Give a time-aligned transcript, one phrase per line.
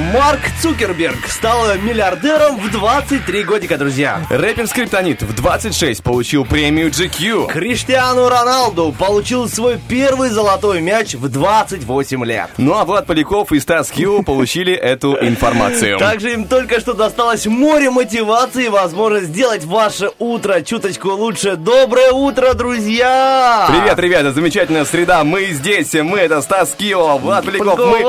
[0.00, 4.22] Марк Цукерберг стал миллиардером в 23 годика, друзья.
[4.30, 7.48] Рэпер Скриптонит в 26 получил премию GQ.
[7.48, 12.48] Криштиану Роналду получил свой первый золотой мяч в 28 лет.
[12.56, 15.98] Ну а Влад Поляков и Стас Кью получили эту информацию.
[15.98, 21.56] Также им только что досталось море мотивации и возможность сделать ваше утро чуточку лучше.
[21.56, 23.68] Доброе утро, друзья!
[23.68, 25.24] Привет, ребята, замечательная среда.
[25.24, 27.78] Мы здесь, мы это Стас Кио, Влад Поляков.
[27.78, 28.00] Мы,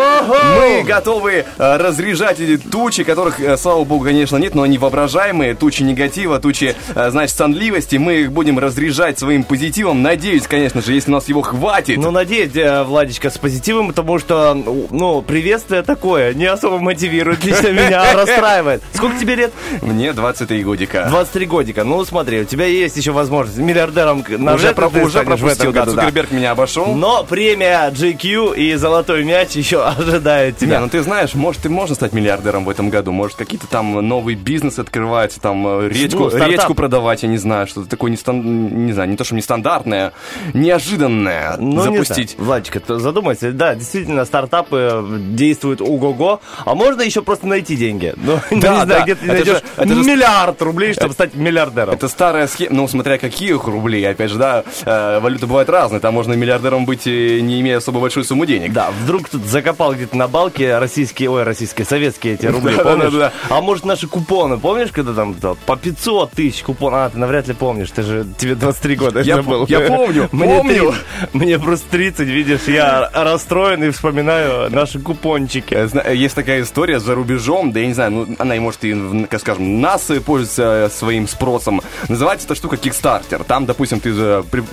[0.58, 5.56] мы готовы э, разряжать эти тучи, которых, э, слава богу, конечно, нет, но они воображаемые.
[5.56, 7.96] Тучи негатива, тучи, э, значит, сонливости.
[7.98, 10.02] Мы их будем разряжать своим позитивом.
[10.02, 11.98] Надеюсь, конечно же, если у нас его хватит.
[11.98, 14.54] Ну, надеюсь, э, Владечка, с позитивом, потому что,
[14.90, 18.82] ну, приветствие такое не особо мотивирует, лично меня расстраивает.
[18.94, 19.54] Сколько тебе лет?
[19.82, 21.06] Мне 23 годика.
[21.10, 21.84] 23 годика.
[21.84, 26.32] Ну, смотри, у тебя есть еще возможность миллиардером на Уже, про- уже пропустил, да, Цукерберг
[26.32, 26.94] меня обошел.
[26.96, 30.80] Но премия GQ и золотой мяч еще ожидает Не, тебя.
[30.80, 33.12] ну ты знаешь, может, и можно стать миллиардером в этом году.
[33.12, 37.68] Может, какие-то там новый бизнес открывать, там э, речку, Ну, речку продавать, я не знаю,
[37.68, 38.86] что-то такое нестан...
[38.86, 40.14] не знаю, не то, что нестандартное,
[40.54, 42.32] неожиданное Ну, не запустить.
[42.32, 42.46] знаю.
[42.46, 43.52] Владечка, то задумайся.
[43.52, 46.40] Да, действительно, стартапы действуют ого-го.
[46.66, 48.14] А можно еще просто найти деньги.
[48.18, 49.02] Ну, Да, не знаю, да.
[49.04, 51.94] где ты Это найдешь же- это же- миллиард рублей, чтобы стать миллиардером.
[51.94, 56.14] Это старая схема, ну, смотря каких рублей, опять же, да, э, валюты бывают разные, там
[56.14, 58.72] можно миллиардером быть, э, не имея особо большую сумму денег.
[58.74, 63.12] Да, вдруг тут закопал где-то на балке российские, ой, российские, советские эти рубли, Да, помнишь?
[63.14, 63.34] да, да.
[63.50, 66.94] А может наши купоны, помнишь, когда там да, по 500 тысяч купон?
[66.96, 70.46] А, ты навряд ли помнишь, ты же, тебе 23 года Я это я помню, Мне
[70.58, 70.94] помню.
[71.20, 75.74] 30, Мне просто 30, видишь, я расстроен и вспоминаю наши купончики.
[75.74, 78.96] Э, Есть такая история за рубежом, да я не знаю, ну, она, и может, и,
[79.40, 81.82] скажем, нас пользуется э, своим спросом.
[82.08, 83.44] Называется эта штука Kickstarter.
[83.44, 84.12] Там, допустим, ты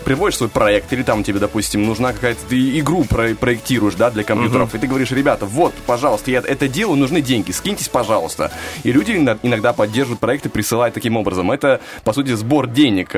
[0.04, 4.22] приводишь свой проект, или там тебе, допустим, нужна какая-то, ты игру про- проектируешь, да, для
[4.24, 8.52] компьютеров, и ты говоришь, ребята, вот, пожалуйста, я это делаю, нужны деньги, скиньтесь, пожалуйста.
[8.84, 11.50] И люди ино- иногда поддерживают проекты, присылают таким образом.
[11.50, 13.14] Это, по сути, сбор денег.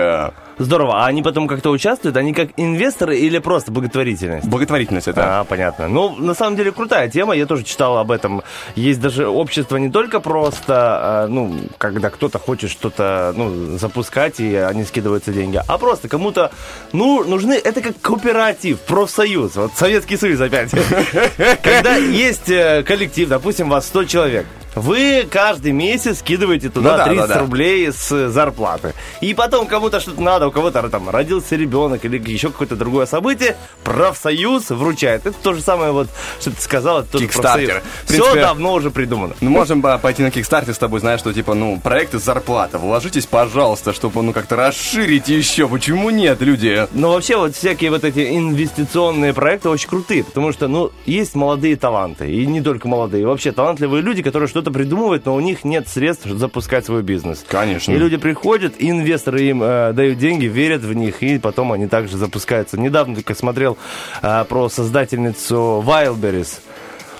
[0.60, 1.02] Здорово.
[1.02, 2.18] А они потом как-то участвуют?
[2.18, 4.46] Они как инвесторы или просто благотворительность?
[4.46, 5.40] Благотворительность это.
[5.40, 5.88] А, понятно.
[5.88, 7.34] Ну, на самом деле, крутая тема.
[7.34, 8.42] Я тоже читал об этом.
[8.74, 14.54] Есть даже общество не только просто, а, ну, когда кто-то хочет что-то, ну, запускать, и
[14.54, 16.52] они скидываются деньги, а просто кому-то,
[16.92, 19.56] ну, нужны, это как кооператив, профсоюз.
[19.56, 20.70] Вот Советский Союз опять.
[21.62, 27.04] Когда есть э, коллектив, допустим, вас 100 человек, вы каждый месяц скидываете туда Ну да,
[27.04, 27.40] 30 да, да.
[27.40, 28.94] рублей с зарплаты.
[29.20, 33.56] И потом кому-то что-то надо, у кого-то там родился ребенок или еще какое-то другое событие,
[33.84, 35.26] профсоюз вручает.
[35.26, 36.08] Это то же самое, вот,
[36.40, 37.82] что ты сказал, это тоже профсоюз.
[38.06, 39.34] Все давно уже придумано.
[39.40, 42.78] Ну, можем пойти на Kickstarter с тобой, знаешь, что, типа, ну, проекты зарплата.
[42.78, 45.68] Вложитесь, пожалуйста, чтобы, ну, как-то расширить еще.
[45.68, 46.86] Почему нет, люди?
[46.92, 51.76] Но вообще вот всякие вот эти инвестиционные проекты очень крутые, потому что, ну, есть молодые
[51.76, 55.88] таланты, и не только молодые, вообще талантливые люди, которые что-то придумывают, но у них нет
[55.88, 57.42] средств запускать свой бизнес.
[57.48, 57.92] Конечно.
[57.92, 61.86] И люди приходят, и инвесторы им э, дают деньги, верят в них, и потом они
[61.86, 62.78] также запускаются.
[62.78, 63.78] Недавно только смотрел
[64.20, 66.60] э, про создательницу Wildberries.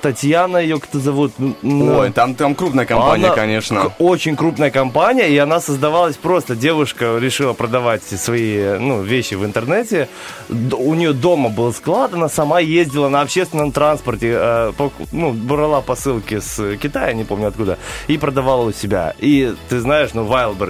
[0.00, 1.33] Татьяна ее кто зовут?
[1.62, 3.93] Ой, там, там крупная компания, она конечно.
[3.99, 6.56] Очень крупная компания, и она создавалась просто.
[6.56, 10.08] Девушка решила продавать свои ну, вещи в интернете.
[10.49, 14.73] У нее дома был склад, она сама ездила на общественном транспорте, э,
[15.12, 19.14] ну, брала посылки с Китая, не помню откуда, и продавала у себя.
[19.19, 20.26] И ты знаешь, ну,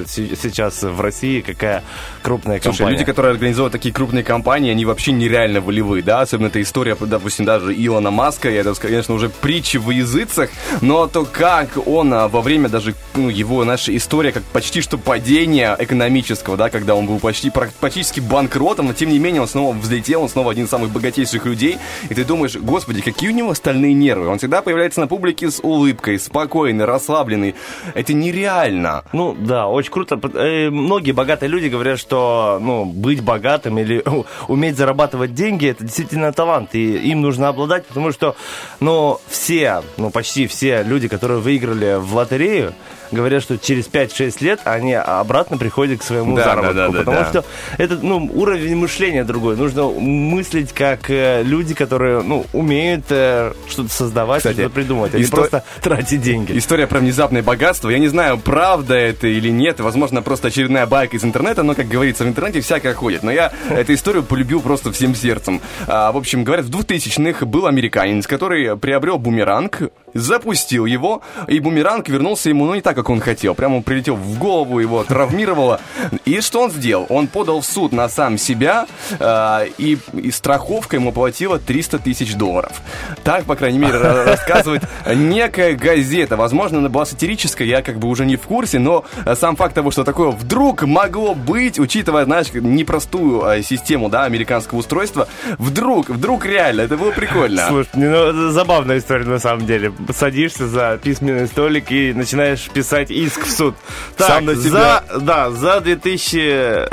[0.07, 1.83] се- сейчас в России какая
[2.23, 2.99] крупная Слушай, компания.
[2.99, 7.45] люди, которые организовывают такие крупные компании, они вообще нереально волевые, да, особенно эта история, допустим,
[7.45, 10.51] даже Илона Маска, я это, конечно, уже притчи в языцах,
[10.81, 14.99] но то, как он а, во время даже, ну, его, наша история, как почти что
[14.99, 19.49] падения экономического, да, когда он был почти, прак- практически банкротом, но тем не менее он
[19.49, 21.79] снова взлетел, он снова один из самых богатейших людей,
[22.09, 25.61] и ты думаешь, господи, какие у него стальные нервы, он всегда появляется на публике с
[25.61, 27.55] улыбкой, спокойный, расслабленный,
[27.95, 29.05] это нереально.
[29.13, 30.19] Ну да, очень круто.
[30.35, 34.03] Э, Многие богатые люди говорят, что ну, быть богатым или
[34.49, 38.37] уметь зарабатывать деньги это действительно талант, и им нужно обладать, потому что
[38.81, 42.75] ну, но все, ну почти все люди, которые выиграли в лотерею,
[43.11, 46.75] говорят, что через 5-6 лет они обратно приходят к своему Да, заработку.
[46.75, 47.25] да, да, да, потому да.
[47.29, 47.45] что
[47.77, 49.57] это ну, уровень мышления другой.
[49.57, 55.19] Нужно мыслить как э, люди, которые ну, умеют э, что-то создавать, Кстати, что-то придумать, а
[55.19, 56.57] не исто- просто тратить деньги.
[56.57, 57.91] История про внезапное богатство.
[57.91, 59.81] Я не знаю, правда это или нет.
[59.81, 61.65] Возможно, просто очередная байка из интернета.
[61.65, 63.25] Но, как говорится, в интернете всякое ходит.
[63.25, 65.61] Но я эту историю полюбил просто всем сердцем.
[65.89, 69.83] А, в общем, говорят, в 2000-х был американец, который приобрел бумеранг,
[70.15, 73.55] запустил его, и бумеранг вернулся ему, ну, не так, как он хотел.
[73.55, 75.81] Прямо он прилетел в голову, его травмировало.
[76.25, 77.07] И что он сделал?
[77.09, 78.87] Он подал в суд на сам себя,
[79.19, 82.81] а, и, и страховка ему платила 300 тысяч долларов.
[83.25, 84.83] Так, по крайней мере, ра- рассказывает
[85.15, 86.37] некая газета.
[86.37, 89.05] Возможно, она была сатирическая, я как бы уже не в курсе, но
[89.35, 94.79] сам факт того, что такое вдруг могло быть, учитывая, знаешь, непростую а, систему, да, американского
[94.81, 97.67] устройства, вдруг, вдруг реально, это было прикольно.
[97.69, 98.53] Слушай, ну, это
[98.91, 99.93] забавная история на самом деле.
[100.15, 103.75] Садишься за письменный столик и начинаешь писать иск в суд.
[104.17, 105.05] Так, Сам на себя.
[105.11, 106.89] за, да, за 2000,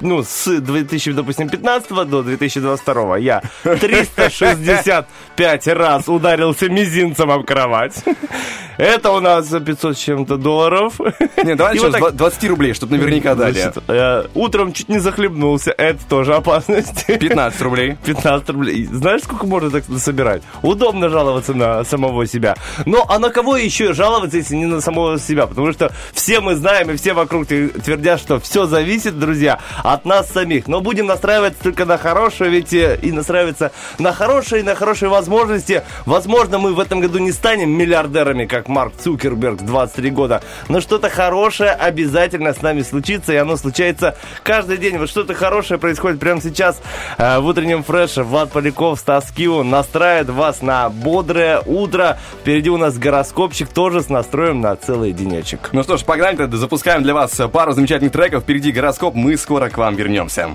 [0.00, 7.94] ну, с 2000, допустим, 15 до 2022 я 365 раз ударился мизинцем об кровать.
[8.78, 10.94] Это у нас за 500 с чем-то долларов.
[11.44, 13.52] Не, давай еще вот так- 20 рублей, чтобы наверняка дали.
[13.60, 15.72] Значит, э, утром чуть не захлебнулся.
[15.76, 17.06] Это тоже опасность.
[17.06, 17.96] 15 рублей.
[18.04, 18.84] 15 рублей.
[18.86, 20.42] Знаешь, сколько можно так собирать?
[20.62, 22.56] Удобно жаловаться на самого себя.
[22.86, 25.46] Но а на кого еще жаловаться, если не на самого себя?
[25.46, 30.30] Потому что все мы знаем, и все вокруг твердят, что все зависит, друзья, от нас
[30.30, 30.68] самих.
[30.68, 35.82] Но будем настраиваться только на хорошее, ведь э, и настраиваться на хорошие, на хорошие возможности.
[36.06, 40.80] Возможно, мы в этом году не станем миллиардерами, как Марк Цукерберг в 23 года, но
[40.80, 44.98] что-то хорошее обязательно с нами случится, и оно случается каждый день.
[44.98, 46.80] Вот что-то хорошее происходит прямо сейчас
[47.16, 48.22] э, в утреннем фреше.
[48.22, 52.18] Влад Поляков, Стас Кио настраивает вас на бодрое утро.
[52.40, 55.70] Впереди у нас гороскопчик тоже с настроем на целый денечек.
[55.72, 58.42] Ну что ж, погнали тогда, запускаем для вас пару замечательных треков.
[58.42, 60.50] Впереди гороскоп, мы скоро к вам вернемся.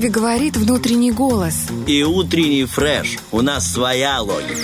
[0.00, 1.66] Тебе говорит внутренний голос.
[1.86, 3.18] И утренний фреш.
[3.30, 4.56] У нас своя логика.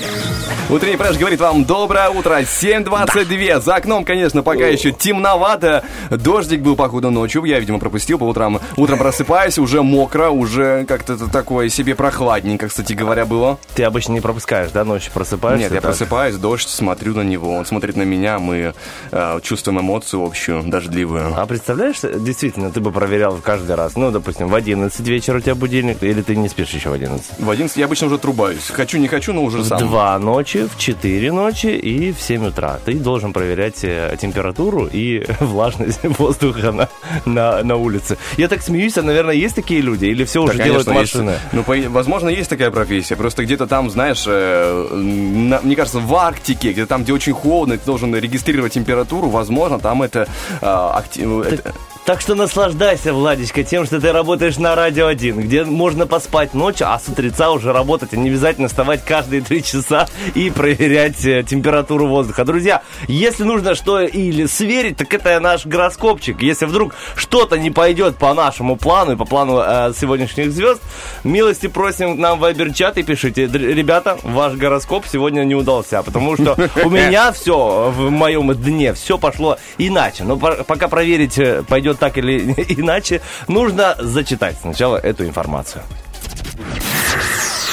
[0.71, 3.61] Утренний фреш говорит вам доброе утро, 7.22.
[3.61, 5.85] За окном, конечно, пока еще темновато.
[6.11, 7.45] Дождик был, походу, ночью.
[7.45, 8.61] Я, видимо, пропустил по утрам.
[8.77, 13.59] Утром просыпаюсь, уже мокро, уже как-то такое себе прохладненько, кстати говоря, было.
[13.77, 15.65] Ты обычно не пропускаешь, да, ночью просыпаешься?
[15.65, 15.91] Нет, я так?
[15.91, 18.73] просыпаюсь, дождь, смотрю на него, он смотрит на меня, мы
[19.13, 21.35] э, чувствуем эмоцию общую, дождливую.
[21.37, 23.95] А представляешь, действительно, ты бы проверял каждый раз.
[23.95, 27.39] Ну, допустим, в 11 вечера у тебя будильник, или ты не спишь еще в 11?
[27.39, 28.67] В 11 я обычно уже трубаюсь.
[28.71, 29.79] Хочу, не хочу, но уже В сам.
[29.79, 32.79] 2 ночи, в 4 ночи и в 7 утра.
[32.83, 36.89] Ты должен проверять э, температуру и влажность воздуха на,
[37.27, 38.17] на, на улице.
[38.39, 40.07] Я так смеюсь, а, наверное, есть такие люди?
[40.07, 41.15] Или все Да, уже делают конечно, есть.
[41.15, 41.35] машины?
[41.53, 43.17] Ну, по- возможно, есть такая профессия.
[43.17, 47.77] Просто где-то там, знаешь, э, на- мне кажется, в Арктике, где-то там, где очень холодно,
[47.77, 49.29] ты должен регистрировать температуру.
[49.29, 50.27] Возможно, там это, э,
[50.61, 51.75] акти- это-
[52.07, 56.87] Так что наслаждайся, Владечка, тем, что ты работаешь на Радио 1, где можно поспать ночью,
[56.89, 61.43] а с утреца уже работать, а не обязательно вставать каждые три часа и проверять э,
[61.43, 62.45] температуру воздуха.
[62.45, 66.43] Друзья, если нужно что или сверить, так это наш гороскопчик.
[66.43, 70.81] Если вдруг что-то не пойдет по нашему плану и по плану э, сегодняшних звезд,
[71.25, 73.47] милости просим нам в Вайбер-чат и пишите.
[73.47, 79.19] Ребята, ваш гороскоп сегодня не удался, потому что у меня все в моем дне, все
[79.19, 80.23] пошло иначе.
[80.23, 82.39] Но по- пока проверить, э, пойдет так или
[82.69, 85.83] иначе, нужно зачитать сначала эту информацию.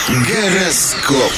[0.09, 1.31] Гороскоп.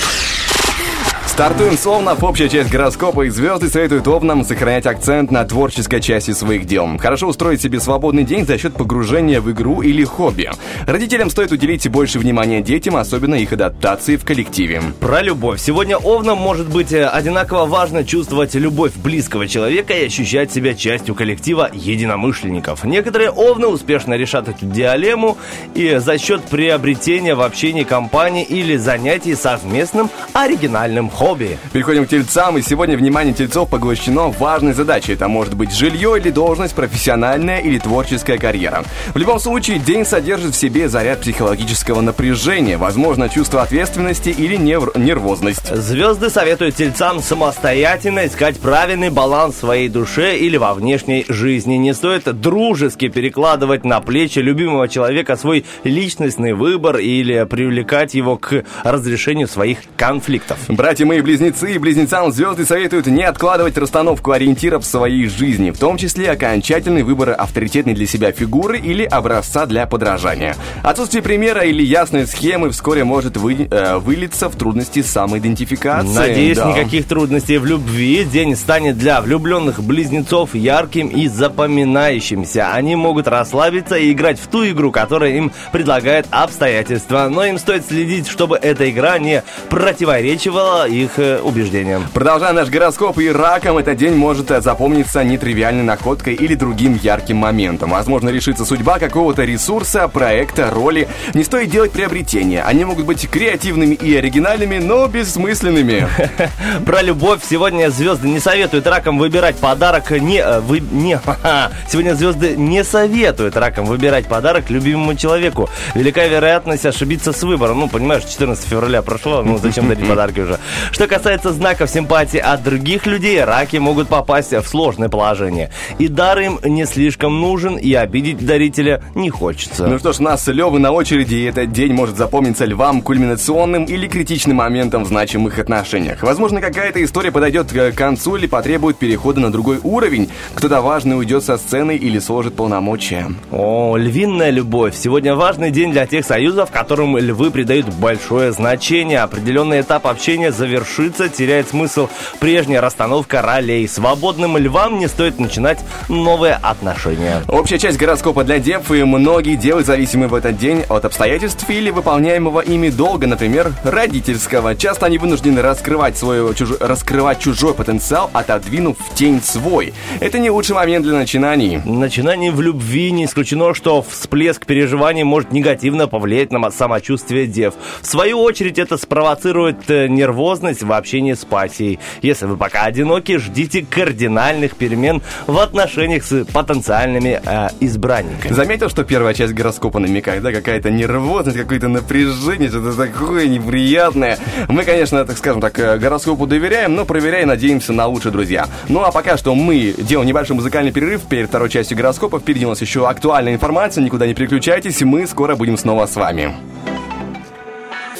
[1.36, 2.24] Стартуем с Овнов.
[2.24, 6.88] Общая часть гороскопа и звезды советуют Овнам сохранять акцент на творческой части своих дел.
[6.98, 10.50] Хорошо устроить себе свободный день за счет погружения в игру или хобби.
[10.88, 14.82] Родителям стоит уделить больше внимания детям, особенно их адаптации в коллективе.
[15.01, 15.60] Про любовь.
[15.60, 21.15] Сегодня овнам может быть э, одинаково важно чувствовать любовь близкого человека и ощущать себя частью
[21.15, 22.86] коллектива единомышленников.
[22.86, 25.38] Некоторые овны успешно решат эту диалему
[25.74, 31.25] и за счет приобретения в общении компании или занятий совместным оригинальным хобби.
[31.74, 35.13] Переходим к тельцам, и сегодня внимание тельцов поглощено важной задачей.
[35.13, 38.84] Это может быть жилье или должность, профессиональная или творческая карьера.
[39.15, 44.96] В любом случае, день содержит в себе заряд психологического напряжения, возможно, чувство ответственности или нев-
[44.96, 45.75] нервозность.
[45.75, 51.74] Звезды советуют тельцам самостоятельно искать правильный баланс в своей душе или во внешней жизни.
[51.74, 58.63] Не стоит дружески перекладывать на плечи любимого человека свой личностный выбор или привлекать его к
[58.84, 60.60] разрешению своих конфликтов.
[60.67, 65.80] Братья мои близнецы и близнецам звезды советуют не откладывать расстановку ориентиров в своей жизни, в
[65.80, 70.58] том числе окончательный выбор авторитетной для себя фигуры или образца для подражания.
[70.84, 76.14] Отсутствие примера или ясной схемы вскоре может вы- э, вылиться в трудности самоидентификации.
[76.14, 76.72] Надеюсь, Да.
[76.74, 78.26] никаких трудностей в любви.
[78.26, 82.74] День станет для влюбленных близнецов ярким и запоминающимся.
[82.74, 87.30] Они могут расслабиться и играть в ту игру, которая им предлагает обстоятельства.
[87.32, 92.06] Но им стоит следить, чтобы эта игра не противоречивала их э, убеждениям.
[92.14, 97.38] Продолжая наш гороскоп и раком, этот день может э, запомниться нетривиальной находкой или другим ярким
[97.38, 97.92] моментом.
[97.92, 101.08] Возможно, решится судьба какого-то ресурса, проекта, роли.
[101.34, 102.64] Не стоит делать приобретения.
[102.64, 106.08] Они могут быть креативными и оригинальными, но бессмысленными.
[106.86, 110.40] Про любовь сегодня звезды не советуют ракам выбирать подарок не...
[110.40, 111.20] э, Вы, не
[111.90, 115.70] сегодня звезды не советуют ракам выбирать подарок любимому человеку.
[115.94, 117.80] Велика вероятность ошибиться с выбором.
[117.80, 120.60] Ну, понимаешь, 14 февраля прошло, ну зачем дарить подарки уже.
[120.96, 125.70] Что касается знаков симпатии от других людей, раки могут попасть в сложное положение.
[126.00, 129.88] И дар им не слишком нужен, и обидеть дарителя не хочется.
[129.88, 134.08] Ну что ж, нас Левы на очереди, и этот день может запомниться львам кульминационным или
[134.08, 136.24] критичным моментом в значимых отношениях.
[136.24, 140.30] Возможно, какая-то история подойдет к концу или потребует перехода на другой уровень.
[140.54, 143.34] Кто-то важный уйдет со сцены или сложит полномочия.
[143.52, 144.96] О, львиная любовь.
[144.96, 149.20] Сегодня важный день для тех союзов, которым львы придают большое значение.
[149.20, 150.54] Определенный этап общения
[150.86, 152.08] завершится, теряет смысл
[152.39, 153.88] прежняя расстановка ролей.
[153.88, 157.42] Свободным львам не стоит начинать новые отношения.
[157.48, 161.89] Общая часть гороскопа для дев и многие девы зависимы в этот день от обстоятельств или
[161.89, 164.75] выполняемого ими долга, например, родительского.
[164.75, 169.94] Часто они вынуждены раскрывать, свой, чуж- раскрывать чужой потенциал, отодвинув в тень свой.
[170.20, 171.82] Это не лучший момент для начинаний.
[171.84, 177.74] Начинаний в любви не исключено, что всплеск переживаний может негативно повлиять на самочувствие дев.
[178.01, 182.00] В свою очередь это спровоцирует э, нервозность честность в общении с пассией.
[182.22, 188.52] Если вы пока одиноки, ждите кардинальных перемен в отношениях с потенциальными э, избранниками.
[188.52, 194.40] Заметил, что первая часть гороскопа намекает, да, какая-то нервозность, какое-то напряжение, что-то такое неприятное.
[194.68, 198.68] Мы, конечно, так скажем так, э, гороскопу доверяем, но проверяем, надеемся на лучшее, друзья.
[198.90, 202.40] Ну а пока что мы делаем небольшой музыкальный перерыв перед второй частью гороскопа.
[202.40, 206.56] Впереди у нас еще актуальная информация, никуда не переключайтесь, мы скоро будем снова с вами.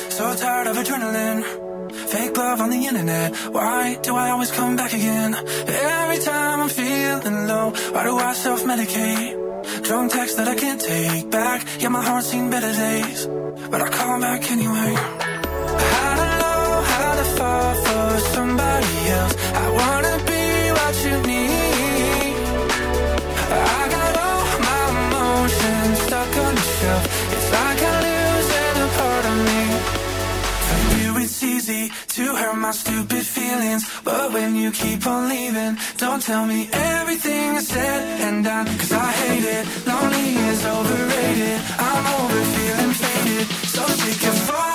[0.10, 0.55] So tired
[2.56, 3.36] love on the internet.
[3.54, 5.36] Why do I always come back again?
[5.36, 9.34] Every time I'm feeling low, why do I self medicate?
[9.84, 11.60] Drunk texts that I can't take back.
[11.82, 13.28] Yeah, my heart's seen better days,
[13.72, 14.92] but I call back anyway.
[16.08, 17.74] I don't know how to fall
[31.70, 33.84] easy to hurt my stupid feelings.
[34.04, 38.66] But when you keep on leaving, don't tell me everything is said and done.
[38.78, 39.66] Cause I hate it.
[39.88, 41.60] Lonely is overrated.
[41.80, 43.48] I'm over feeling faded.
[43.74, 44.75] So sick of falling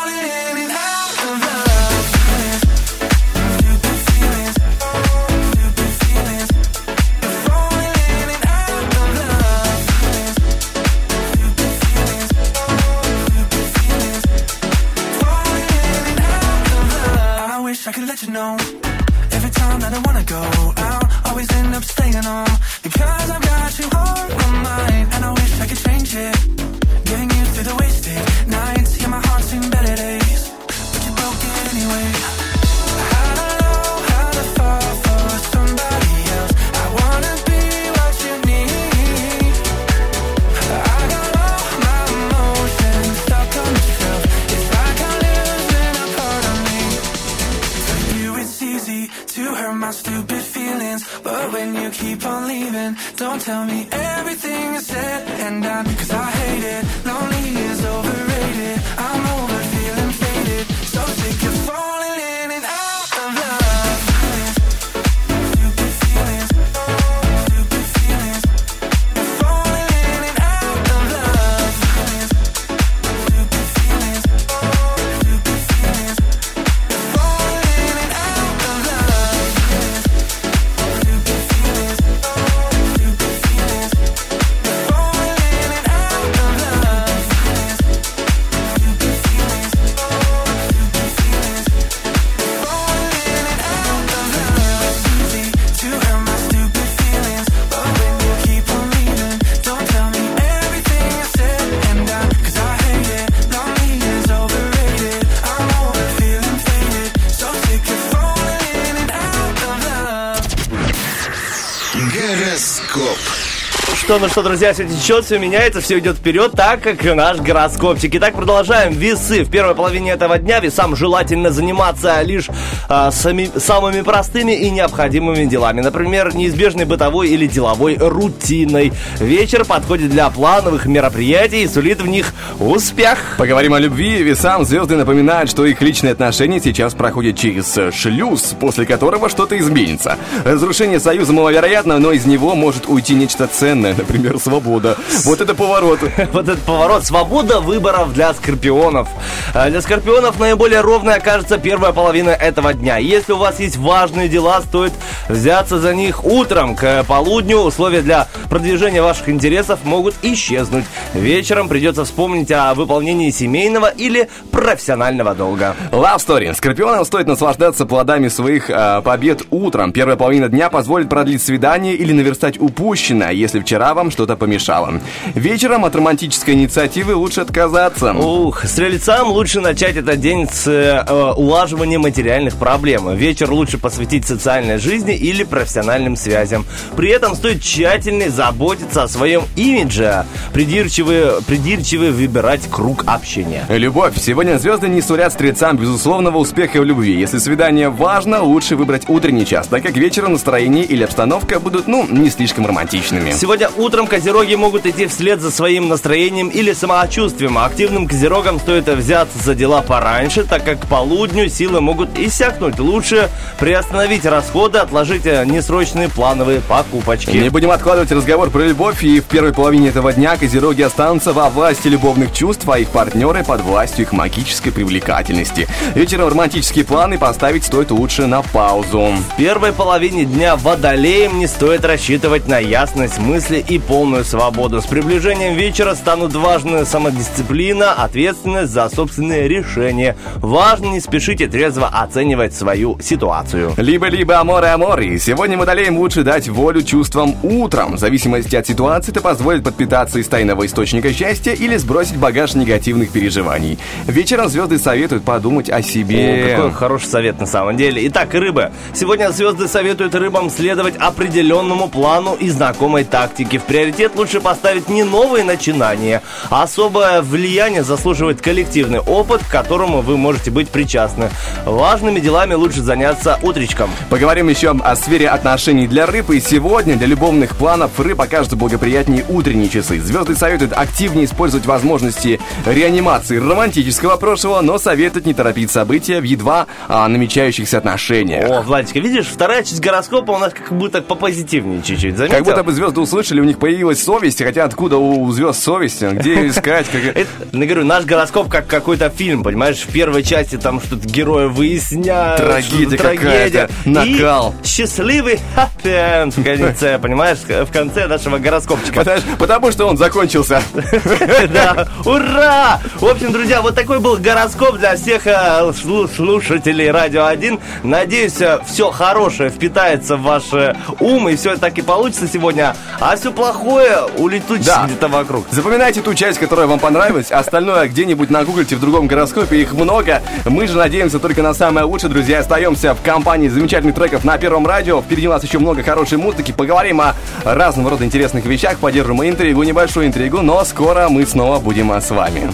[114.10, 117.36] Что, ну что, друзья, все течет, все меняется, все идет вперед, так как и наш
[117.36, 118.12] гороскопчик.
[118.16, 118.92] Итак, продолжаем.
[118.92, 119.44] Весы.
[119.44, 122.49] В первой половине этого дня весам желательно заниматься лишь
[122.93, 125.81] а, сами- самыми простыми и необходимыми делами.
[125.81, 128.93] Например, неизбежной бытовой или деловой рутиной.
[129.21, 133.37] Вечер подходит для плановых мероприятий и сулит в них успех.
[133.39, 134.25] Поговорим о любви.
[134.25, 139.57] Весам звезды напоминают, что их личные отношения сейчас проходят через э, шлюз, после которого что-то
[139.57, 140.19] изменится.
[140.45, 144.97] Разрушение союза маловероятно, но из него может уйти нечто ценное, например, свобода.
[145.25, 146.00] Вот это поворот.
[146.33, 147.05] Вот этот поворот.
[147.05, 149.09] Свобода выборов для скорпионов.
[149.55, 152.97] А Для скорпионов наиболее ровной окажется первая половина этого дня.
[152.97, 154.93] Если у вас есть важные дела, стоит
[155.28, 156.75] взяться за них утром.
[156.75, 160.84] К полудню условия для продвижения ваших интересов могут исчезнуть.
[161.14, 165.76] Вечером придется вспомнить о выполнении семейного или профессионального долга.
[165.93, 166.54] Love Story.
[166.54, 169.93] Скорпионам стоит наслаждаться плодами своих э, побед утром.
[169.93, 175.00] Первая половина дня позволит продлить свидание или наверстать упущенное, если вчера вам что-то помешало.
[175.34, 178.12] Вечером от романтической инициативы лучше отказаться.
[178.12, 183.13] Ух, стрельцам лучше начать этот день с э, улаживания материальных проблем.
[183.17, 186.65] Вечер лучше посвятить социальной жизни или профессиональным связям.
[186.95, 193.65] При этом стоит тщательно заботиться о своем имидже, придирчиво, придирчиво выбирать круг общения.
[193.69, 194.15] Любовь.
[194.19, 197.19] Сегодня звезды не сулят стрельцам безусловного успеха в любви.
[197.19, 202.06] Если свидание важно, лучше выбрать утренний час, так как вечером настроение или обстановка будут, ну,
[202.09, 203.33] не слишком романтичными.
[203.33, 207.59] Сегодня утром козероги могут идти вслед за своим настроением или самочувствием.
[207.59, 212.50] Активным козерогам стоит взяться за дела пораньше, так как к полудню силы могут иссякнуть.
[212.58, 217.36] Лучше приостановить расходы, отложить э, несрочные плановые покупочки.
[217.36, 221.49] Не будем откладывать разговор про любовь, и в первой половине этого дня козероги останутся во
[221.50, 225.69] власти любовных чувств, а их партнеры под властью их магической привлекательности.
[225.95, 229.13] Вечером романтические планы поставить стоит лучше на паузу.
[229.32, 234.80] В первой половине дня водолеям не стоит рассчитывать на ясность мысли и полную свободу.
[234.80, 240.17] С приближением вечера станут важны самодисциплина, ответственность за собственные решения.
[240.36, 243.75] Важно не спешите трезво оценивать свою ситуацию.
[243.76, 245.19] Либо-либо аморе амори.
[245.19, 247.97] Сегодня водолеям лучше дать волю чувствам утром.
[247.97, 253.11] В зависимости от ситуации это позволит подпитаться из тайного источника счастья или сбросить багаж негативных
[253.11, 253.79] переживаний.
[254.07, 256.55] Вечером звезды советуют подумать о себе.
[256.55, 258.07] О, какой хороший совет на самом деле.
[258.09, 258.71] Итак, рыбы.
[258.95, 263.59] Сегодня звезды советуют рыбам следовать определенному плану и знакомой тактике.
[263.59, 266.23] В приоритет лучше поставить не новые начинания.
[266.49, 271.31] а Особое влияние заслуживает коллективный опыт, к которому вы можете быть причастны.
[271.67, 273.90] Важными делами лучше заняться утречком.
[274.08, 276.30] Поговорим еще о сфере отношений для рыб.
[276.30, 280.00] И сегодня для любовных планов рыб окажутся благоприятнее утренние часы.
[280.00, 286.66] Звезды советуют активнее использовать возможности реанимации романтического прошлого, но советуют не торопить события в едва
[286.88, 288.49] а, намечающихся отношениях.
[288.49, 292.16] О, Владечка, видишь, вторая часть гороскопа у нас как будто попозитивнее чуть-чуть.
[292.16, 292.36] Заметил?
[292.36, 296.02] Как будто бы звезды услышали, у них появилась совесть, хотя откуда у звезд совесть?
[296.02, 296.86] Где ее искать?
[296.90, 299.78] Как- Это, я говорю, наш гороскоп как какой-то фильм, понимаешь?
[299.78, 302.20] В первой части там что-то герои выясняют.
[302.37, 303.67] Трагедия что-то трагедия.
[303.67, 304.54] какая-то, накал.
[304.63, 307.39] И счастливый happy end в конце, понимаешь?
[307.47, 309.00] В конце нашего гороскопчика.
[309.00, 310.63] Потому, потому что он закончился.
[311.52, 312.78] Да, ура!
[312.97, 315.33] В общем, друзья, вот такой был гороскоп для всех э,
[315.73, 317.59] слу- слушателей Радио 1.
[317.83, 318.35] Надеюсь,
[318.67, 322.75] все хорошее впитается в ваш э, ум, и все так и получится сегодня.
[323.00, 324.87] А все плохое улетучится Да.
[324.87, 325.47] где-то вокруг.
[325.50, 330.23] Запоминайте ту часть, которая вам понравилась, остальное где-нибудь нагуглите в другом гороскопе, их много.
[330.45, 332.40] Мы же надеемся только на самое лучшее, друзья.
[332.40, 335.00] Остаемся в компании замечательных треков на Первом радио.
[335.00, 336.52] Впереди у нас еще много хорошей музыки.
[336.52, 341.90] Поговорим о разного рода интересных вещах, поддержим интригу, небольшую интригу, но скоро мы снова будем
[341.90, 342.52] с вами.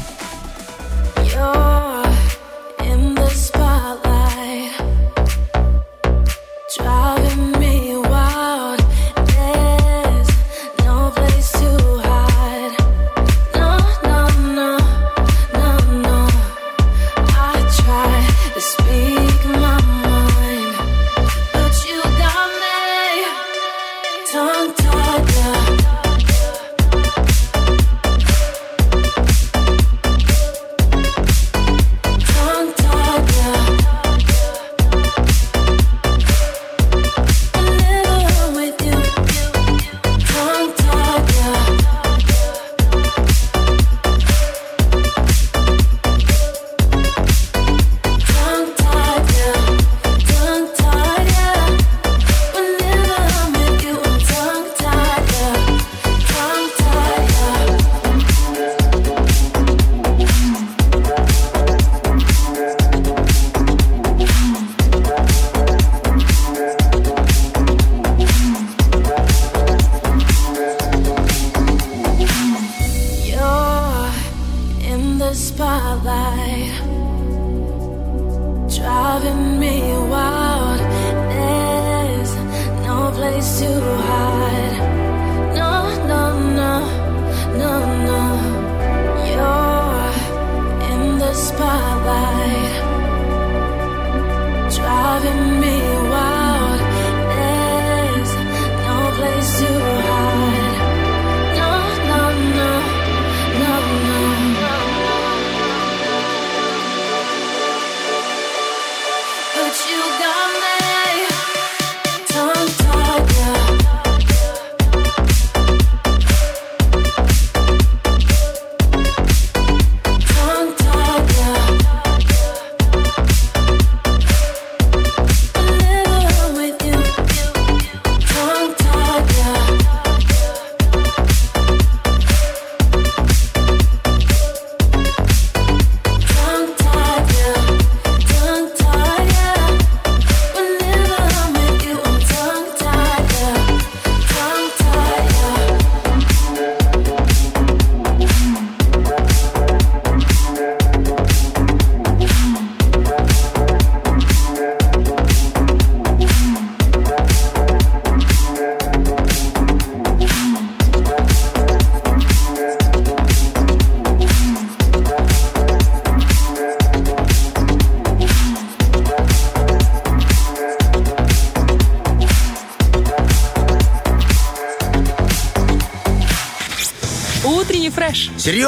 [1.16, 1.65] You're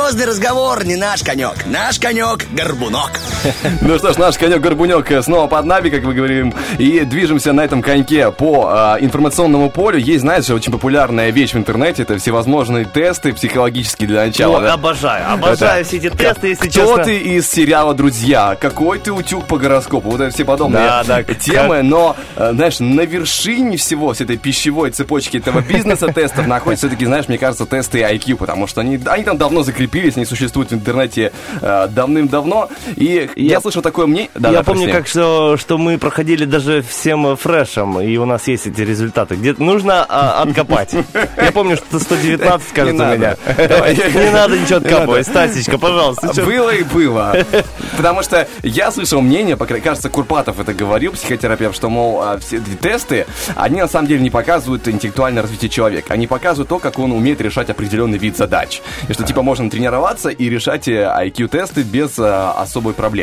[0.09, 1.67] Серьезный разговор не наш конек.
[1.67, 3.11] Наш конек— горбунок.
[3.81, 7.83] Ну что ж, наш конек-горбунек снова под нами, как мы говорим, и движемся на этом
[7.83, 9.99] коньке по а, информационному полю.
[9.99, 14.59] Есть, знаешь, очень популярная вещь в интернете, это всевозможные тесты психологические для начала.
[14.59, 14.75] О, да.
[14.75, 17.05] обожаю, обожаю все эти тесты, если Кто честно.
[17.05, 18.57] ты из сериала «Друзья»?
[18.61, 20.11] Какой ты утюг по гороскопу?
[20.11, 24.37] Вот это все подобные Да, да, темы, но, э, знаешь, на вершине всего с этой
[24.37, 28.99] пищевой цепочки этого бизнеса тестов находятся все-таки, знаешь, мне кажется, тесты IQ, потому что они,
[29.07, 34.07] они там давно закрепились, они существуют в интернете э, давным-давно, и я, Я- слышал такое
[34.07, 34.31] мнение...
[34.35, 34.99] Да, я да, помню, прости.
[34.99, 39.37] как что, что мы проходили даже всем фрешем, и у нас есть эти результаты.
[39.37, 40.95] Где нужно а, откопать.
[41.37, 43.37] Я помню, что 119, кажется, у меня.
[43.49, 45.27] Не надо ничего откапывать.
[45.27, 46.33] Стасечка, пожалуйста.
[46.45, 47.37] Было и было.
[47.97, 53.27] Потому что я слышал мнение, кажется, Курпатов это говорил, психотерапевт, что, мол, а, все тесты,
[53.57, 56.15] они на самом деле не показывают интеллектуальное развитие человека.
[56.15, 58.83] Они показывают то, как он умеет решать определенный вид задач.
[59.09, 63.18] И что, типа, можно тренироваться и решать э, IQ-тесты без э, особой проблемы.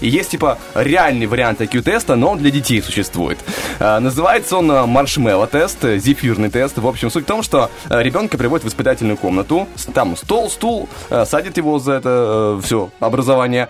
[0.00, 3.38] И есть, типа, реальный вариант IQ-теста, но он для детей существует.
[3.78, 6.78] Э, Называется он э, маршмелло-тест, э, зефирный тест.
[6.78, 11.56] В общем, суть в том, что ребенка приводят в воспитательную комнату, там стол, стул, садят
[11.56, 13.68] его за это все образование,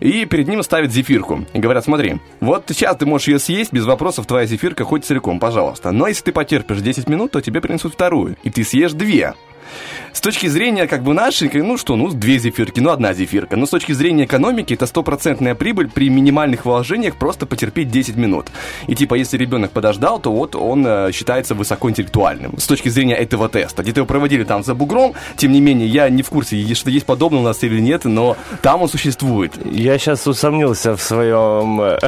[0.00, 1.44] и перед ним ставят зефирку.
[1.52, 5.40] И говорят, смотри, вот сейчас ты можешь ее съесть, без вопросов твоя зефирка хоть целиком,
[5.40, 5.90] пожалуйста.
[5.92, 9.34] Но если ты потерпишь 10 минут, то тебе принесут вторую, и ты съешь две.
[10.12, 13.56] С точки зрения как бы нашей, ну что, ну две зефирки, ну одна зефирка.
[13.56, 18.46] Но с точки зрения экономики это стопроцентная прибыль при минимальных вложениях просто потерпеть 10 минут.
[18.86, 22.58] И типа если ребенок подождал, то вот он э, считается высокоинтеллектуальным.
[22.58, 23.82] С точки зрения этого теста.
[23.82, 27.06] Где-то его проводили там за бугром, тем не менее я не в курсе, что есть
[27.06, 29.52] подобное у нас или нет, но там он существует.
[29.64, 31.98] Я сейчас усомнился в своем, э,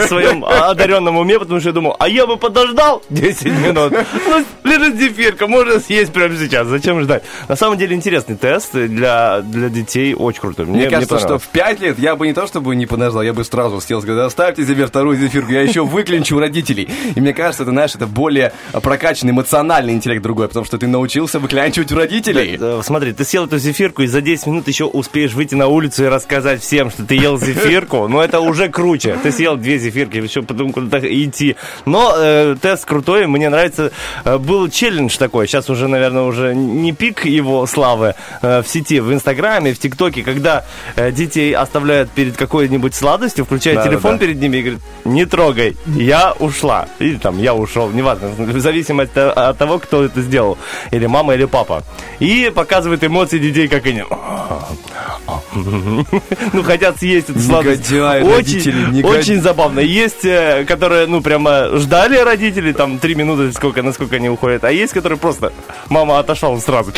[0.08, 3.92] своем одаренном уме, потому что я думал, а я бы подождал 10 минут.
[4.28, 6.68] Ну, лежит зефирка, можно съесть прямо сейчас.
[6.76, 7.22] Зачем ждать?
[7.48, 10.66] На самом деле интересный тест для, для детей, очень крутой.
[10.66, 11.42] Мне, кажется, что понравилось.
[11.42, 14.26] в 5 лет я бы не то чтобы не подождал, я бы сразу сел, сказал,
[14.26, 16.88] оставьте себе вторую зефирку, я еще выклинчу у родителей.
[17.14, 21.38] И мне кажется, это, знаешь, это более прокачанный эмоциональный интеллект другой, потому что ты научился
[21.38, 22.58] выклянчивать у родителей.
[22.82, 26.08] Смотри, ты съел эту зефирку и за 10 минут еще успеешь выйти на улицу и
[26.08, 28.06] рассказать всем, что ты ел зефирку.
[28.08, 29.16] Но это уже круче.
[29.22, 31.56] Ты съел две зефирки, еще потом куда-то идти.
[31.86, 33.92] Но э, тест крутой, мне нравится.
[34.24, 39.00] Э, был челлендж такой, сейчас уже, наверное, уже не пик его славы э, в сети,
[39.00, 40.64] в Инстаграме, в ТикТоке, когда
[40.96, 43.96] э, детей оставляют перед какой-нибудь сладостью, включают Да-да-да.
[43.96, 46.88] телефон перед ними и говорят, не трогай, я ушла.
[46.98, 50.58] Или там, я ушел, неважно, в зависимости от того, кто это сделал.
[50.90, 51.84] Или мама, или папа.
[52.18, 54.04] И показывает эмоции детей, как они...
[56.52, 57.90] Ну, хотят съесть эту сладость.
[57.90, 59.80] Очень, очень забавно.
[59.80, 64.64] Есть, э, которые, ну, прямо ждали родители, там, три минуты, сколько, насколько они уходят.
[64.64, 65.52] А есть, которые просто...
[65.88, 66.92] Мама отошла, он сразу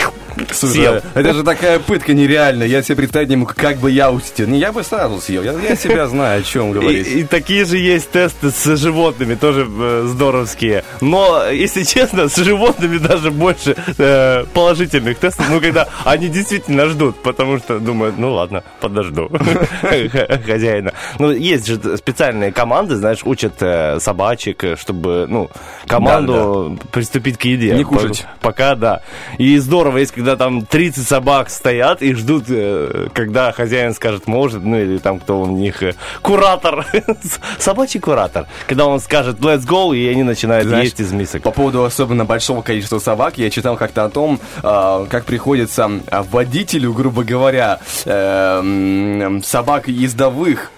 [0.53, 0.95] Слушай, съел.
[1.15, 2.67] это же такая пытка нереальная.
[2.69, 4.47] Я себе представить не могу, как бы я усетил.
[4.47, 5.43] Не, я бы сразу съел.
[5.43, 7.09] Я, я себя знаю, о чем говорить.
[7.09, 10.85] И, и такие же есть тесты с животными, тоже э, здоровские.
[11.01, 17.17] Но, если честно, с животными даже больше э, положительных тестов, ну, когда они действительно ждут,
[17.23, 19.29] потому что думают, ну, ладно, подожду
[20.47, 20.93] хозяина.
[21.19, 25.51] Ну, есть же специальные команды, знаешь, учат э, собачек, э, чтобы, ну,
[25.89, 27.75] команду приступить к еде.
[27.75, 28.25] Не кушать.
[28.41, 29.01] По- Пока, да.
[29.37, 34.65] И здорово есть, когда там 30 собак стоят и ждут, э, когда хозяин скажет, может,
[34.65, 36.87] ну или там кто у них э, куратор,
[37.59, 38.47] собачий куратор.
[38.67, 41.43] Когда он скажет let's go, и они начинают Знаешь, есть из мисок.
[41.43, 46.23] По поводу особенно большого количества собак, я читал как-то о том, э, как приходится э,
[46.31, 50.71] водителю, грубо говоря, э, собак ездовых,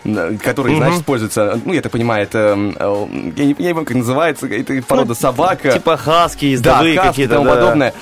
[0.43, 2.57] которые, знаешь, используются, ну, я так понимаю, это,
[3.37, 5.73] я не я не помню, как называется, это порода собака.
[5.73, 7.35] Типа хаски, Да, ездовые и какие-то.
[7.35, 7.55] тому да.
[7.55, 7.95] подобное.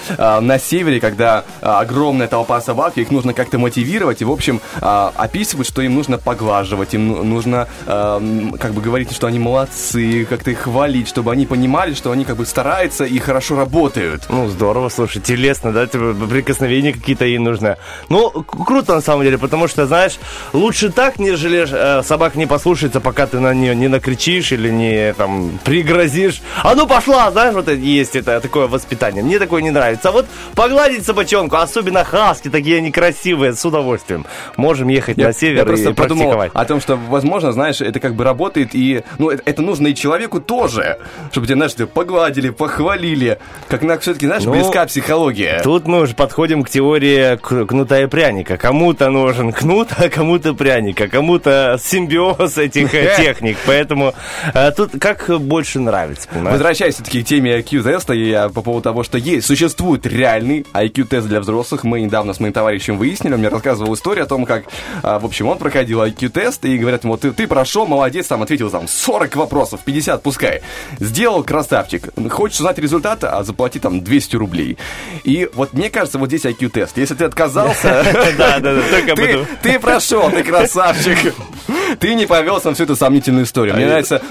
[0.59, 5.68] Севере, когда а, огромная толпа собак, их нужно как-то мотивировать, и, в общем, а, описывают,
[5.68, 8.21] что им нужно поглаживать, им ну- нужно, а,
[8.59, 12.37] как бы, говорить, что они молодцы, как-то их хвалить, чтобы они понимали, что они, как
[12.37, 14.27] бы, стараются и хорошо работают.
[14.29, 17.77] Ну, здорово, слушай, телесно, да, тебе прикосновения какие-то ей нужны.
[18.09, 20.18] Ну, круто на самом деле, потому что, знаешь,
[20.53, 25.12] лучше так, нежели э, собак не послушается, пока ты на нее не накричишь или не
[25.14, 26.40] там пригрозишь.
[26.62, 29.23] А ну пошла, знаешь, вот есть это такое воспитание.
[29.23, 30.09] Мне такое не нравится.
[30.09, 34.27] А вот погладить собачонку, особенно хаски, такие они красивые, с удовольствием.
[34.57, 38.15] Можем ехать на север я просто и подумал о том, что, возможно, знаешь, это как
[38.15, 40.99] бы работает, и, ну, это, это нужно и человеку тоже,
[41.31, 45.61] чтобы тебя, знаешь, тебя погладили, похвалили, как на все-таки, знаешь, Ну, близка психология.
[45.63, 48.57] Тут мы уже подходим к теории кнута и пряника.
[48.57, 53.57] Кому-то нужен кнут, а кому-то пряник, а кому-то симбиоз этих э, техник.
[53.67, 54.15] Поэтому
[54.55, 56.53] э, тут как больше нравится, понимаешь?
[56.53, 60.07] Возвращаясь все-таки к теме и я по поводу того, что есть, существует
[60.38, 61.85] реальный IQ-тест для взрослых.
[61.85, 64.64] Мы недавно с моим товарищем выяснили, он мне рассказывал историю о том, как,
[65.03, 68.70] а, в общем, он проходил IQ-тест, и говорят ему, ты, ты прошел, молодец, там ответил
[68.70, 70.62] там 40 вопросов, 50 пускай.
[70.98, 72.09] Сделал красавчик.
[72.31, 74.79] Хочешь узнать результат, а заплати там 200 рублей.
[75.24, 76.96] И вот мне кажется, вот здесь IQ-тест.
[76.96, 78.05] Если ты отказался,
[78.38, 81.35] Да, да, да, только об ты, прошел, ты красавчик.
[81.98, 83.74] Ты не повелся на всю эту сомнительную историю.
[83.74, 84.22] Мне нравится...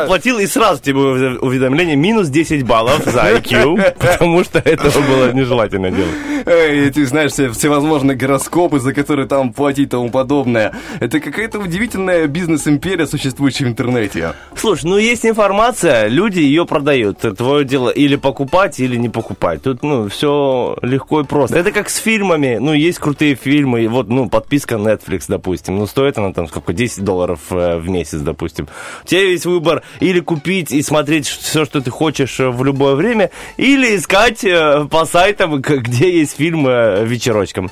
[0.00, 5.32] Заплатил и сразу тебе ув- уведомление минус 10 баллов за IQ, потому что этого было
[5.46, 6.14] нежелательно делать.
[6.46, 10.72] Эти, знаешь, все, всевозможные гороскопы, за которые там платить и тому подобное.
[11.00, 14.34] Это какая-то удивительная бизнес-империя, существующая в интернете.
[14.56, 17.18] Слушай, ну есть информация, люди ее продают.
[17.36, 19.62] Твое дело или покупать, или не покупать.
[19.62, 21.58] Тут, ну, все легко и просто.
[21.58, 22.58] Это как с фильмами.
[22.60, 23.84] Ну, есть крутые фильмы.
[23.84, 25.78] и Вот, ну, подписка Netflix, допустим.
[25.78, 26.72] Ну, стоит она там сколько?
[26.72, 28.68] 10 долларов э, в месяц, допустим.
[29.04, 32.94] У тебя есть выбор или купить и смотреть все, что ты хочешь э, в любое
[32.94, 37.70] время, или искать э, по сайтам, к- где есть фильмы э, вечерочком.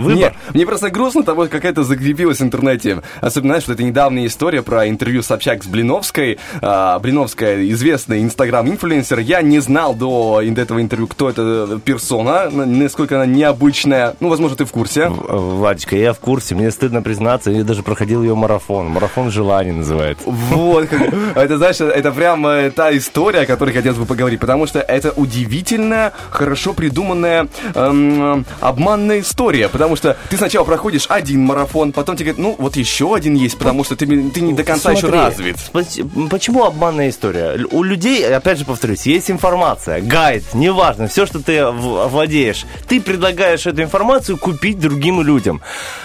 [0.00, 0.16] Выбор.
[0.16, 3.02] Нет, мне просто грустно того, как это закрепилось в интернете.
[3.20, 6.38] Особенно, знаешь, что это недавняя история про интервью Собчак с Блиновской.
[6.62, 9.18] А, Блиновская известный инстаграм-инфлюенсер.
[9.20, 14.14] Я не знал до этого интервью, кто это персона, насколько она необычная.
[14.20, 15.08] Ну, возможно, ты в курсе.
[15.08, 18.86] В- Владечка, я в курсе, мне стыдно признаться, я даже проходил ее марафон.
[18.88, 20.24] Марафон желаний называется.
[20.26, 24.66] Вот, как- это, знаешь, это прям э, та история, о которой хотелось бы поговорить, потому
[24.66, 31.92] что это удивительная, хорошо придуманная эм, обманная история, потому что ты сначала проходишь один марафон,
[31.92, 34.90] потом тебе говорят, ну, вот еще один есть, потому что ты, ты не до конца
[34.92, 35.56] еще Смотри, развит.
[35.56, 37.58] спо- Почему обманная история?
[37.70, 42.64] У людей, опять же повторюсь, есть информация, гайд, неважно, все, что ты владеешь.
[42.88, 45.60] Ты предлагаешь эту информацию купить другим людям.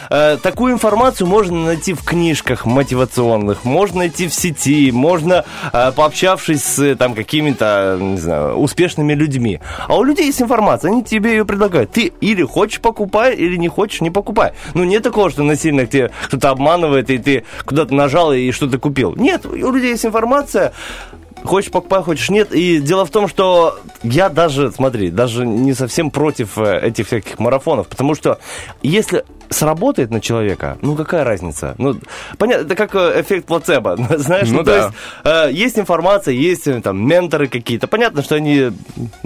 [0.09, 6.63] Э, Такую информацию можно найти в книжках мотивационных, можно найти в сети, можно э, пообщавшись
[6.63, 9.59] с э, там какими-то, не знаю, успешными людьми.
[9.87, 11.91] А у людей есть информация, они тебе ее предлагают.
[11.91, 14.53] Ты или хочешь покупай, или не хочешь не покупай.
[14.73, 19.15] Ну нет такого, что насильно тебе кто-то обманывает, и ты куда-то нажал и что-то купил.
[19.15, 20.73] Нет, у людей есть информация,
[21.43, 22.51] Хочешь покупай, хочешь нет.
[22.53, 27.37] И дело в том, что я даже, смотри, даже не совсем против э, этих всяких
[27.37, 28.39] марафонов, потому что
[28.81, 31.75] если сработает на человека, ну какая разница?
[31.77, 31.95] Ну,
[32.37, 34.77] понятно, это как э, эффект плацебо, знаешь, ну, Ну то да.
[34.77, 38.71] есть э, есть информация, есть э, там менторы какие-то, понятно, что они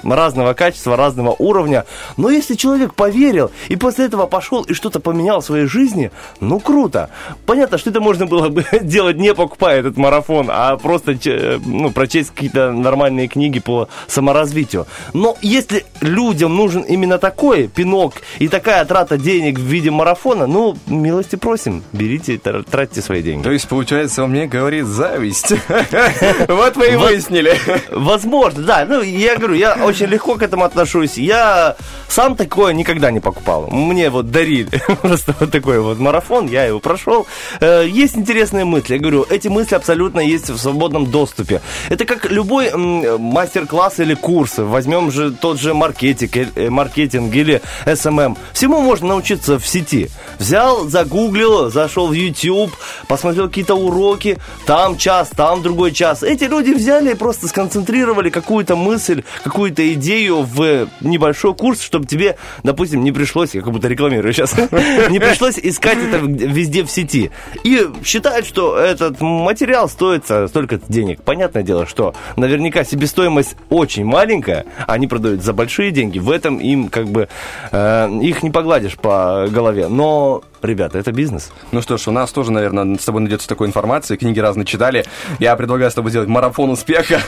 [0.04, 1.86] разного качества, разного уровня,
[2.18, 6.60] но если человек поверил и после этого пошел и что-то поменял в своей жизни, ну
[6.60, 7.10] круто.
[7.46, 11.92] Понятно, что это можно было бы делать не покупая этот марафон, а просто че- ну,
[11.92, 14.86] прочесть какие-то нормальные книги по саморазвитию.
[15.14, 20.09] Но если людям нужен именно такой пинок и такая трата денег в виде марафона,
[20.48, 23.44] ну, милости просим, берите, тр- тратьте свои деньги.
[23.44, 25.54] То есть, получается, он мне говорит зависть.
[26.48, 27.54] Вот мы и выяснили.
[27.92, 28.86] Возможно, да.
[28.88, 31.18] Ну, я говорю, я очень легко к этому отношусь.
[31.18, 31.76] Я
[32.08, 33.68] сам такое никогда не покупал.
[33.70, 34.70] Мне вот дарили
[35.02, 37.28] просто вот такой вот марафон, я его прошел.
[37.60, 38.94] Э, Есть интересные мысли.
[38.96, 41.62] Я говорю, эти мысли абсолютно есть в свободном доступе.
[41.90, 44.54] Это как любой мастер-класс или курс.
[44.58, 48.38] Возьмем же тот же маркетинг, э, маркетинг или SMM.
[48.54, 49.99] Всему можно научиться в сети.
[50.38, 52.72] Взял, загуглил, зашел в YouTube,
[53.08, 56.24] посмотрел какие-то уроки, там час, там другой час.
[56.24, 62.38] Эти люди взяли и просто сконцентрировали какую-то мысль, какую-то идею в небольшой курс, чтобы тебе,
[62.64, 64.56] допустим, не пришлось, я как будто рекламирую сейчас,
[65.10, 67.32] не пришлось искать это везде в сети.
[67.64, 71.22] И считают, что этот материал стоит столько денег.
[71.22, 76.20] Понятное дело, что наверняка себестоимость очень маленькая, они продают за большие деньги.
[76.20, 77.28] В этом им как бы
[77.72, 79.88] э, их не погладишь по голове.
[79.90, 81.52] Но, ребята, это бизнес.
[81.72, 84.16] Ну что ж, у нас тоже, наверное, с тобой найдется такой информации.
[84.16, 85.06] Книги разные читали.
[85.40, 87.22] Я предлагаю с тобой сделать марафон успеха.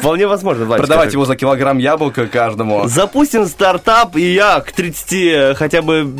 [0.00, 2.86] Вполне возможно, Владик, Продавать как- его за килограмм яблока каждому.
[2.88, 6.10] Запустим стартап, и я к 30 хотя бы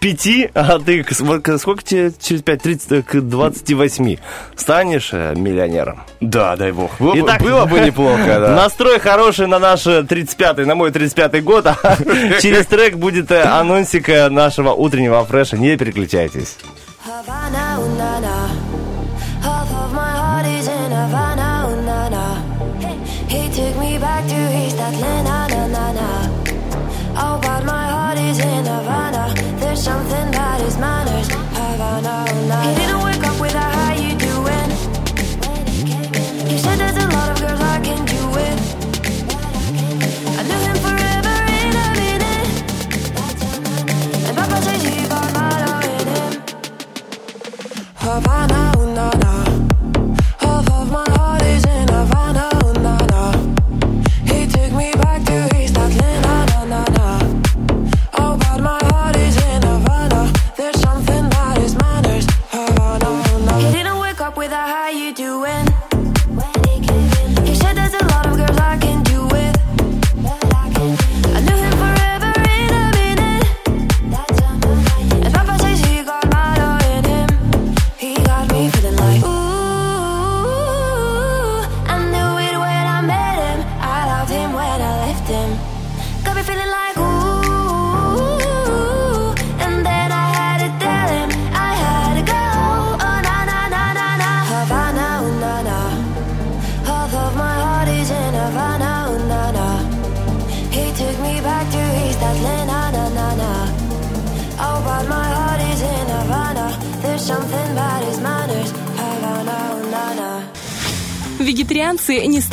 [0.00, 2.62] 5, а ты сколько тебе через 5?
[2.62, 4.16] 30 к 28
[4.56, 6.02] станешь э, миллионером.
[6.20, 6.90] Да, дай бог.
[7.00, 8.50] Было, бы- Итак, было бы неплохо, да.
[8.54, 11.66] Настрой хороший на наш 35-й, на мой 35-й год.
[11.66, 11.76] а
[12.40, 15.56] Через трек будет э, анонсик э, нашего утреннего фреша.
[15.56, 16.56] Не переключайтесь.
[17.06, 17.59] Havana,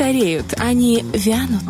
[0.07, 1.63] стареют, они вянут.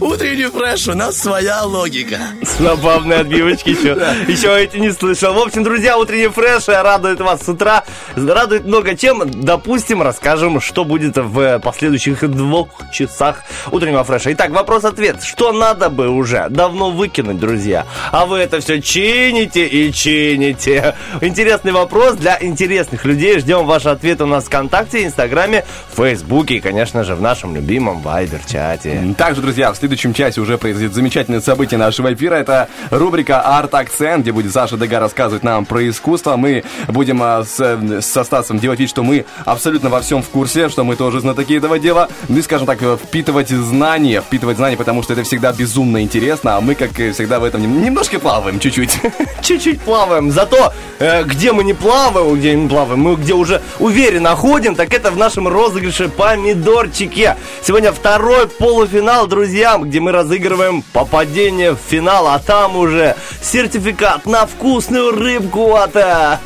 [0.00, 2.18] Утренний фреш, у нас своя логика.
[2.58, 3.98] Забавные отбивочки еще.
[4.28, 5.34] Еще эти не слышал.
[5.34, 7.84] В общем, друзья, утренний фреш радует вас с утра.
[8.14, 9.28] Радует много чем.
[9.42, 14.32] Допустим, расскажем, что будет в последующих двух часах утреннего фреша.
[14.32, 15.22] Итак, вопрос-ответ.
[15.22, 17.86] Что надо бы уже давно выкинуть, друзья?
[18.12, 20.94] А вы это все чините и чините.
[21.20, 23.38] Интересный вопрос для интересных людей.
[23.38, 25.64] Ждем ваши ответы у нас в ВКонтакте, Инстаграме,
[25.96, 29.14] Фейсбуке и, конечно же, в нашем любимом Вайбер-чате.
[29.18, 32.36] Также, друзья, в следующем часе уже произойдет замечательное событие нашего эфира.
[32.36, 36.36] Это рубрика «Арт Акцент», где будет Саша Дега рассказывать нам про искусство.
[36.36, 40.68] Мы будем а, с, со Стасом делать вид, что мы абсолютно во всем в курсе,
[40.68, 42.08] что мы тоже знатоки этого дела.
[42.28, 46.56] Ну и, скажем так, э, впитывать знания, впитывать знания, потому что это всегда безумно интересно,
[46.56, 48.98] а мы, как всегда, в этом нем- немножко плаваем чуть-чуть.
[49.42, 50.30] Чуть-чуть плаваем.
[50.30, 54.92] Зато э, где мы не плаваем, где не плаваем, мы где уже уверенно ходим, так
[54.94, 57.36] это в нашем розыгрыше помидорчике.
[57.62, 64.46] Сегодня второй полуфинал, друзья, где мы разыгрываем попадение в финал, а там уже сертификат на
[64.46, 66.38] вкусную рыбку от э,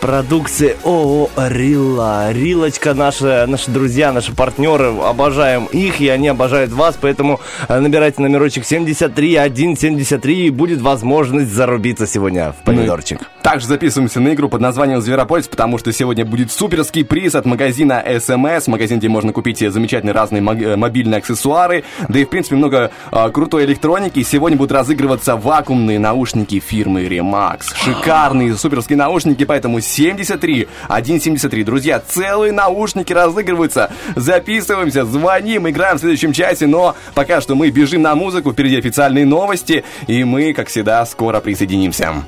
[0.00, 2.32] продукции ООО Рила.
[2.32, 8.22] Рилочка наша, наши друзья, наши партнеры, обожаем их, и они обожают вас, поэтому э, набирайте
[8.22, 13.20] номерочек 73173 и будет возможность зарубиться сегодня в помидорчик.
[13.42, 18.02] Также записываемся на игру под названием «Зверополис», потому что сегодня будет суперский приз от магазина
[18.06, 22.90] SMS, магазин, где можно купить замечательные разные э, мобильные аксессуары, да и, в принципе, много
[23.10, 24.22] а, крутой электроники.
[24.22, 27.74] Сегодня будут разыгрываться вакуумные наушники фирмы Remax.
[27.74, 31.64] Шикарные суперские наушники, поэтому 73 173.
[31.64, 33.90] Друзья, целые наушники разыгрываются.
[34.16, 39.26] Записываемся, звоним, играем в следующем часе, но пока что мы бежим на музыку, впереди официальные
[39.26, 42.24] новости, и мы, как всегда, скоро присоединимся.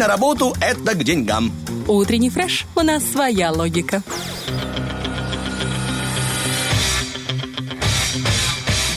[0.00, 1.52] На работу– это к деньгам.
[1.86, 2.64] Утренний фреш.
[2.74, 4.02] У нас своя логика.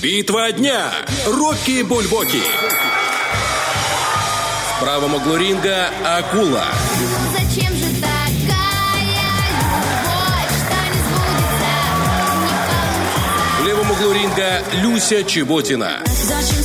[0.02, 0.92] Битва дня.
[1.28, 2.42] Рокки Бульбоки.
[4.70, 6.64] В правом углу ринга Акула.
[7.34, 9.28] Зачем же такая
[9.60, 13.60] любовь, что не сбудется, не получится?
[13.60, 16.00] В левом углу ринга Люся Чеботина.
[16.06, 16.63] Зачем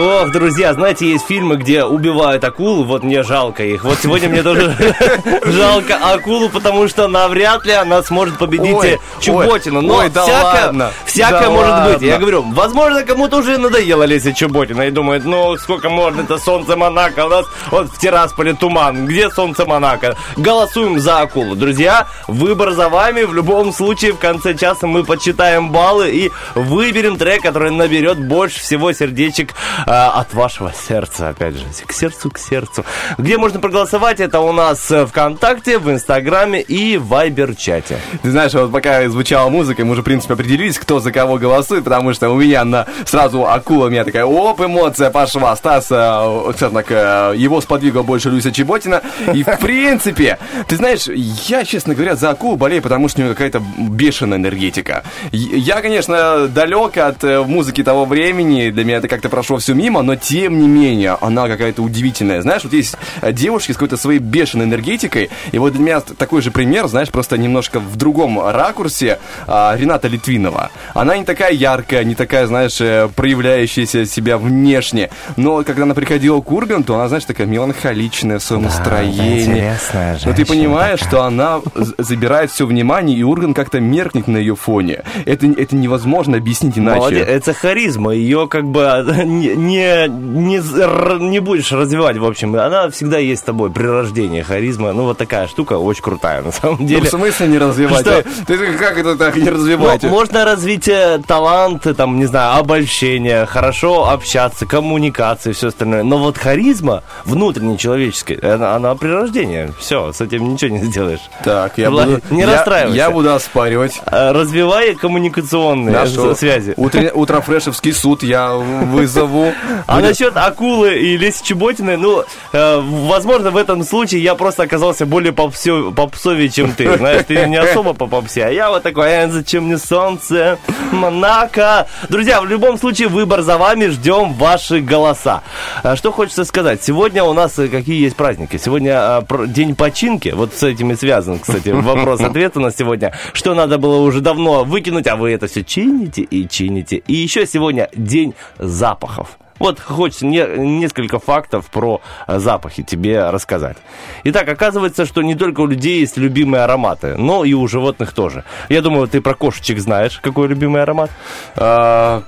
[0.00, 3.84] Ох, друзья, знаете, есть фильмы, где убивают акул, вот мне жалко их.
[3.84, 4.74] Вот сегодня мне тоже
[5.44, 9.82] жалко акулу, потому что навряд ли она сможет победить э, Чеботину.
[9.82, 12.02] Но всякое, всякое да может быть.
[12.02, 12.18] Я ладно.
[12.18, 17.26] говорю, возможно, кому-то уже надоело Леся Чеботина и думает, ну, сколько можно, это солнце Монако,
[17.26, 20.16] у нас вот в Тирасполе туман, где солнце Монако?
[20.36, 21.56] Голосуем за акулу.
[21.56, 23.22] Друзья, выбор за вами.
[23.22, 28.60] В любом случае, в конце часа мы подсчитаем баллы и выберем трек, который наберет больше
[28.60, 29.54] всего сердечек
[29.86, 31.30] а, от вашего сердца.
[31.30, 32.84] Опять же, к сердцу, к сердцу.
[33.18, 34.20] Где можно проголосовать?
[34.20, 37.98] Это у нас э, ВКонтакте, в Инстаграме и в Вайбер-чате.
[38.22, 41.84] Ты знаешь, вот пока звучала музыка, мы уже, в принципе, определились, кто за кого голосует,
[41.84, 45.56] потому что у меня на сразу акула, у меня такая, оп, эмоция пошла.
[45.56, 49.02] Стас, э, так, э, его сподвигла больше Люся Чеботина.
[49.32, 50.38] И, в принципе,
[50.68, 55.04] ты знаешь, я, честно говоря, за акулу болею, потому что у нее какая-то бешеная энергетика.
[55.32, 60.02] Я, конечно, далек от э, музыки того времени, для меня это как-то прошло все мимо,
[60.02, 62.42] но, тем не менее, она какая-то удивительная.
[62.42, 66.42] Знаешь, вот есть э, девушки с какой-то своей бешеной энергетикой, и вот для меня такой
[66.42, 70.70] же пример, знаешь, просто немножко в другом ракурсе а, Рената Литвинова.
[70.94, 76.40] Она не такая яркая, не такая, знаешь, э, проявляющаяся себя внешне, но когда она приходила
[76.40, 79.42] к Урганту, она, знаешь, такая меланхоличная в своем настроении.
[79.44, 81.08] интересная Но ты понимаешь, такая.
[81.10, 81.60] что она
[81.98, 85.02] забирает все внимание, и Ургант как-то меркнет на ее фоне.
[85.26, 86.98] Это, это невозможно объяснить иначе.
[87.00, 92.54] Молодец, это харизма, ее как бы не, не, не, р- не будешь развивать, в общем,
[92.56, 96.52] она всегда есть с тобой при рождении, харизма, ну вот такая штука очень крутая на
[96.52, 97.02] самом Ну, деле.
[97.02, 98.00] в смысле не развивать?
[98.00, 98.22] Что?
[98.46, 100.02] Ты, ты как это так не Ну, развивать?
[100.04, 106.02] можно развить э, талант, э, там, не знаю, обольщение, хорошо общаться, коммуникации, все остальное.
[106.02, 109.72] Но вот харизма внутренняя человеческая, она, она при рождении.
[109.78, 111.20] Все, с этим ничего не сделаешь.
[111.44, 112.34] Так, я Ладно, буду...
[112.34, 112.96] не я- расстраивайся.
[112.96, 114.00] Я буду оспаривать.
[114.06, 116.74] Э, Развивай коммуникационные с- связи.
[116.76, 119.52] утре- Утрофрешевский суд я вызову.
[119.86, 125.06] А насчет акулы и Леси Чеботиной, ну, э, возможно, в этом случае я просто оказался
[125.06, 126.96] более попсовее, чем ты.
[126.96, 130.58] Знаешь, ты не особо по попсе, а я вот такой, э, зачем мне солнце,
[130.92, 131.86] Монако.
[132.08, 135.42] Друзья, в любом случае, выбор за вами, ждем ваши голоса.
[135.82, 136.82] А Что хочется сказать?
[136.82, 138.56] Сегодня у нас э, какие есть праздники?
[138.56, 143.12] Сегодня про- день починки, вот с этим и связан, кстати, вопрос-ответ у нас сегодня.
[143.32, 146.96] Что надо было уже давно выкинуть, а вы это все чините и чините.
[147.06, 149.38] И еще сегодня день запахов.
[149.60, 153.76] Вот хочется не- несколько фактов про э, запахи тебе рассказать.
[154.24, 158.42] Итак, оказывается, что не только у людей есть любимые ароматы, но и у животных тоже.
[158.68, 161.10] Я думаю, ты про кошечек знаешь, какой любимый аромат?
[161.56, 162.22] А,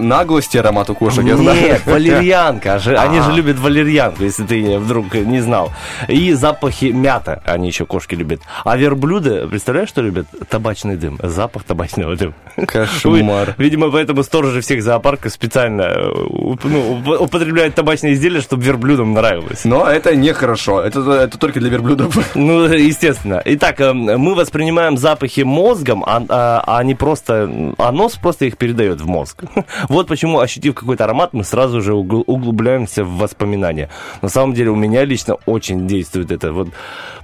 [0.00, 1.60] наглости аромат у кошек, я знаю.
[1.60, 2.74] Нет, валерьянка.
[2.98, 3.22] Они А.
[3.22, 5.72] же любят валерьянку, если ты вдруг не знал.
[6.08, 8.40] И запахи мята они еще кошки любят.
[8.64, 10.26] А верблюды, представляешь, что любят?
[10.48, 11.18] Табачный дым.
[11.22, 12.34] Запах табачного дыма.
[12.66, 13.54] Кошмар.
[13.58, 16.10] Видимо, поэтому сторожи всех зоопарков специально э,
[16.64, 19.64] ну, уп- употребляют табачные изделия, чтобы верблюдам нравилось.
[19.64, 20.80] Но это нехорошо.
[20.82, 22.16] Это, это только для верблюдов.
[22.34, 23.42] Ну, естественно.
[23.44, 27.74] Итак, э, мы воспринимаем запахи мозгом, а, а- а не просто...
[27.78, 29.42] А нос просто их передает в мозг.
[29.88, 33.88] Вот почему, ощутив какой-то аромат, мы сразу же угл- углубляемся в воспоминания.
[34.22, 36.52] На самом деле, у меня лично очень действует это.
[36.52, 36.68] Вот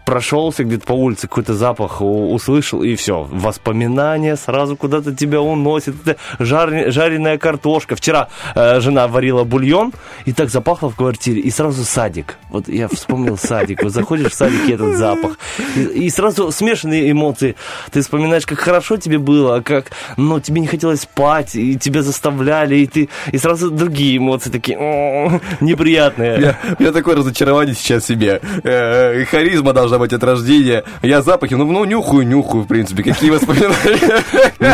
[0.06, 3.28] прошелся где-то по улице, какой-то запах услышал, и все.
[3.30, 5.94] Воспоминания сразу куда-то тебя уносит.
[6.06, 7.96] Это жар- жареная картошка.
[7.96, 9.92] Вчера э, жена варила бульон,
[10.24, 12.38] и так запахло в квартире, и сразу садик.
[12.50, 13.82] Вот я вспомнил садик.
[13.82, 15.38] Вот заходишь в садик, и этот запах.
[15.74, 17.56] И, и сразу смешанные эмоции.
[17.90, 22.76] Ты вспоминаешь, как хорошо тебе было, как, ну, тебе не хотелось спать, и тебя заставляли,
[22.76, 26.56] и ты, и сразу другие эмоции такие, «О, неприятные.
[26.78, 28.40] У меня, такое разочарование сейчас себе.
[28.62, 30.84] Э, харизма должна быть от рождения.
[31.02, 33.02] Я запахи, ну, ну нюхаю, нюхаю, в принципе.
[33.02, 34.22] Какие воспоминания?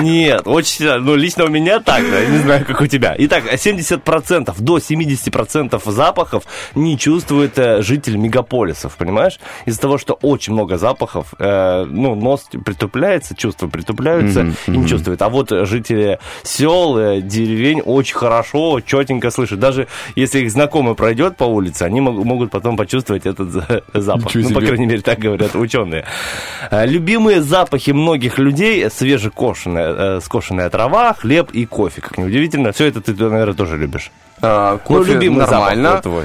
[0.03, 3.15] Нет, очень, ну, лично у меня так, да, не знаю, как у тебя.
[3.19, 6.45] Итак, 70% до 70% запахов
[6.75, 9.39] не чувствует э, житель мегаполисов, понимаешь?
[9.67, 15.23] Из-за того, что очень много запахов, э, ну, нос притупляется, чувства притупляются и не чувствует.
[15.23, 19.59] А вот жители сел, э, деревень очень хорошо, четенько слышат.
[19.59, 24.35] Даже если их знакомый пройдет по улице, они мог- могут потом почувствовать этот за- запах.
[24.35, 26.05] Ничего Ну, по крайней мере, так говорят ученые.
[26.71, 32.01] Э, Любимые запахи многих людей свежекошенная, э, скошенная трава, хлеб и кофе.
[32.01, 32.73] Как неудивительно.
[32.73, 34.11] Все это ты, наверное, тоже любишь.
[34.43, 35.89] А, Ну, кофе любимый нормально.
[35.89, 36.25] запах твой.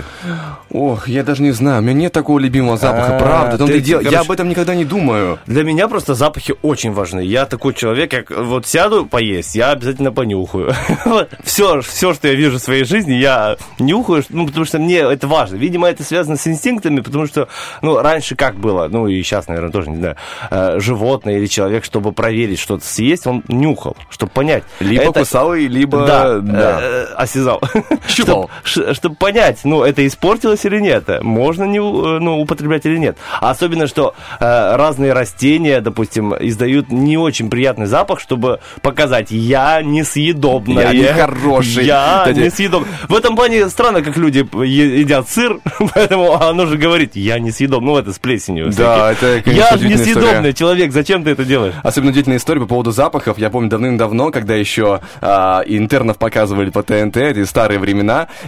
[0.72, 3.66] Ох, я даже не знаю, у меня нет такого любимого запаха, А, правда.
[3.66, 5.40] Ты, и дело, Я короче, об этом никогда не думаю.
[5.46, 7.22] Для меня просто запахи очень важны.
[7.22, 10.74] Я такой человек, как вот сяду поесть, я обязательно понюхаю.
[11.44, 15.28] все, все, что я вижу в своей жизни, я нюхаю, ну, потому что мне это
[15.28, 15.56] важно.
[15.56, 17.48] Видимо, это связано с инстинктами, потому что,
[17.82, 20.16] ну, раньше как было, ну, и сейчас, наверное, тоже, не знаю,
[20.52, 24.64] э, животное или человек, чтобы проверить что-то съесть, он нюхал, чтобы понять.
[24.80, 26.06] Либо это- кусал, либо...
[26.06, 26.80] да, да.
[26.82, 27.62] э, осязал.
[28.08, 28.50] Щупал.
[28.64, 33.18] Чтобы понять, ну, это испортилось или нет, можно не, э, ну, употреблять или нет.
[33.42, 40.92] Особенно, что э, разные растения, допустим, издают не очень приятный запах, чтобы показать, я несъедобная.
[40.92, 41.86] Я нехороший.
[41.86, 42.90] Я Кстати- несъедобный.
[43.08, 45.60] В этом плане странно, как люди едят сыр,
[45.94, 47.88] поэтому оно же говорит, я несъедобный.
[47.88, 48.72] Ну, это с плесенью.
[48.74, 49.40] Да, всякие.
[49.40, 50.54] это, конечно, Я несъедобный история.
[50.54, 51.74] человек, зачем ты это делаешь?
[51.84, 53.38] Особенно удивительная история по поводу запахов.
[53.38, 57.97] Я помню давным-давно, когда еще а, интернов показывали по ТНТ, эти старые времена,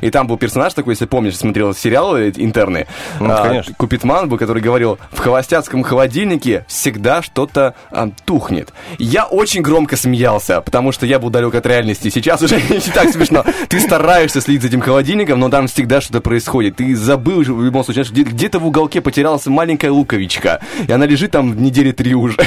[0.01, 2.87] и там был персонаж такой, если помнишь, смотрел сериалы интерны.
[3.19, 3.73] Ну, а, конечно.
[3.75, 8.73] Купитман был, который говорил, в холостяцком холодильнике всегда что-то а, тухнет.
[8.97, 12.09] Я очень громко смеялся, потому что я был далек от реальности.
[12.09, 13.43] Сейчас уже не так смешно.
[13.67, 16.77] Ты стараешься следить за этим холодильником, но там всегда что-то происходит.
[16.77, 21.61] Ты забыл в любом случае, где-то в уголке потерялась маленькая луковичка, и она лежит там
[21.61, 22.37] недели три уже.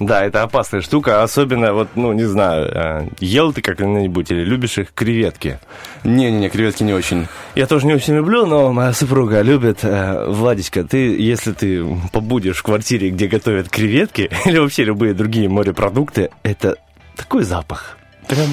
[0.00, 4.78] Да, это опасная штука, особенно, вот, ну, не знаю, э, ел ты как-нибудь или любишь
[4.78, 5.58] их креветки?
[6.04, 7.28] Не-не-не, креветки не очень.
[7.54, 9.80] Я тоже не очень люблю, но моя супруга любит.
[9.82, 15.50] Э, Владечка, ты, если ты побудешь в квартире, где готовят креветки, или вообще любые другие
[15.50, 16.76] морепродукты, это
[17.14, 17.98] такой запах.
[18.30, 18.48] Прям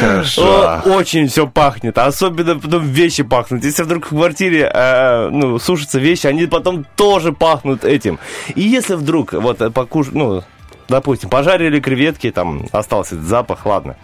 [0.00, 0.82] Хорошо.
[0.86, 3.62] Очень все пахнет, а особенно потом вещи пахнут.
[3.64, 8.18] Если вдруг в квартире э, ну, сушатся вещи, они потом тоже пахнут этим.
[8.54, 10.08] И если вдруг вот э, покуш...
[10.12, 10.42] ну,
[10.88, 13.96] допустим, пожарили креветки, там остался этот запах, ладно.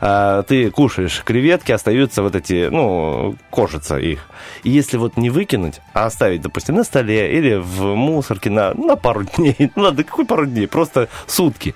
[0.00, 4.26] Э, ты кушаешь креветки, остаются вот эти, ну, кожица их.
[4.64, 8.96] И если вот не выкинуть, а оставить, допустим, на столе или в мусорке на, на
[8.96, 11.74] пару дней, ну ладно, какой пару дней, просто сутки.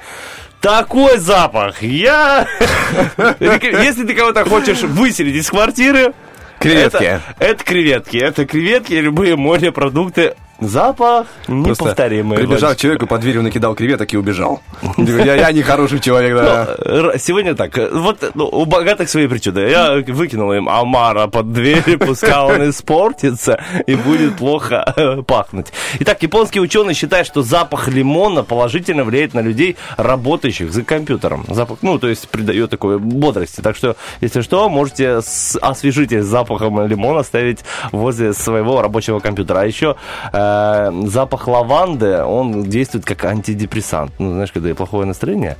[0.66, 1.80] Такой запах!
[1.80, 2.48] Я...
[3.38, 6.12] Если ты кого-то хочешь выселить из квартиры...
[6.58, 7.04] Креветки.
[7.04, 8.16] Это, это креветки.
[8.16, 10.34] Это креветки и любые морепродукты.
[10.60, 12.38] Запах Просто неповторимый.
[12.38, 12.78] Прибежал Владик.
[12.78, 14.62] к человеку, под дверью накидал креветок и убежал.
[14.96, 16.76] Я, я не хороший человек, да.
[16.84, 19.68] Ну, Сегодня так, вот ну, у богатых свои причуды.
[19.68, 25.66] Я выкинул им омара под дверь, пускай он испортится и будет плохо э, пахнуть.
[26.00, 31.44] Итак, японские ученые считают, что запах лимона положительно влияет на людей, работающих за компьютером.
[31.48, 33.60] Запах, ну, то есть придает такой бодрости.
[33.60, 35.20] Так что, если что, можете
[35.60, 37.58] освежите запахом лимона ставить
[37.92, 39.60] возле своего рабочего компьютера.
[39.60, 39.96] А еще
[40.32, 40.45] э,
[41.06, 44.12] запах лаванды, он действует как антидепрессант.
[44.18, 45.56] Ну, знаешь, когда плохое настроение,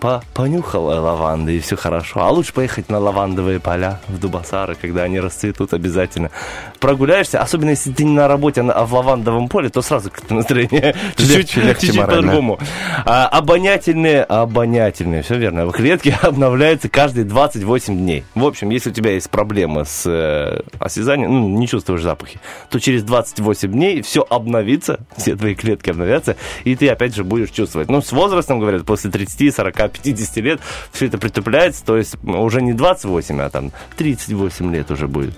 [0.00, 2.20] по- понюхал лаванды, и все хорошо.
[2.20, 6.30] А лучше поехать на лавандовые поля в Дубасары, когда они расцветут обязательно.
[6.78, 10.34] Прогуляешься, особенно если ты не на работе, а а в лавандовом поле, то сразу как-то
[10.34, 12.58] настроение чуть-чуть по-другому.
[13.04, 15.70] А, обонятельные, обонятельные, все верно.
[15.70, 18.24] Клетки обновляются каждые 28 дней.
[18.34, 22.80] В общем, если у тебя есть проблемы с э, осязанием, ну, не чувствуешь запахи, то
[22.80, 27.88] через 28 дней все обновится, все твои клетки обновятся, и ты опять же будешь чувствовать.
[27.88, 30.60] Ну, с возрастом, говорят, после 30, 40, 50 лет
[30.92, 35.34] все это притупляется, то есть уже не 28, а там 38 лет уже будет.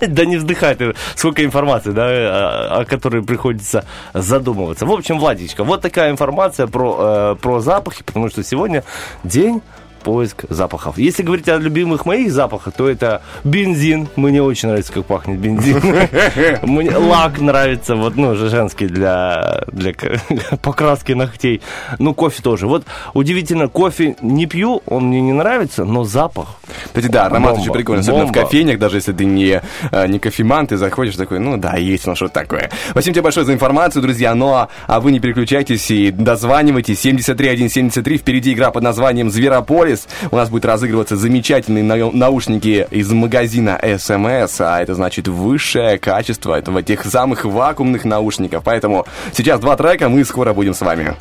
[0.00, 4.86] Да не вздыхай ты, сколько информации, да, о которой приходится задумываться.
[4.86, 8.84] В общем, Владичка, вот такая информация про, э, про запахи, потому что сегодня
[9.22, 9.62] день
[10.04, 10.98] поиск запахов.
[10.98, 14.08] Если говорить о любимых моих запахах, то это бензин.
[14.16, 15.80] Мне очень нравится, как пахнет бензин.
[16.62, 19.94] Мне лак нравится, вот, ну, же женский для, для
[20.62, 21.62] покраски ногтей.
[21.98, 22.66] Ну, кофе тоже.
[22.66, 22.84] Вот
[23.14, 26.56] удивительно, кофе не пью, он мне не нравится, но запах.
[26.86, 27.62] Кстати, да, аромат Бомба.
[27.62, 28.40] очень прикольный, особенно в Бомба.
[28.42, 32.14] кофейнях, даже если ты не, э, не кофеман, ты заходишь такой, ну да, есть ну
[32.14, 32.70] что такое.
[32.90, 38.18] Спасибо тебе большое за информацию, друзья, ну а, а вы не переключайтесь и дозванивайтесь, 73173,
[38.18, 39.93] впереди игра под названием «Зверополис»,
[40.30, 46.54] у нас будет разыгрываться замечательные нау- наушники из магазина SMS, а это значит высшее качество
[46.54, 51.14] этого тех самых вакуумных наушников, поэтому сейчас два трека, мы скоро будем с вами.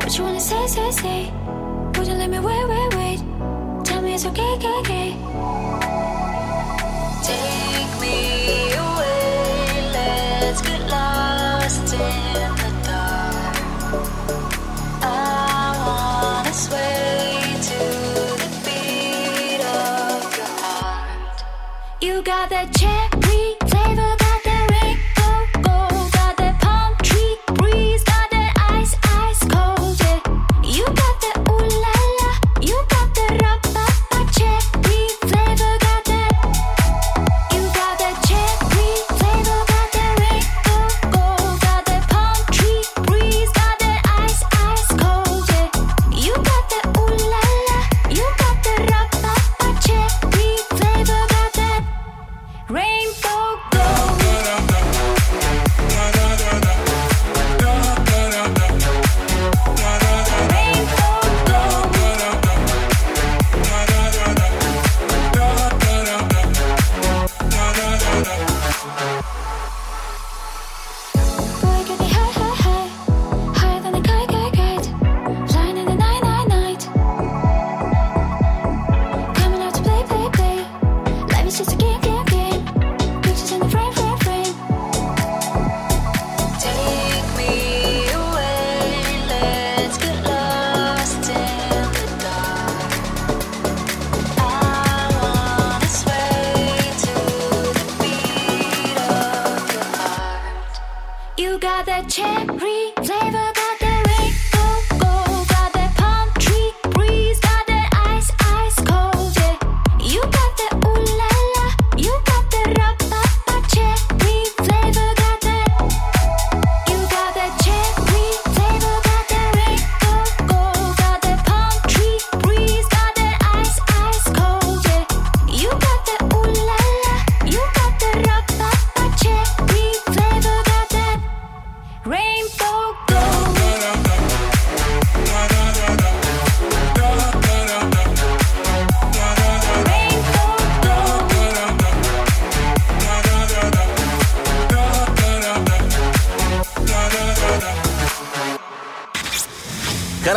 [0.00, 1.30] What you wanna say, say, say?
[1.94, 3.20] Would you let me wait, wait, wait?
[3.84, 5.08] Tell me it's okay, okay, okay.
[7.22, 8.69] Take me
[22.02, 23.19] You got that cherry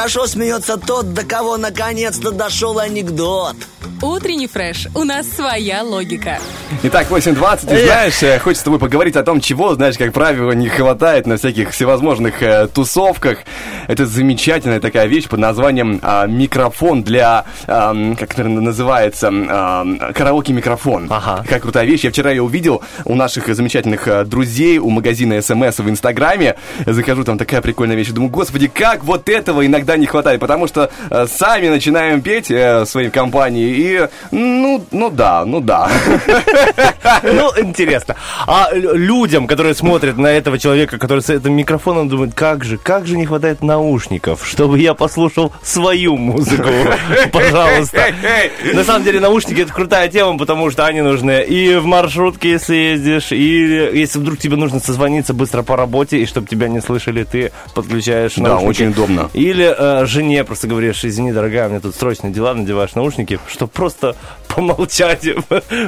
[0.04, 3.56] хорошо смеется тот, до кого наконец-то дошел анекдот.
[4.02, 4.88] Утренний фреш.
[4.94, 6.40] У нас своя логика.
[6.84, 10.52] Итак, 8.20, ты знаешь, э, хочется с тобой поговорить о том, чего, знаешь, как правило,
[10.52, 13.38] не хватает на всяких всевозможных э, тусовках.
[13.88, 21.08] Это замечательная такая вещь под названием а, микрофон для, ам, как это называется, ам, караоке-микрофон.
[21.10, 21.42] Ага.
[21.44, 22.04] Какая крутая вещь.
[22.04, 26.56] Я вчера ее увидел у наших замечательных э, друзей, у магазина СМС в Инстаграме.
[26.86, 28.10] Захожу, там такая прикольная вещь.
[28.10, 32.82] Думаю, господи, как вот этого иногда не хватает, потому что э, сами начинаем петь э,
[32.82, 35.90] в своей компании и, ну, ну да, ну да.
[37.24, 38.16] Ну, интересно.
[38.48, 42.78] А лю- людям, которые смотрят на этого человека, который с этим микрофоном, думают, как же,
[42.78, 46.70] как же не хватает наушников, чтобы я послушал свою музыку,
[47.32, 48.14] пожалуйста.
[48.74, 52.76] На самом деле наушники это крутая тема, потому что они нужны и в маршрутке, если
[52.76, 57.24] ездишь, и если вдруг тебе нужно созвониться быстро по работе, и чтобы тебя не слышали,
[57.24, 58.70] ты подключаешь Да, наушники.
[58.70, 59.30] очень удобно.
[59.34, 64.16] Или э, жене просто говоришь, извини, дорогая, меня тут срочные дела, надеваешь наушники, чтобы просто
[64.54, 65.26] помолчать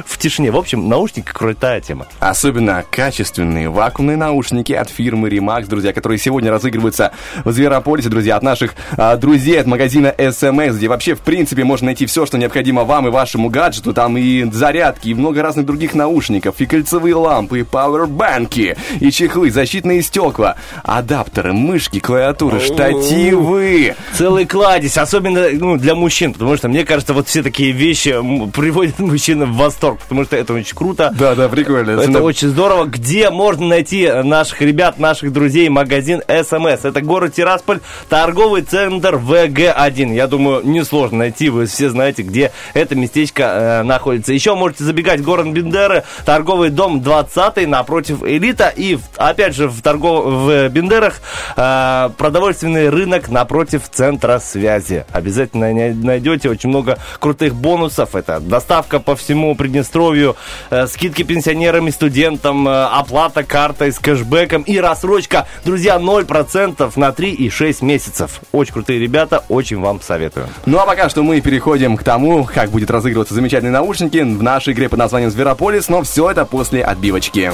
[0.06, 0.50] в тишине.
[0.50, 2.06] В общем, наушники крутая тема.
[2.18, 7.12] Особенно качественные вакуумные наушники от фирмы Remax, друзья, которые сегодня разыгрываются
[7.44, 11.86] в Зверополисе, друзья, от наших а, друзей от магазина SMS, где вообще, в принципе, можно
[11.86, 13.92] найти все, что необходимо вам и вашему гаджету.
[13.92, 19.50] Там и зарядки, и много разных других наушников, и кольцевые лампы, и пауэрбанки, и чехлы,
[19.50, 23.94] защитные стекла, адаптеры, мышки, клавиатуры, штативы.
[24.14, 28.10] Целый кладезь, особенно ну, для мужчин, потому что, мне кажется, вот все такие вещи
[28.54, 31.14] приводят мужчин в восторг, потому что это очень круто.
[31.18, 31.90] Да, да, прикольно.
[31.90, 32.84] Это Особенно- очень здорово.
[32.86, 36.84] Где можно найти наших ребят, наших друзей, магазин СМС?
[36.84, 37.34] Это город
[37.66, 40.14] Тирасполь, торговый центр ВГ-1.
[40.14, 44.32] Я думаю, несложно найти, вы все знаете, где это местечко э, находится.
[44.32, 48.72] Еще можете забегать в город Бендеры, торговый дом 20 напротив Элита.
[48.74, 50.24] И, опять же, в, торгов...
[50.26, 51.20] в Бендерах
[51.56, 55.04] э, продовольственный рынок напротив центра связи.
[55.12, 58.14] Обязательно най- найдете очень много крутых бонусов.
[58.14, 60.36] Это доставка по всему Приднестровью,
[60.70, 65.46] э, скидки пенсионерам и студентам, э, оплата картой с кэшбэком и рассрочка.
[65.64, 68.40] Друзья, 0% на 3 и 6 месяцев.
[68.52, 70.48] Очень крутые ребята, очень вам советую.
[70.66, 74.74] Ну а пока что мы переходим к тому, как будет разыгрываться замечательные наушники в нашей
[74.74, 77.50] игре под названием Зверополис, но все это после отбивочки.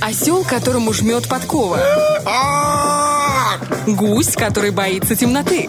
[0.00, 1.78] Осел, которому жмет подкова.
[3.86, 5.68] Гусь, который боится темноты.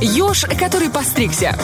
[0.00, 1.56] Еж, который постригся.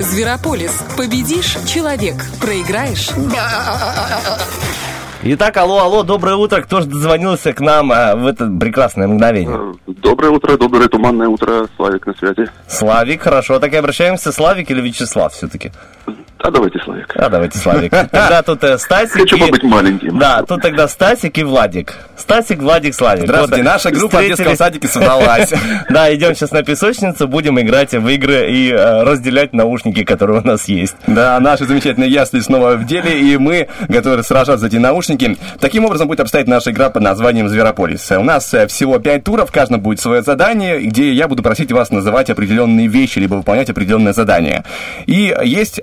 [0.00, 0.72] Зверополис.
[0.96, 2.16] Победишь– человек.
[2.40, 3.10] Проиграешь
[5.28, 6.62] Итак, алло, алло, доброе утро.
[6.62, 9.74] Кто же дозвонился к нам э, в это прекрасное мгновение?
[9.88, 11.66] Доброе утро, доброе туманное утро.
[11.76, 12.48] Славик на связи.
[12.68, 14.30] Славик, хорошо, так и обращаемся.
[14.30, 15.72] Славик или Вячеслав все-таки?
[16.46, 17.12] А давайте Славик.
[17.16, 17.90] А, давайте Славик.
[17.90, 20.16] Тогда тут э, Стасик Хочу и- побыть маленьким.
[20.16, 21.94] Да, тут тогда Стасик и Владик.
[22.16, 23.24] Стасик, Владик, Славик.
[23.24, 24.36] Здравствуйте, Вот, наша группа в встретились.
[24.38, 25.52] детском садике собралась.
[25.90, 30.46] Да, идем сейчас на песочницу, будем играть в игры и э, разделять наушники, которые у
[30.46, 30.94] нас есть.
[31.08, 35.36] Да, наши замечательные ясли снова в деле, и мы готовы сражаться за эти наушники.
[35.60, 38.08] Таким образом будет обстоять наша игра под названием Зверополис.
[38.12, 41.72] У нас э, всего пять туров, в каждом будет свое задание, где я буду просить
[41.72, 44.62] вас называть определенные вещи, либо выполнять определенное задание.
[45.06, 45.80] И есть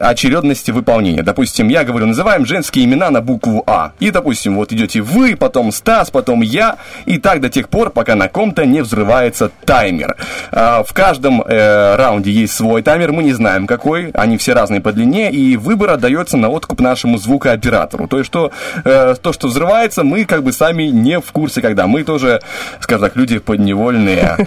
[0.54, 1.24] очередность выполнения.
[1.24, 3.92] Допустим, я говорю, называем женские имена на букву А.
[4.00, 8.16] И, допустим, вот идете вы, потом Стас, потом я, и так до тех пор, пока
[8.16, 10.16] на ком-то не взрывается таймер.
[10.52, 14.82] А, В каждом э, раунде есть свой таймер, мы не знаем какой, они все разные
[14.82, 18.08] по длине, и выбор отдается на откуп нашему звукооператору.
[18.08, 18.52] То есть, что,
[18.86, 21.88] э, то, что взрывается, мы как бы сами не в курсе, когда.
[21.88, 22.42] Мы тоже,
[22.80, 24.38] скажем так, люди подневольные.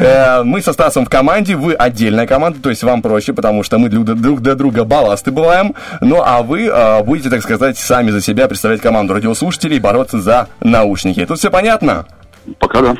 [0.00, 3.78] Э, Мы со Стасом в команде, вы отдельная команда, то есть вам проще, потому что
[3.78, 5.74] мы друг друг для друга балласты бываем.
[6.00, 10.48] Ну, а вы э, будете, так сказать, сами за себя представлять команду радиослушателей, бороться за
[10.60, 11.26] наушники.
[11.26, 12.06] Тут все понятно?
[12.58, 12.94] Пока да.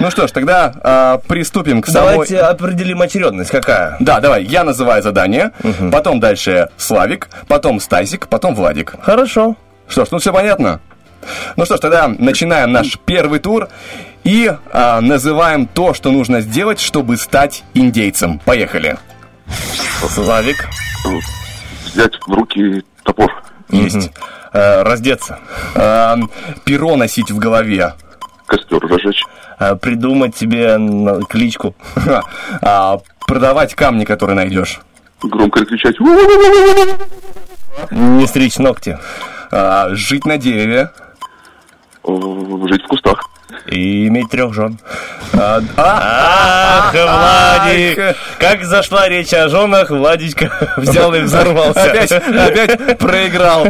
[0.00, 2.12] Ну что ж, тогда э, приступим к самой...
[2.12, 3.50] Давайте определим очередность.
[3.50, 3.96] Какая?
[4.00, 5.52] Да, давай, я называю задание,
[5.92, 8.94] потом дальше Славик, потом Стасик, потом Владик.
[9.02, 9.56] Хорошо.
[9.88, 10.80] Что ж, ну все понятно?
[11.56, 13.68] Ну что ж, тогда начинаем наш первый тур
[14.24, 18.40] и а, называем то, что нужно сделать, чтобы стать индейцем.
[18.44, 18.96] Поехали.
[20.08, 20.68] Славик.
[21.94, 23.32] Взять в руки топор.
[23.70, 24.10] Есть.
[24.52, 25.38] Э, раздеться.
[25.76, 26.16] А,
[26.64, 27.94] перо носить в голове.
[28.46, 29.22] Костер разжечь.
[29.60, 30.76] Э, придумать себе
[31.28, 31.76] кличку.
[32.62, 34.80] А, продавать камни, которые найдешь.
[35.22, 35.96] Громко кричать.
[37.90, 38.98] Не стричь ногти.
[39.52, 40.90] А, жить на дереве.
[42.04, 43.30] Жить в кустах.
[43.66, 44.78] И иметь трех жен.
[45.32, 48.16] А, Ах, Владик!
[48.38, 51.90] Как зашла речь о женах, Владичка взял и взорвался.
[51.90, 53.66] Опять, опять проиграл.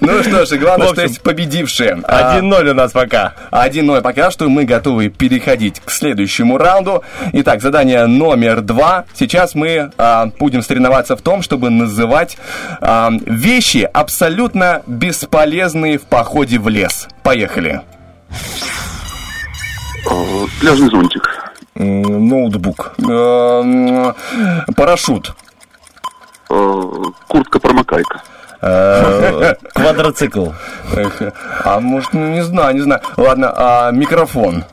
[0.00, 2.00] Ну что ж, и главное, В что общем, есть победившие.
[2.04, 3.34] А, 1-0 у нас пока.
[3.50, 4.48] 1-0 пока что.
[4.48, 7.04] Мы готовы переходить к следующему раунду.
[7.32, 9.04] Итак, задание номер два.
[9.14, 12.36] Сейчас мы а, будем соревноваться в том, чтобы называть
[12.80, 17.08] а, вещи абсолютно бесполезные в походе в лес.
[17.22, 17.82] Поехали.
[20.10, 21.28] Э, Пляжный зонтик.
[21.74, 22.92] Ноутбук.
[22.98, 24.14] Эм,
[24.76, 25.34] Парашют.
[26.50, 26.82] Э,
[27.28, 28.22] Куртка-промокайка.
[28.60, 30.48] Э, Квадроцикл.
[31.64, 33.00] А может, ну, не знаю, не знаю.
[33.16, 34.64] Ладно, а микрофон.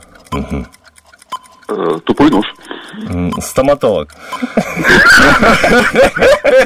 [1.68, 2.46] Э, Тупой нож.
[3.40, 4.08] Стоматолог.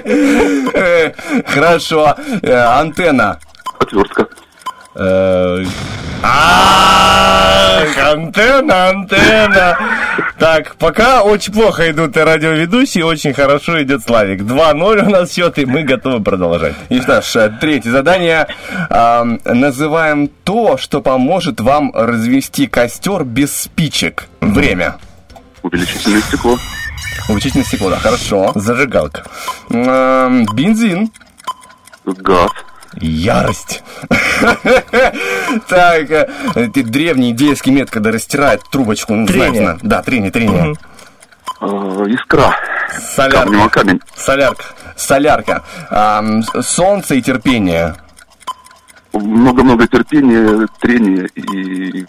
[0.05, 1.12] Э,
[1.47, 2.14] Хорошо.
[2.42, 3.38] Э, Антенна.
[3.78, 4.26] Отвертка.
[4.99, 5.64] Э,
[6.22, 9.78] Ах, антенна, антенна.
[10.38, 14.40] Так, пока очень плохо идут и радиоведущие, очень хорошо идет Славик.
[14.40, 16.74] 2-0 у нас счет, и мы готовы продолжать.
[16.88, 18.47] И что ж, третье задание.
[18.90, 24.26] Называем то, что поможет вам развести костер без спичек.
[24.40, 24.97] Время.
[25.62, 26.59] Увеличительное стекло.
[27.28, 28.53] Увеличительное стекло, да, хорошо.
[28.55, 29.24] Зажигалка.
[29.68, 31.11] Бензин.
[32.05, 32.51] Газ.
[32.97, 33.82] Ярость.
[35.68, 39.14] Так, э, это древний индейский метод, когда растирает трубочку.
[39.14, 39.78] ну, Трение.
[39.82, 40.74] Да, трение, трение.
[41.61, 41.66] Э,
[42.09, 42.55] Искра.
[43.14, 43.68] Солярка.
[43.68, 44.01] камень.
[44.16, 44.64] Солярка.
[44.97, 45.62] Солярка.
[45.90, 47.97] С- солнце и терпение.
[49.12, 52.07] Много-много терпения, трения и...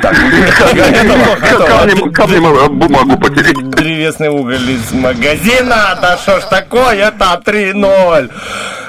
[0.00, 3.70] Камнем, камнем об бумагу потереть.
[3.70, 5.96] Древесный уголь из магазина.
[6.00, 7.40] Да что ж такое-то?
[7.44, 8.30] 3-0.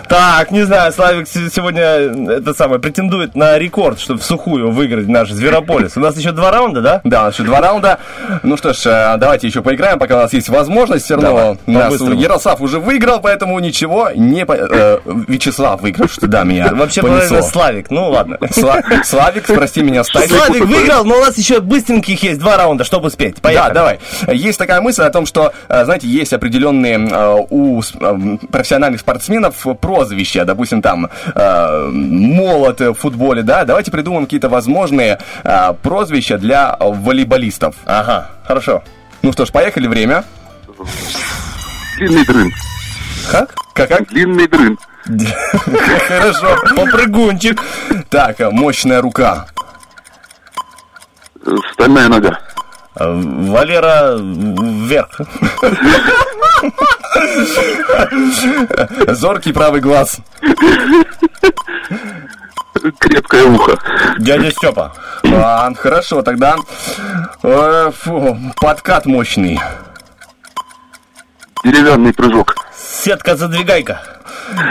[0.08, 4.72] Так, не знаю, Славик се- сегодня э, это самое претендует на рекорд, чтобы в сухую
[4.72, 5.98] выиграть наш Зверополис.
[5.98, 7.02] У нас еще два раунда, да?
[7.04, 7.98] Да, у нас еще два раунда.
[8.44, 11.06] Ну что ж, э, давайте еще поиграем, пока у нас есть возможность.
[11.06, 12.02] Все равно Давай, нас.
[12.02, 14.46] Ярослав уже выиграл, поэтому ничего не...
[14.48, 17.90] э, Вячеслав выиграл, что да, меня Вообще правильно Славик.
[17.90, 18.38] Ну ладно.
[18.52, 20.30] Сла- Славик, прости меня, Стась.
[20.30, 23.42] Славик выиграл, но у нас еще быстреньких есть два раунда, чтобы успеть.
[23.42, 23.70] Поехали.
[23.70, 24.00] Да, давай.
[24.28, 26.96] Есть такая мысль о том, что, э, знаете, есть определенные
[27.50, 27.82] у
[28.52, 33.64] профессиональных спортсменов прозвища, допустим, там э, молот в футболе, да.
[33.66, 37.76] Давайте придумаем какие-то возможные э, прозвища для волейболистов.
[37.86, 38.84] Ага, хорошо.
[39.22, 40.24] Ну что ж, поехали, время.
[41.98, 42.52] Длинный дрын.
[43.32, 43.54] Как?
[43.74, 43.90] Как?
[43.90, 44.08] как?
[44.10, 44.78] Длинный дрын.
[46.08, 46.58] Хорошо.
[46.76, 47.62] Попрыгунчик.
[48.10, 49.48] Так, мощная рука.
[51.46, 52.40] Э, Стальная нога.
[52.96, 55.22] Э, Валера вверх.
[59.08, 60.20] Зоркий правый глаз.
[63.00, 63.78] Крепкое ухо.
[64.20, 64.94] Дядя Степа.
[65.24, 66.58] А, хорошо, тогда
[67.42, 69.60] э, фу, подкат мощный.
[71.64, 72.56] Деревянный прыжок.
[72.76, 74.15] Сетка-задвигайка.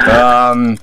[0.06, 0.78] Ам,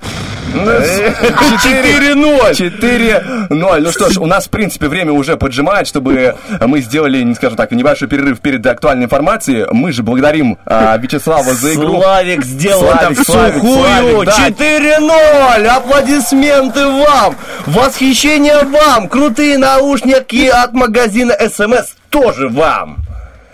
[0.54, 2.52] ну, 4-0.
[2.52, 3.80] 4-0.
[3.80, 7.56] Ну что ж, у нас, в принципе, время уже поджимает, чтобы мы сделали, не скажем
[7.56, 9.66] так, небольшой перерыв перед актуальной информацией.
[9.70, 12.00] Мы же благодарим а, Вячеслава за игру.
[12.00, 14.24] Славик сделал Славик, сухую.
[14.26, 14.48] Да.
[14.48, 15.66] 4-0.
[15.66, 17.36] Аплодисменты вам.
[17.66, 19.08] Восхищение вам.
[19.08, 22.98] Крутые наушники от магазина СМС тоже вам.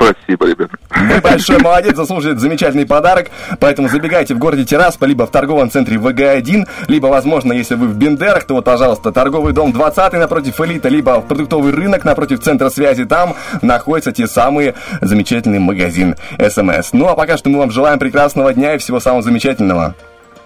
[0.01, 0.77] Спасибо, ребята.
[0.91, 3.31] Вы большой молодец, заслуживает замечательный подарок.
[3.59, 7.97] Поэтому забегайте в городе Тирасполь, либо в торговом центре ВГ-1, либо, возможно, если вы в
[7.97, 12.71] Бендерах, то вот, пожалуйста, торговый дом 20 напротив Элита, либо в продуктовый рынок напротив центра
[12.71, 13.05] связи.
[13.05, 16.93] Там находятся те самые замечательный магазин СМС.
[16.93, 19.95] Ну, а пока что мы вам желаем прекрасного дня и всего самого замечательного.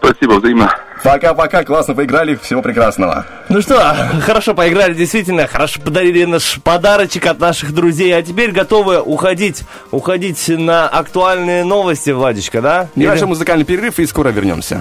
[0.02, 0.70] Спасибо, взаимно.
[1.04, 3.24] Пока-пока, классно поиграли, всего прекрасного.
[3.48, 3.94] Ну что,
[4.24, 10.48] хорошо поиграли, действительно, хорошо подарили наш подарочек от наших друзей, а теперь готовы уходить, уходить
[10.48, 12.88] на актуальные новости, Владечка, да?
[12.94, 14.80] Или- Небольшой музыкальный перерыв и скоро вернемся.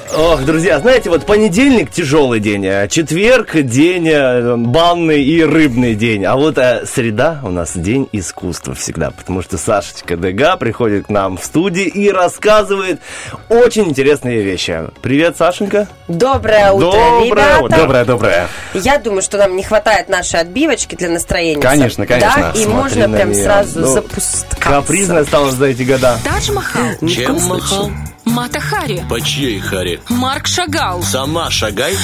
[0.13, 6.25] Ох, друзья, знаете, вот понедельник тяжелый день, а четверг день э, банный и рыбный день,
[6.25, 11.09] а вот э, среда у нас день искусства всегда, потому что Сашечка Дега приходит к
[11.09, 12.99] нам в студии и рассказывает
[13.47, 14.81] очень интересные вещи.
[15.01, 15.87] Привет, Сашенька.
[16.09, 17.63] Доброе утро, Доброе ребята.
[17.63, 17.77] утро.
[17.77, 18.47] Доброе, доброе.
[18.73, 21.61] Я думаю, что нам не хватает нашей отбивочки для настроения.
[21.61, 22.33] Конечно, конечно.
[22.35, 23.43] Да, и Смотри можно прям неё.
[23.43, 24.45] сразу Ну, запускаться.
[24.59, 26.17] Капризная стала за эти года.
[26.25, 26.83] Тадж Махал.
[27.07, 27.91] Чем махал?
[28.31, 29.03] Мата Хари.
[29.09, 29.99] По чьей Харе?
[30.09, 31.03] Марк Шагал.
[31.03, 31.95] Сама шагай.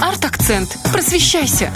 [0.00, 0.76] Арт-акцент.
[0.92, 1.70] Просвещайся.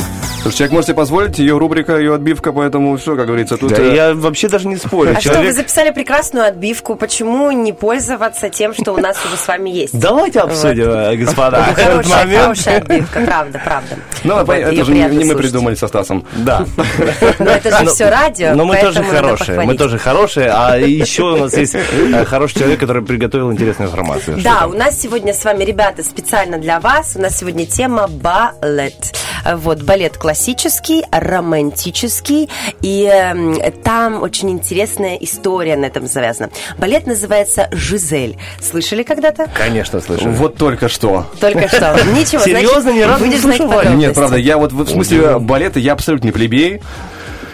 [0.46, 3.70] Слушай, человек можете позволить, ее рубрика, ее отбивка, поэтому все, как говорится, тут...
[3.70, 5.14] Да, э, я вообще даже не спорю.
[5.16, 5.56] А что, вы Человек...
[5.56, 6.94] записали прекрасную отбивку.
[6.94, 9.98] Почему не пользоваться тем, что у нас уже с вами есть?
[9.98, 13.96] Давайте обсудим, э, господа, Хорошая, отбивка, правда, правда.
[14.22, 16.24] Ну, Вот, это же не, мы придумали со Стасом.
[16.36, 16.64] Да.
[17.40, 21.36] Но это же все радио, Но мы тоже хорошие, мы тоже хорошие, а еще у
[21.38, 24.38] нас есть э, хороший человек, который приготовил интересную информацию.
[24.38, 27.16] Что Да, у нас сегодня с вами, ребята, специально для вас.
[27.16, 29.14] У нас сегодня тема балет.
[29.44, 32.48] Вот, балет классический, романтический.
[32.82, 36.50] И эм, там очень интересная история на этом завязана.
[36.78, 38.38] Балет называется «Жизель».
[38.61, 39.48] Слышали когда-то?
[39.54, 40.30] Конечно, слышу.
[40.30, 41.26] Вот только что.
[41.40, 41.96] Только что.
[42.16, 43.70] Ничего, Серьезно, ни разу не слышал.
[43.94, 46.80] Нет, правда, я вот в в смысле балета, я абсолютно не плебей.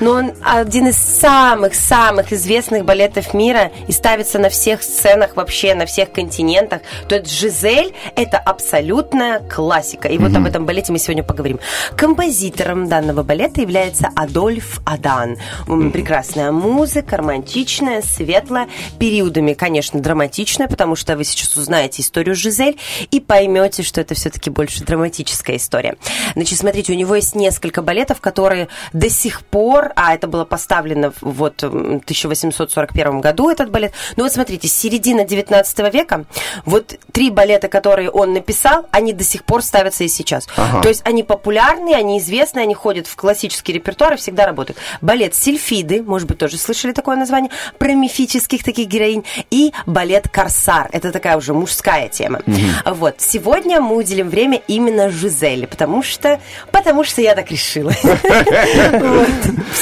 [0.03, 5.87] Но он один из самых-самых известных балетов мира и ставится на всех сценах вообще, на
[5.87, 6.83] всех континентах.
[7.09, 10.09] То есть «Жизель»— это абсолютная классика.
[10.09, 11.61] И вот об этом балете мы сегодня поговорим.
[11.97, 15.37] Композитором данного балета является Адольф Адан.
[15.93, 22.77] Прекрасная музыка, романтичная, светлая, периодами, конечно, драматичная, потому что вы сейчас узнаете историю «Жизель»
[23.13, 25.95] и поймете, что это все-таки больше драматическая история.
[26.35, 31.13] Значит, смотрите, у него есть несколько балетов, которые до сих пор, а это было поставлено
[31.21, 33.93] в вот м, 1841 году этот балет.
[34.17, 36.25] Ну вот смотрите, с середины 19 века
[36.65, 40.47] вот три балета, которые он написал, они до сих пор ставятся и сейчас.
[40.83, 44.79] То есть они популярны, они известны, они ходят в классический репертуар и всегда работают.
[45.01, 50.89] Балет Сильфиды, может быть, тоже слышали такое название, про мифических таких героинь, и балет Корсар.
[50.93, 52.41] Это такая уже мужская тема.
[52.85, 53.17] Вот.
[53.19, 56.41] Сегодня мы уделим время именно Жизели, потому что,
[56.71, 57.93] потому что я так решила.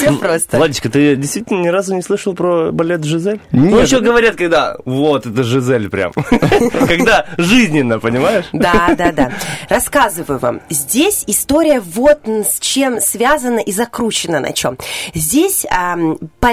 [0.00, 0.56] Все просто.
[0.56, 3.40] Владечка, ты действительно ни разу не слышал про балет Жизель?
[3.52, 3.70] Нет.
[3.70, 6.12] Ну, что говорят, когда вот это Жизель прям.
[6.88, 8.46] Когда жизненно, понимаешь?
[8.52, 9.32] Да, да, да.
[9.68, 10.60] Рассказываю вам.
[10.70, 14.78] Здесь история вот с чем связана и закручена на чем.
[15.14, 15.66] Здесь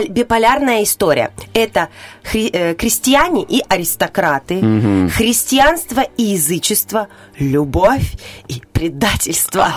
[0.10, 1.32] биполярная история.
[1.54, 1.90] Это
[2.34, 4.60] э, крестьяне и аристократы,
[5.14, 7.08] христианство и язычество,
[7.40, 8.14] любовь
[8.48, 9.74] и предательство.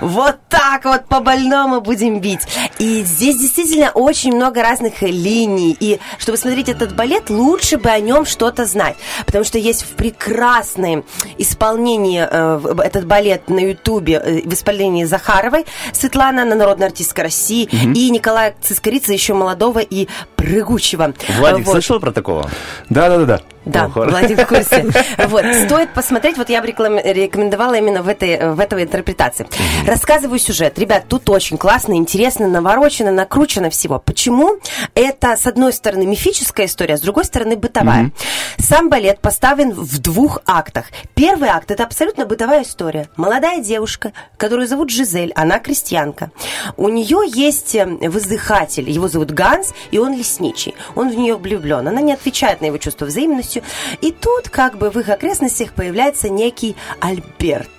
[0.00, 2.42] Вот так вот по больному будем бить.
[2.78, 5.76] И здесь действительно очень много разных линий.
[5.80, 8.94] И чтобы смотреть этот балет, лучше бы о нем что-то знать.
[9.26, 11.04] Потому что есть в прекрасном
[11.36, 15.66] исполнении э, этот балет на Ютубе э, в исполнении Захаровой.
[15.92, 17.68] Светлана, она народная артистка России.
[17.94, 20.06] И Николая Цискорица, еще молодого и
[20.44, 21.14] прыгучего.
[21.38, 21.72] Владик, Вот.
[21.72, 22.48] слышал про такого?
[22.90, 23.40] Да-да-да-да.
[23.64, 24.10] Да, Ну, хорошо.
[24.10, 24.84] Владик в курсе.
[25.28, 29.46] Вот, стоит посмотреть, вот я бы реклам- рекомендовала именно в этой, в этой интерпретации.
[29.86, 30.78] Рассказываю сюжет.
[30.78, 33.98] Ребят, тут очень классно, интересно, наворочено, накручено всего.
[33.98, 34.58] Почему?
[34.94, 38.10] Это, с одной стороны, мифическая история, с другой стороны, бытовая.
[38.58, 40.86] Сам балет поставлен в двух актах.
[41.14, 43.08] Первый акт– это абсолютно бытовая история.
[43.16, 46.30] Молодая девушка, которую зовут Жизель, она крестьянка.
[46.76, 50.74] У нее есть э, воздыхатель, его зовут Ганс, и он лесничий.
[50.94, 51.86] Он в нее влюблен.
[51.86, 53.62] Она не отвечает на его чувство взаимностью.
[54.00, 57.70] И тут, как бы в их окрестностях, появляется некий Альберт.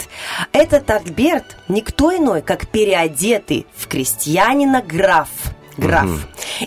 [0.52, 5.30] Этот Альберт никто иной, как переодетый в крестьянина граф.
[5.78, 6.10] Граф.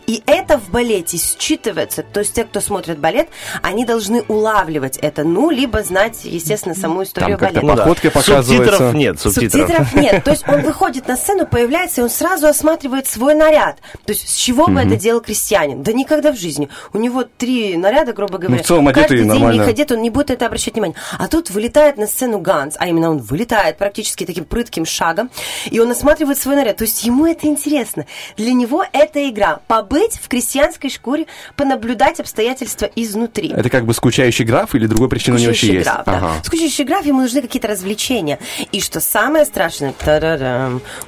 [0.07, 2.05] И это в балете считывается.
[2.13, 3.29] То есть те, кто смотрит балет,
[3.63, 5.25] они должны улавливать это.
[5.25, 7.83] Ну, либо знать, естественно, саму историю как-то балета.
[7.83, 8.55] походкой показывается.
[8.55, 9.53] Субтитров нет, субтитров.
[9.53, 10.25] Субтитров нет.
[10.25, 13.79] То есть он выходит на сцену, появляется, и он сразу осматривает свой наряд.
[14.05, 15.83] То есть с чего бы это делал крестьянин?
[15.83, 16.69] Да никогда в жизни.
[16.93, 18.63] У него три наряда, грубо говоря.
[18.63, 19.63] в целом одетый Каждый день нормально.
[19.63, 20.97] их одет, он не будет это обращать внимание.
[21.19, 25.31] А тут вылетает на сцену Ганс, а именно он вылетает практически таким прытким шагом,
[25.71, 26.77] и он осматривает свой наряд.
[26.77, 28.07] То есть ему это интересно.
[28.37, 29.61] Для него это игра.
[29.66, 31.27] Побыть в крестьянской шкуре,
[31.57, 33.53] понаблюдать обстоятельства изнутри.
[33.57, 35.91] Это как бы скучающий граф или другой причины у него еще Скучающий есть?
[35.91, 36.16] граф, да.
[36.16, 36.33] Ага.
[36.45, 38.39] Скучающий граф, ему нужны какие-то развлечения.
[38.73, 39.93] И что самое страшное,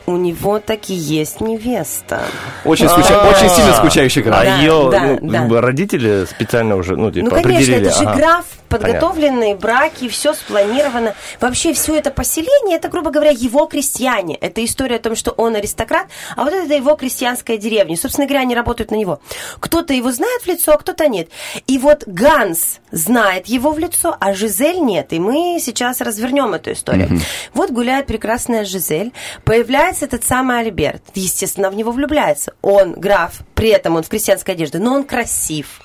[0.07, 2.21] у него таки есть невеста.
[2.65, 4.41] Очень, скуча- очень сильно скучающий граф.
[4.41, 5.61] А Да, ее да, ну, да.
[5.61, 7.87] родители специально уже, ну, типа, Ну, конечно, определили.
[7.89, 8.17] это же ага.
[8.17, 11.15] граф, подготовленные браки, все спланировано.
[11.41, 14.37] Вообще все это поселение, это, грубо говоря, его крестьяне.
[14.37, 16.07] Это история о том, что он аристократ,
[16.37, 17.80] а вот это его крестьянская деревня.
[17.97, 19.21] Собственно говоря, они работают на него.
[19.59, 21.29] Кто-то его знает в лицо, а кто-то нет.
[21.67, 25.13] И вот Ганс знает его в лицо, а Жизель нет.
[25.13, 27.21] И мы сейчас развернем эту историю.
[27.55, 29.13] Вот гуляет прекрасная Жизель,
[29.45, 31.03] появляется этот самый Альберт.
[31.15, 32.55] Естественно, в него влюбляется.
[32.63, 35.83] Он граф, при этом он в крестьянской одежде, но он красив.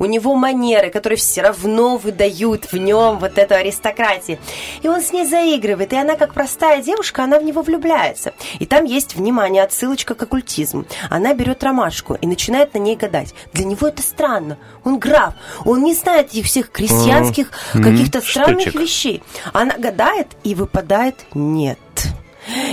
[0.00, 4.40] У него манеры, которые все равно выдают в нем вот эту аристократию.
[4.82, 8.32] И он с ней заигрывает, и она, как простая девушка, она в него влюбляется.
[8.58, 10.84] И там есть, внимание, отсылочка к оккультизму.
[11.10, 13.36] Она берет ромашку и начинает на ней гадать.
[13.52, 14.58] Для него это странно.
[14.82, 15.34] Он граф,
[15.64, 18.80] он не знает этих всех крестьянских каких-то странных Штучек.
[18.80, 19.22] вещей.
[19.52, 21.78] Она гадает, и выпадает нет.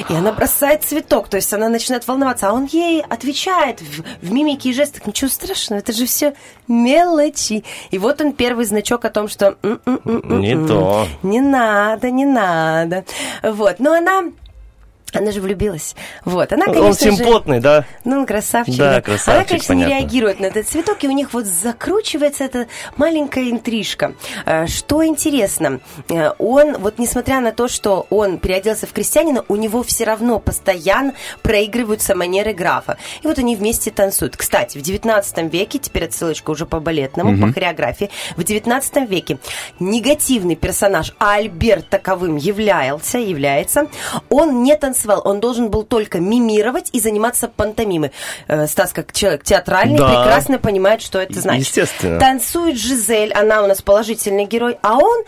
[0.09, 4.31] И она бросает цветок, то есть она начинает волноваться, а он ей отвечает в, в
[4.31, 6.33] мимике и жестах, ничего страшного, это же все
[6.67, 7.63] мелочи.
[7.91, 11.07] И вот он первый значок о том, что «М-м-м-м-м, Не то.
[11.23, 13.05] не надо, не надо.
[13.43, 14.23] Вот, но она,
[15.17, 15.95] она же влюбилась.
[16.25, 16.99] Вот, она, конечно Он же...
[16.99, 17.85] симпотный, да?
[18.03, 18.77] Ну, он красавчик.
[18.77, 19.93] Да, красавчик, Она, конечно, понятно.
[19.93, 22.67] не реагирует на этот цветок, и у них вот закручивается эта
[22.97, 24.13] маленькая интрижка.
[24.45, 25.79] Э, Что интересно,
[26.09, 30.39] э, он, вот несмотря на то, что он переоделся в крестьянина, у него все равно
[30.39, 32.97] постоянно проигрываются манеры графа.
[33.21, 34.35] И вот они вместе танцуют.
[34.37, 37.47] Кстати, в 19 веке, теперь отсылочка уже по балетному, Мгм.
[37.47, 39.37] по хореографии, в 19 веке
[39.79, 43.87] негативный персонаж, а Альберт таковым являлся, является,
[44.29, 48.11] он не танцевал, он должен был только мимировать и заниматься пантомимой.
[48.47, 50.07] Э, Стас, как человек театральный, Да.
[50.07, 51.67] прекрасно понимает, что это значит.
[51.67, 52.19] Естественно.
[52.19, 55.23] Танцует Жизель, она у нас положительный герой, а он,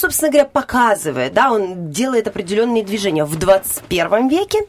[0.00, 3.24] собственно говоря, показывает, да, он делает определенные движения.
[3.24, 4.60] В 21 веке,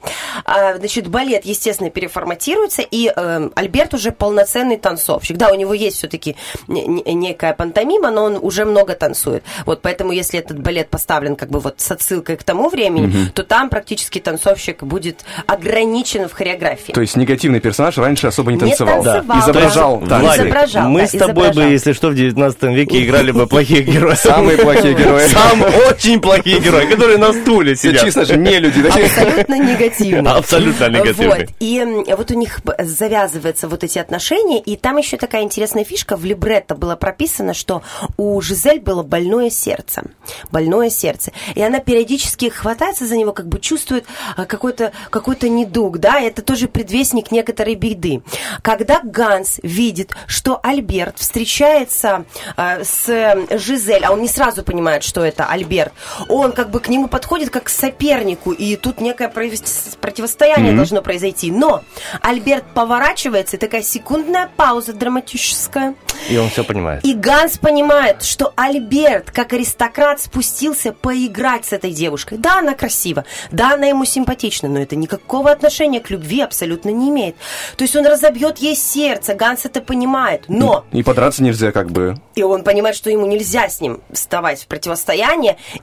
[0.46, 5.38] а, значит, балет, естественно, переформатируется, и э, Альберт уже полноценный танцовщик.
[5.38, 6.36] Да, у него есть все-таки
[6.68, 9.44] некая пантомима, но он уже много танцует.
[9.66, 13.32] Вот поэтому, если этот балет поставлен как бы вот с отсылкой к тому времени, Мгм.
[13.34, 16.92] то там практически танцовщик будет ограничен в хореографии.
[16.94, 19.04] То есть негативный персонаж раньше особо не Не танцевал.
[19.04, 19.40] танцевал.
[19.40, 20.20] Изображал Да.
[20.20, 21.72] Владик, Изображал, мы да, с тобой бы, изображал.
[21.72, 24.20] если что, в 19 веке играли бы плохих героев.
[24.20, 25.21] Самые плохие герои.
[25.30, 28.04] Сам очень плохие герои, которые на стуле сидят.
[28.04, 28.86] чисто же не люди?
[28.88, 30.32] Абсолютно негативный.
[30.32, 31.40] Абсолютно негативный.
[31.40, 31.50] Вот.
[31.60, 36.16] И м, вот у них завязываются вот эти отношения, и там еще такая интересная фишка.
[36.16, 37.82] В либретто было прописано, что
[38.18, 40.04] у Жизель было больное сердце.
[40.52, 41.32] Больное сердце.
[41.56, 46.42] И она периодически хватается за него, как бы чувствует а, какой-то какой недуг, да, это
[46.42, 48.22] тоже предвестник некоторой беды.
[48.62, 52.26] Когда Ганс видит, что Альберт встречается
[52.56, 55.92] а, с э, Жизель, а он не сразу понимает, что это Альберт,
[56.30, 60.78] он как бы к нему подходит как к сопернику, и тут некое противостояние Мгм.
[60.78, 61.52] должно произойти.
[61.52, 61.84] Но
[62.22, 65.96] Альберт поворачивается, и такая секундная пауза драматическая.
[66.30, 67.04] И он все понимает.
[67.04, 72.38] И Ганс понимает, что Альберт, как аристократ, спустился поиграть с этой девушкой.
[72.38, 77.10] Да, она красива, да, она ему симпатична, но это никакого отношения к любви абсолютно не
[77.10, 77.36] имеет.
[77.76, 80.86] То есть он разобьет ей сердце, Ганс это понимает, но...
[80.94, 82.16] И подраться нельзя как бы.
[82.36, 85.01] И он понимает, что ему нельзя с ним вставать в противостояние.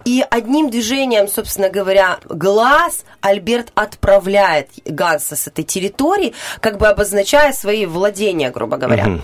[0.04, 7.52] И одним движением, собственно говоря, глаз Альберт отправляет Ганса с этой территории, как бы обозначая
[7.52, 9.20] свои владения, грубо говоря.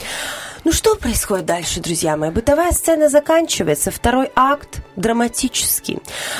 [0.65, 2.31] Ну что происходит дальше, друзья мои?
[2.31, 5.99] Бытовая сцена заканчивается, второй акт драматический.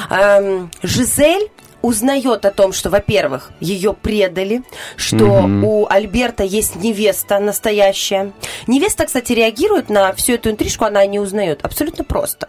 [0.09, 1.51] Эм, Жизель
[1.83, 4.63] узнает о том, что, во-первых, ее предали,
[4.97, 5.65] что Мгм.
[5.65, 8.33] у Альберта есть невеста настоящая.
[8.67, 11.63] Невеста, кстати, реагирует на всю эту интрижку, она не узнает.
[11.63, 12.49] Абсолютно просто.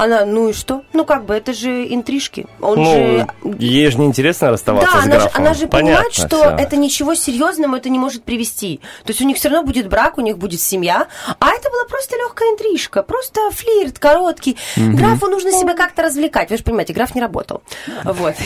[0.00, 0.82] Она, ну и что?
[0.92, 2.46] Ну как бы, это же интрижки.
[2.60, 3.26] Он Ну, же
[3.58, 5.42] ей же неинтересно расставаться да, с она же, графом.
[5.42, 6.50] она же понимает, Понятно что всё.
[6.56, 8.80] это ничего серьезного это не может привести.
[9.04, 11.06] То есть у них все равно будет брак, у них будет семья.
[11.38, 14.56] А это была просто легкая интрижка, просто флирт короткий.
[14.76, 14.96] Мгм.
[14.96, 16.50] Графу нужно себя как-то развлекать.
[16.50, 17.62] Вы же понимаете, граф не работал.
[18.04, 18.34] Вот.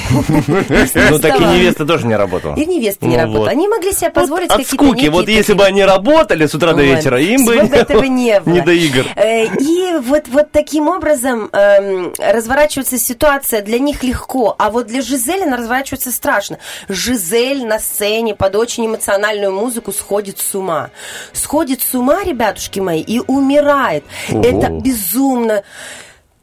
[1.14, 2.54] Ну, так и невеста тоже не работала.
[2.56, 3.48] И невеста не Ну, работала.
[3.50, 5.06] Они могли себе позволить какие-то скуки.
[5.08, 7.56] Вот если бы они работали с утра до вечера, им бы
[8.08, 9.06] не до игр.
[9.16, 15.42] Э, И вот таким образом эм, разворачивается ситуация для них легко, а вот для Жизель
[15.42, 16.58] она разворачивается страшно.
[16.88, 20.90] Жизель на сцене под очень эмоциональную музыку сходит с ума.
[21.32, 24.04] Сходит с ума, ребятушки мои, и умирает.
[24.30, 24.42] Ого.
[24.42, 25.62] Это безумно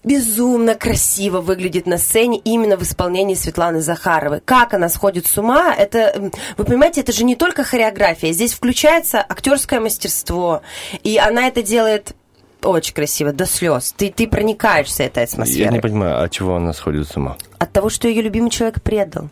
[0.04, 4.42] безумно красиво выглядит на сцене именно в исполнении Светланы Захаровой.
[4.42, 9.20] Как она сходит с ума, это, вы понимаете, это же не только хореография, здесь включается
[9.20, 10.62] актерское мастерство,
[11.04, 12.16] и она это делает
[12.70, 13.94] очень красиво, до слез.
[13.98, 15.74] Ты, ты проникаешься этой Я атмосферой.
[15.74, 17.38] не понимаю, от чего она сходит с ума?
[17.60, 19.30] От того, что ее любимый человек предал.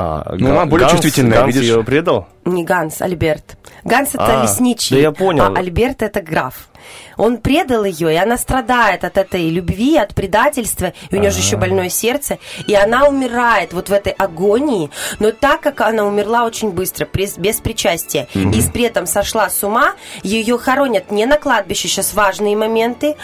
[0.00, 1.68] А, Ну, она более чувствительная, Ганс видишь?
[1.70, 2.28] ее предал?
[2.44, 3.58] Не Ганс, Альберт.
[3.82, 5.42] Ганс это А, лесничий, да я понял.
[5.42, 6.68] а Альберт это граф.
[7.16, 11.40] Он предал ее, и она страдает от этой любви, от предательства, и у нее же
[11.40, 12.38] еще больное сердце,
[12.68, 14.88] и она умирает вот в этой агонии,
[15.18, 19.94] но так как она умерла очень быстро, без причастия, и при этом сошла с ума,
[20.22, 23.16] ее хоронят не на кладбище, сейчас важные моменты,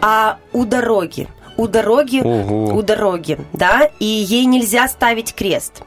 [0.00, 1.28] а у дороги.
[1.56, 2.74] У дороги, Ого.
[2.74, 5.82] у дороги, да, и ей нельзя ставить крест.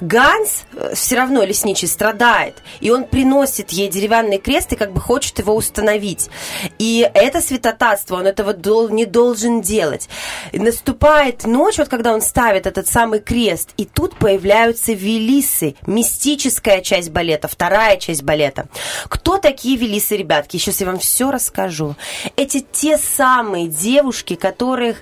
[0.00, 0.64] Ганс
[0.94, 5.54] все равно лесничий страдает, и он приносит ей деревянный крест и как бы хочет его
[5.56, 6.30] установить.
[6.78, 10.08] И это святотатство, он этого дол- не должен делать.
[10.52, 16.80] И наступает ночь, вот когда он ставит этот самый крест, и тут появляются велисы, мистическая
[16.80, 18.66] часть балета, вторая часть балета.
[19.08, 20.56] Кто такие велисы, ребятки?
[20.58, 21.96] Сейчас я вам все расскажу.
[22.36, 24.98] Эти те самые девушки, которых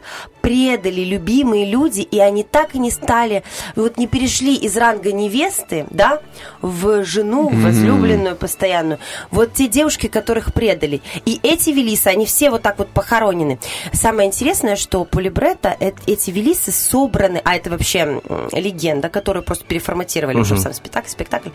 [0.46, 3.42] предали любимые люди, и они так и не стали,
[3.74, 6.20] вот не перешли из ранга невесты, да,
[6.62, 9.00] в жену, в возлюбленную постоянную.
[9.32, 11.02] Вот те девушки, которых предали.
[11.24, 13.58] И эти велисы, они все вот так вот похоронены.
[13.92, 19.64] Самое интересное, что по либретто э- эти велисы собраны, а это вообще легенда, которую просто
[19.64, 21.48] переформатировали уже в сам спектакль, спектакль,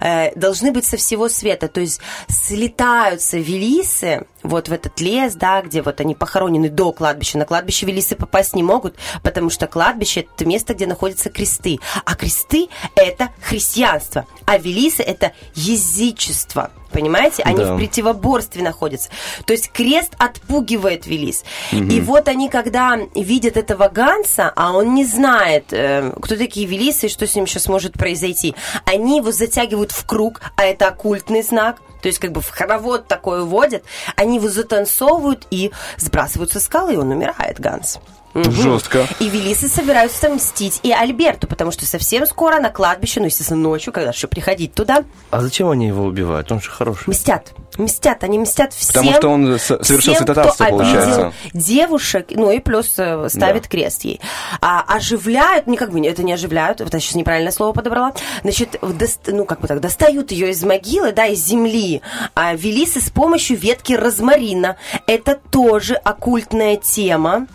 [0.00, 1.68] э, должны быть со всего света.
[1.68, 7.38] То есть слетаются велисы вот в этот лес, да, где вот они похоронены до кладбища.
[7.38, 8.94] На кладбище велисы попасть не могут,
[9.24, 11.80] потому что кладбище– это место, где находятся кресты.
[12.04, 16.70] А кресты– это христианство, а велисы– это язычество.
[16.92, 17.42] Понимаете?
[17.42, 17.74] Они Да.
[17.74, 19.10] в противоборстве находятся.
[19.44, 21.44] То есть крест отпугивает Велис.
[21.72, 27.06] И вот они, когда видят этого Ганса, а он не знает, э, кто такие Велисы
[27.06, 28.54] и что с ним сейчас может произойти,
[28.86, 31.76] они его затягивают в круг, а это оккультный знак.
[32.00, 33.82] То есть как бы в хоровод такой уводят,
[34.16, 37.98] они его затанцовывают и сбрасывают со скалы, и он умирает, Ганс.
[38.38, 38.52] Мгм.
[38.52, 39.06] Жестко.
[39.20, 43.92] И Велисы собираются мстить и Альберту, потому что совсем скоро на кладбище, ну, естественно, ночью,
[43.92, 46.50] когда еще приходить туда, А зачем они его убивают?
[46.52, 47.04] Он же хороший.
[47.10, 47.52] мстят.
[47.78, 49.04] Мстят, они мстят всем.
[49.04, 51.32] Потому что он совершил всем, святотатство, кто получается.
[51.52, 54.20] девушек, ну и плюс э, ставит крест ей.
[54.60, 58.76] А оживляют, не как бы, это не оживляют, вот я сейчас неправильное слово подобрала, значит,
[58.80, 62.02] в дос- ну как бы так, достают ее из могилы, да, из земли,
[62.34, 64.76] а велисы с помощью ветки розмарина.
[65.06, 67.46] Это тоже оккультная тема.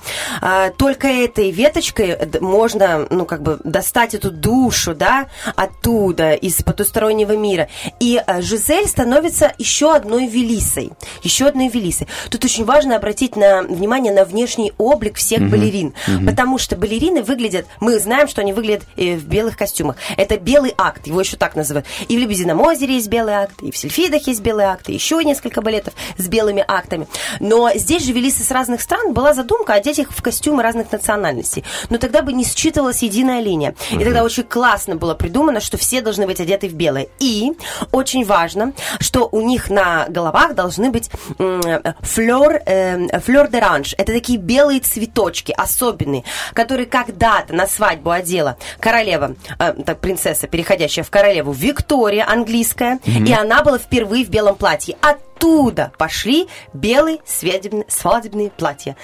[0.41, 7.33] А, только этой веточкой можно, ну как бы, достать эту душу, да, оттуда, из потустороннего
[7.33, 7.67] мира.
[7.99, 10.91] И э, Жизель становится еще одной велисой.
[11.21, 12.07] Еще одной велисой.
[12.29, 15.93] Тут очень важно обратить на, внимание на внешний облик всех балерин.
[16.25, 19.97] Потому что балерины выглядят, мы знаем, что они выглядят э, в белых костюмах.
[20.17, 21.87] Это белый акт, его еще так называют.
[22.07, 25.23] И в Лебедином озере есть белый акт, и в Сильфидах есть белый акт, и еще
[25.23, 27.07] несколько балетов с белыми актами.
[27.39, 31.63] Но здесь же велисы с разных стран была задумка одеть их в костюмы разных национальностей.
[31.89, 33.75] Но тогда бы не считывалась единая линия.
[33.91, 37.07] И тогда очень классно было придумано, что все должны быть одеты в белое.
[37.19, 37.51] И
[37.91, 41.09] очень важно, что у них на головах должны быть
[41.39, 41.61] м,
[42.01, 43.95] флёр, э, флёр де ранж.
[43.97, 46.23] Это такие белые цветочки особенные,
[46.53, 53.33] которые когда-то на свадьбу одела королева, э, так, принцесса, переходящая в королеву Виктория, английская, и
[53.33, 54.95] она была впервые в белом платье.
[55.01, 58.95] Оттуда пошли белые свадебные, свадебные платья.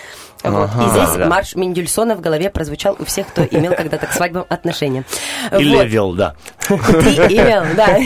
[0.43, 0.69] Вот.
[0.69, 1.25] И здесь да.
[1.25, 5.03] марш Мендельсона в голове прозвучал у всех, кто имел когда-то к свадьбам отношения.
[5.51, 5.85] Или Вот.
[5.85, 6.35] вел, да.
[6.69, 7.99] Ты имел, да.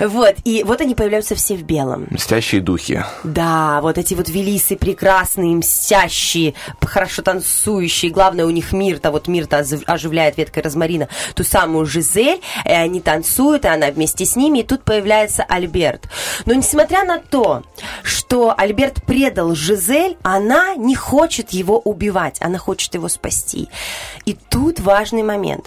[0.08, 0.36] Вот.
[0.44, 2.06] И вот они появляются все в белом.
[2.10, 3.04] Мстящие духи.
[3.24, 8.10] Да, вот эти вот велисы прекрасные, мстящие, хорошо танцующие.
[8.10, 13.64] Главное, у них мир-то, вот мир-то оживляет веткой розмарина ту самую Жизель, и они танцуют,
[13.64, 16.08] и она вместе с ними, и тут появляется Альберт.
[16.46, 17.62] Но несмотря на то,
[18.02, 23.68] что Альберт предал Жизель, она не хочет его убивать, она хочет его спасти.
[24.24, 25.66] И тут важный момент.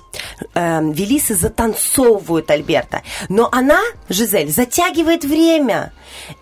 [0.54, 2.11] Эм, Велисы затанцовывают
[2.52, 3.80] Альберта, но она,
[4.10, 5.92] Жизель, затягивает время.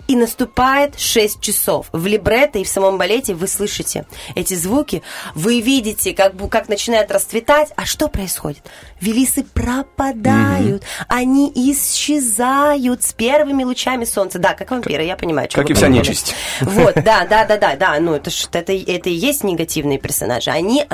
[0.07, 1.87] И наступает 6 часов.
[1.91, 4.05] В либретто и в самом балете вы слышите
[4.35, 5.01] эти звуки,
[5.35, 7.69] вы видите, как, как начинает расцветать.
[7.75, 8.63] А что происходит?
[9.01, 14.39] Велисы пропадают, они исчезают с первыми лучами солнца.
[14.39, 15.47] Да, как вампиры, я понимаю.
[15.51, 16.07] Как и вся подумали.
[16.07, 16.35] нечисть.
[16.61, 17.99] Вот, да, да, да, да, да.
[17.99, 20.49] Ну, это, это, это и есть негативные персонажи.
[20.49, 20.85] Они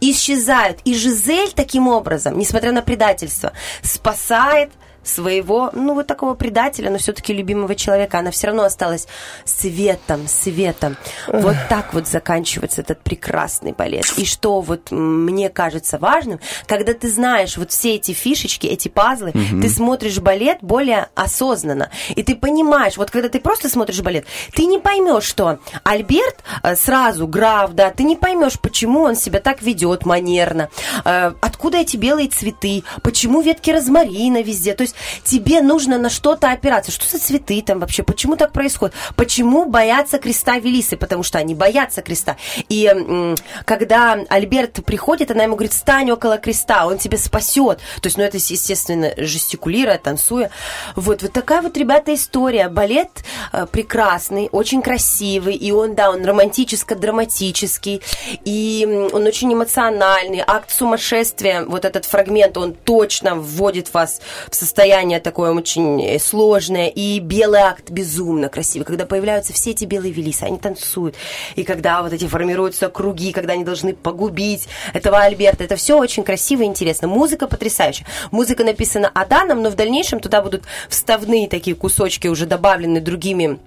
[0.00, 0.78] исчезают.
[0.84, 3.52] И Жизель таким образом, несмотря на предательство,
[3.82, 4.70] спасает
[5.04, 8.18] своего, ну, вот такого предателя, но все-таки любимого человека.
[8.18, 9.06] Она все равно осталась
[9.44, 10.96] светом, светом.
[11.28, 14.06] Вот так вот заканчивается этот прекрасный балет.
[14.16, 19.32] И что вот мне кажется важным, когда ты знаешь вот все эти фишечки, эти пазлы,
[19.34, 19.62] Мгм.
[19.62, 21.90] ты смотришь балет более осознанно.
[22.14, 26.76] И ты понимаешь, вот когда ты просто смотришь балет, ты не поймешь, что Альберт э,
[26.76, 30.68] сразу, граф, да, ты не поймешь, почему он себя так ведет манерно,
[31.04, 34.74] э, откуда эти белые цветы, почему ветки розмарина везде.
[34.74, 34.93] То есть
[35.24, 36.92] тебе нужно на что-то опираться.
[36.92, 38.02] Что за цветы там вообще?
[38.02, 38.94] Почему так происходит?
[39.16, 40.96] Почему боятся креста Велисы?
[40.96, 42.36] Потому что они боятся креста.
[42.68, 43.34] И
[43.64, 47.78] когда Альберт приходит, она ему говорит, стань около креста, он тебя спасет.
[48.00, 50.50] То есть, ну, это, естественно, жестикулируя, танцуя.
[50.96, 52.68] Вот, вот такая вот, ребята, история.
[52.68, 58.02] Балет э, прекрасный, очень красивый, и он, да, он романтическо-драматический,
[58.44, 60.42] и он очень эмоциональный.
[60.46, 64.83] Акт сумасшествия, вот этот фрагмент, он точно вводит вас в состояние
[65.20, 66.88] такое очень э, сложное.
[66.88, 71.16] И белый акт безумно красивый, когда появляются все эти белые велисы, они танцуют.
[71.54, 76.22] И когда вот эти формируются круги, когда они должны погубить этого Альберта, это все очень
[76.22, 77.08] красиво и интересно.
[77.08, 78.06] Музыка потрясающая.
[78.30, 83.58] Музыка написана Аданом, но в дальнейшем туда будут вставные такие кусочки уже добавлены другими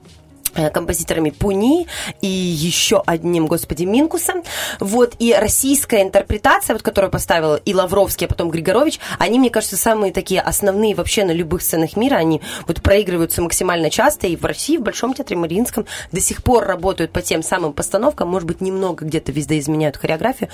[0.73, 1.87] композиторами Пуни
[2.21, 4.43] и еще одним, господи, Минкусом.
[4.79, 9.77] Вот, и российская интерпретация, вот, которую поставил и Лавровский, а потом Григорович, они, мне кажется,
[9.77, 14.45] самые такие основные вообще на любых сценах мира, они вот проигрываются максимально часто, и в
[14.45, 18.61] России, в Большом театре Мариинском до сих пор работают по тем самым постановкам, может быть,
[18.61, 20.49] немного где-то везде изменяют хореографию,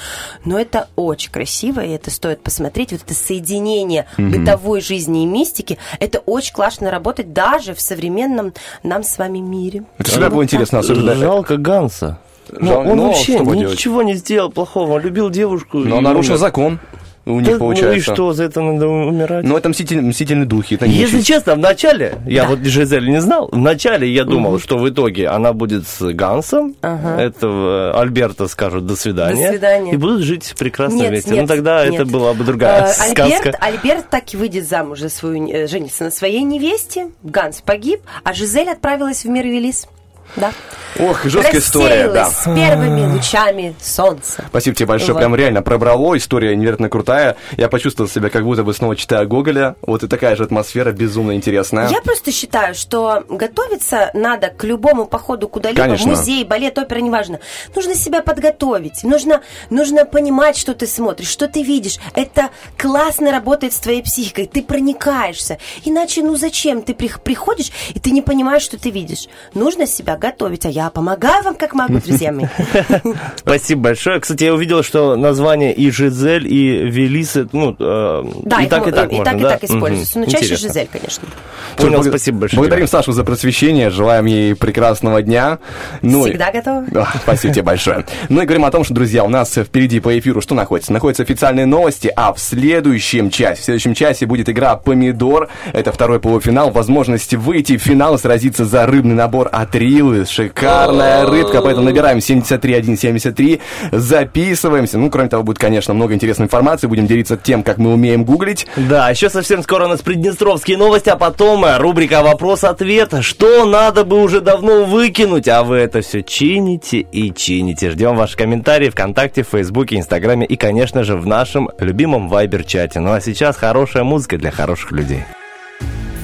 [0.45, 4.31] но это очень красиво, и это стоит посмотреть, вот это соединение Мгм.
[4.31, 8.53] бытовой жизни и мистики, это очень классно работать даже в современном
[8.83, 9.82] нам с вами мире.
[9.97, 11.15] Это всегда было интересно, особенно...
[11.15, 12.17] Жалко Ганса.
[12.51, 14.93] Жал- он но вообще ничего не сделал плохого.
[14.93, 15.79] Он любил девушку.
[15.79, 16.39] Но и нарушил умер.
[16.39, 16.79] закон
[17.25, 17.89] у Да, них, получается.
[17.91, 19.43] Ну и что, за это надо умирать?
[19.45, 20.75] Ну, это мститель- мстительные духи.
[20.75, 21.27] это Если нечисть.
[21.27, 25.27] честно, в начале, я вот Жизель не знал, в начале я думал, что в итоге
[25.29, 27.21] она будет с Гансом, Ага.
[27.21, 29.93] этого Альберта скажут до свидания, До свидания.
[29.93, 31.31] и будут жить прекрасно Нет, вместе.
[31.31, 32.01] нет, ну тогда нет.
[32.01, 33.23] это была бы другая Э, сказка.
[33.23, 38.01] Альберт, Альберт так и выйдет замуж за свою, э, женится на своей невесте, Ганс погиб,
[38.23, 39.87] а Жизель отправилась в мир Велис.
[40.35, 40.51] Да.
[40.99, 42.25] Ох, жесткая история, да.
[42.29, 44.45] С первыми лучами солнца.
[44.49, 45.19] Спасибо тебе большое, Вот.
[45.19, 47.35] прям реально пробрало, история невероятно крутая.
[47.57, 49.75] Я почувствовал себя, как будто бы снова читаю Гоголя.
[49.81, 51.89] Вот и такая же атмосфера, безумно интересная.
[51.89, 56.09] Я просто считаю, что готовиться надо к любому походу куда-либо, Конечно.
[56.11, 57.39] музей, балет, опера, неважно.
[57.75, 59.41] Нужно себя подготовить, нужно,
[59.71, 61.97] нужно понимать, что ты смотришь, что ты видишь.
[62.13, 65.57] Это классно работает с твоей психикой, ты проникаешься.
[65.85, 66.83] Иначе, ну зачем?
[66.83, 69.27] Ты прих- приходишь, и ты не понимаешь, что ты видишь.
[69.55, 72.45] Нужно себя готовить, а я помогаю вам, как могу, друзья мои.
[73.35, 74.21] Спасибо большое.
[74.21, 78.91] Кстати, я увидел, что название и Жизель, и Велисы, ну, э, Да, и так, и
[78.91, 79.49] так и можно, так, и да?
[79.49, 80.19] так используется.
[80.19, 80.25] Мгм.
[80.25, 80.67] Но чаще Интересно.
[80.69, 81.27] Жизель, конечно.
[81.75, 82.59] Понял, спасибо большое.
[82.61, 85.59] Благодарим Сашу за просвещение, желаем ей прекрасного дня.
[86.01, 86.85] Ну, и- Всегда готова.
[86.87, 88.05] Да, спасибо тебе большое.
[88.29, 90.93] Ну и говорим о том, что, друзья, у нас впереди по эфиру что находится?
[90.93, 95.49] Находятся официальные новости, а в следующем часе, в следующем часе будет игра «Помидор».
[95.73, 99.75] Это второй полуфинал, возможность выйти в финал сразиться за рыбный набор от
[100.13, 100.25] Рилы.
[100.25, 103.61] Шикарная рыбка, поэтому набираем 73173,
[103.91, 104.97] записываемся.
[104.97, 108.67] Ну, кроме того, будет, конечно, много интересной информации, будем делиться тем, как мы умеем гуглить.
[108.75, 113.13] Да, еще совсем скоро у нас приднестровские новости, а потом э, рубрика «Вопрос-ответ».
[113.21, 117.91] Что надо бы уже давно выкинуть, а вы это все чините и чините.
[117.91, 122.99] Ждем ваши комментарии ВКонтакте, в Фейсбуке, Инстаграме и, конечно же, в нашем любимом Вайбер-чате.
[122.99, 125.23] Ну а сейчас хорошая музыка для хороших людей.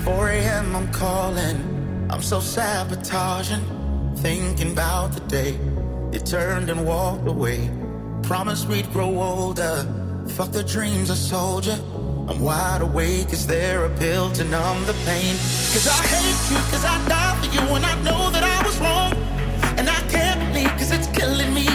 [0.06, 0.76] 4 a.m.
[0.76, 1.69] I'm calling.
[2.20, 3.64] I'm so sabotaging.
[4.18, 5.58] Thinking about the day
[6.12, 7.72] you turned and walked away.
[8.24, 9.88] Promised we'd grow older.
[10.28, 11.78] Fuck the dreams I sold you.
[12.28, 13.32] I'm wide awake.
[13.32, 15.34] Is there a pill to numb the pain?
[15.72, 18.78] Cause I hate you, cause I died for you, and I know that I was
[18.80, 19.14] wrong.
[19.80, 21.69] And I can't believe, cause it's killing me,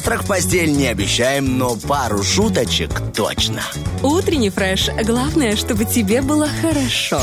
[0.00, 3.60] Завтрак в постель не обещаем, но пару шуточек точно.
[4.02, 4.88] Утренний фреш.
[5.04, 7.20] Главное, чтобы тебе было хорошо.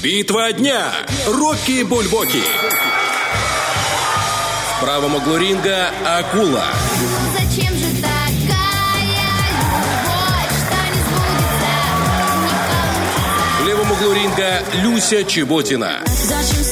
[0.00, 0.92] Битва дня.
[1.26, 2.44] Рокки Бульбоки.
[4.76, 6.66] В правом углу ринга Акула.
[7.36, 10.54] Зачем же такая любовь?
[13.60, 16.04] В левом углу ринга Люся Чеботина.
[16.06, 16.67] Зачем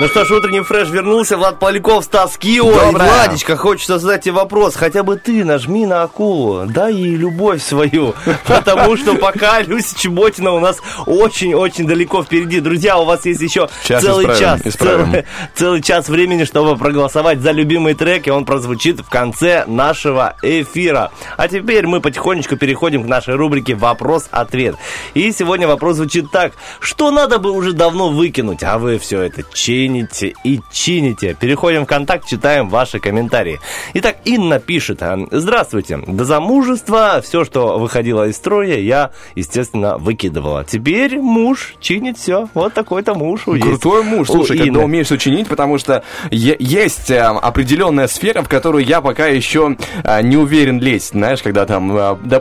[0.00, 1.36] Ну что ж, утренний фреш вернулся.
[1.36, 2.68] Влад Поляков, Стас Кио.
[2.68, 2.94] И.
[2.94, 4.74] Владечка, хочется задать тебе вопрос.
[4.74, 6.66] Хотя бы ты нажми на акулу.
[6.66, 8.12] Дай ей любовь свою.
[8.46, 12.58] Потому что пока Люся Чеботина у нас очень-очень далеко впереди.
[12.58, 14.60] Друзья, у вас есть еще Сейчас целый исправим, час.
[14.66, 15.10] исправим.
[15.12, 18.26] Целый, целый час времени, чтобы проголосовать за любимый трек.
[18.26, 21.12] И он прозвучит в конце нашего эфира.
[21.36, 24.74] А теперь мы потихонечку переходим к нашей рубрике «Вопрос-ответ».
[25.14, 26.54] И сегодня вопрос звучит так.
[26.80, 29.44] Что надо бы уже давно выкинуть, а вы все это
[29.84, 31.36] чините и чините.
[31.38, 33.60] Переходим в контакт, читаем ваши комментарии.
[33.92, 35.02] Итак, Инна пишет.
[35.02, 35.98] а, Здравствуйте.
[36.06, 40.64] До замужества все, что выходило из строя, я, естественно, выкидывала.
[40.64, 42.48] Теперь муж чинит все.
[42.54, 44.84] Вот такой-то муж у есть Крутой муж, у слушай, когда Инны.
[44.84, 50.22] умеешь все чинить, потому что есть э, определенная сфера, в которую я пока еще э,
[50.22, 51.10] не уверен лезть.
[51.10, 51.92] Знаешь, когда там,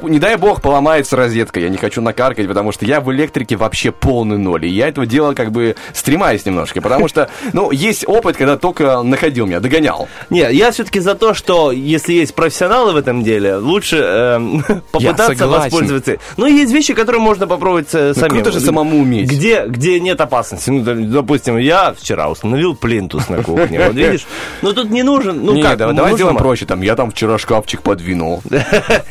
[0.04, 3.92] не дай бог, поломается розетка, я не хочу накаркать, потому что я в электрике вообще
[3.92, 4.66] полный ноль.
[4.66, 9.02] И я этого дела как бы стремаюсь немножко, потому что, ну, есть опыт, когда только
[9.04, 10.08] находил меня, догонял.
[10.30, 15.48] Не, я все-таки за то, что если есть профессионалы в этом деле, лучше эм, попытаться
[15.48, 16.18] воспользоваться.
[16.38, 18.32] Но есть вещи, которые можно попробовать э, Ну, самим.
[18.36, 19.30] круто же самому уметь.
[19.30, 20.70] Где, где нет опасности.
[20.70, 23.80] Ну, допустим, я вчера установил плинтус на кухне.
[23.86, 24.26] Вот видишь?
[24.62, 25.44] Ну тут не нужен.
[25.44, 25.78] Ну не, как?
[25.78, 28.42] давай, ну, сделаем проще, там, я там вчера шкафчик подвинул.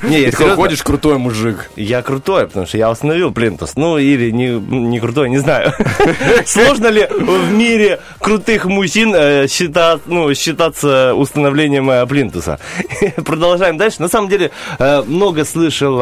[0.02, 0.56] Не, я Ты такой серьезно.
[0.56, 1.70] ходишь, крутой мужик.
[1.76, 3.76] Я крутой, потому что я установил плинтус.
[3.76, 5.72] Ну, или не, не крутой, не знаю.
[6.46, 12.58] Сложно ли в мире крутых мужчин э, считать, ну, считаться установлением э, плинтуса?
[13.24, 14.00] Продолжаем дальше.
[14.00, 16.00] На самом деле, э, много слышал,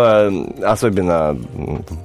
[0.63, 1.37] особенно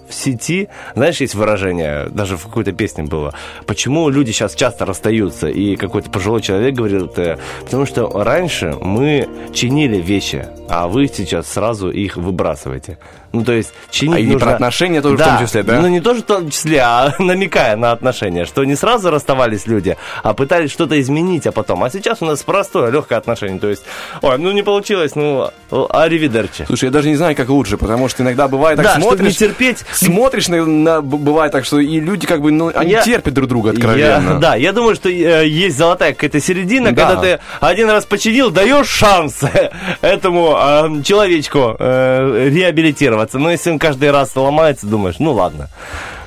[0.10, 3.34] в сети, знаешь, есть выражение, даже в какой-то песне было,
[3.66, 9.98] почему люди сейчас часто расстаются, и какой-то пожилой человек говорил, потому что раньше мы чинили
[9.98, 12.98] вещи, а вы сейчас сразу их выбрасываете.
[13.36, 14.40] Ну, то есть, чинить А и нужно...
[14.40, 15.80] про отношения тоже в том числе, да?
[15.82, 19.98] Ну, не тоже в том числе, а намекая на отношения, что не сразу расставались люди,
[20.24, 21.84] а пытались что-то изменить, а потом.
[21.84, 23.60] А сейчас у нас простое, легкое отношение.
[23.60, 23.84] То есть,
[24.22, 25.50] ой, ну не получилось, ну,
[25.90, 26.66] аривидерчи.
[26.66, 29.34] Слушай, я даже не знаю, как лучше, потому что иногда бывает так Да, смотришь, не
[29.48, 29.80] терпеть.
[29.92, 33.48] смотришь на, на- бывает так, что и люди как бы, ну, они Я- терпят друг
[33.50, 34.40] друга Я- откровенно.
[34.40, 37.06] да, я думаю, что э, есть золотая какая-то середина, Да.
[37.06, 39.42] когда ты один раз починил, даешь шанс
[40.02, 43.25] этому э, человечку э, реабилитироваться.
[43.34, 45.70] Но если он каждый раз ломается, думаешь, ну ладно,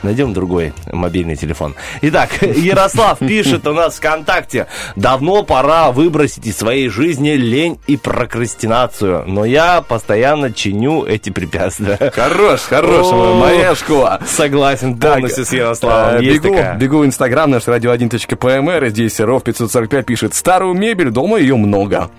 [0.03, 1.75] найдем другой мобильный телефон.
[2.03, 4.67] Итак, Ярослав пишет у нас ВКонтакте.
[4.97, 11.99] Давно пора выбросить из своей жизни лень и прокрастинацию, но я постоянно чиню эти препятствия.
[12.15, 14.21] Хорош, хорош, моя школа.
[14.27, 16.17] Согласен полностью с Ярославом.
[16.17, 21.57] э, бегу, бегу в инстаграм наш radio1.pmr, здесь ров 545 пишет, старую мебель, дома ее
[21.57, 22.11] много.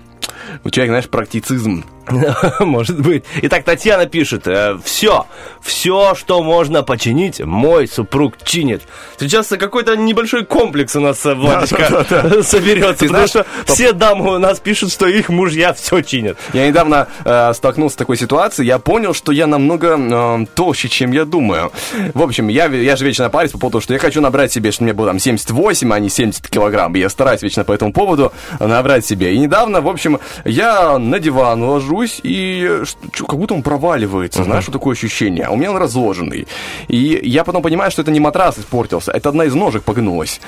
[0.64, 1.84] У человека, знаешь, практицизм.
[2.60, 3.24] Может быть.
[3.42, 4.46] Итак, Татьяна пишет.
[4.84, 5.26] все,
[5.60, 8.82] все, что можно починить, мой супруг чинит.
[9.18, 12.94] Сейчас какой-то небольшой комплекс у нас, э, Владечка, соберется.
[12.94, 16.38] Ты Потому знаешь, что все дамы у нас пишут, что их мужья все чинят.
[16.52, 21.12] Я недавно э, столкнулся с такой ситуацией, я понял, что я намного э, толще, чем
[21.12, 21.72] я думаю.
[22.14, 24.84] В общем, я, я же вечно парюсь по поводу, что я хочу набрать себе, что
[24.84, 26.94] мне было там 78, а не 70 килограмм.
[26.94, 29.34] Я стараюсь вечно по этому поводу набрать себе.
[29.34, 34.44] И недавно, в общем, я на диван ложусь, и ш- чё, как будто он проваливается.
[34.44, 35.44] Знаешь, что такое ощущение?
[35.44, 36.46] А у меня он разложенный.
[36.88, 40.40] И я потом понимаю, что это не матрас испортился, это одна из ножек погнулась.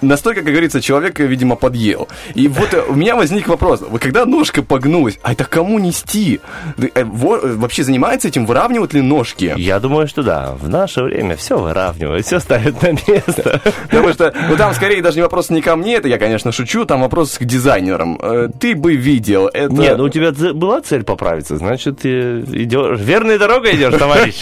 [0.00, 2.08] Настолько, как говорится, человек, видимо, подъел.
[2.34, 3.82] И вот э, у меня возник вопрос.
[3.88, 6.40] Вот когда ножка погнулась, а это кому нести?
[6.78, 9.54] Э, э, Вообще занимается этим, выравнивают ли ножки?
[9.56, 10.52] Я думаю, что да.
[10.60, 13.60] В наше время все выравнивают, все ставят на место.
[13.90, 16.84] Потому что, ну там скорее даже не вопрос не ко мне, это я, конечно, шучу,
[16.84, 18.18] там вопрос к дизайнерам.
[18.22, 19.72] Э, Ты бы видел это...
[19.72, 24.40] Нет, ну у тебя ц- цель поправиться, значит, идешь, верной дорогой идешь, товарищ.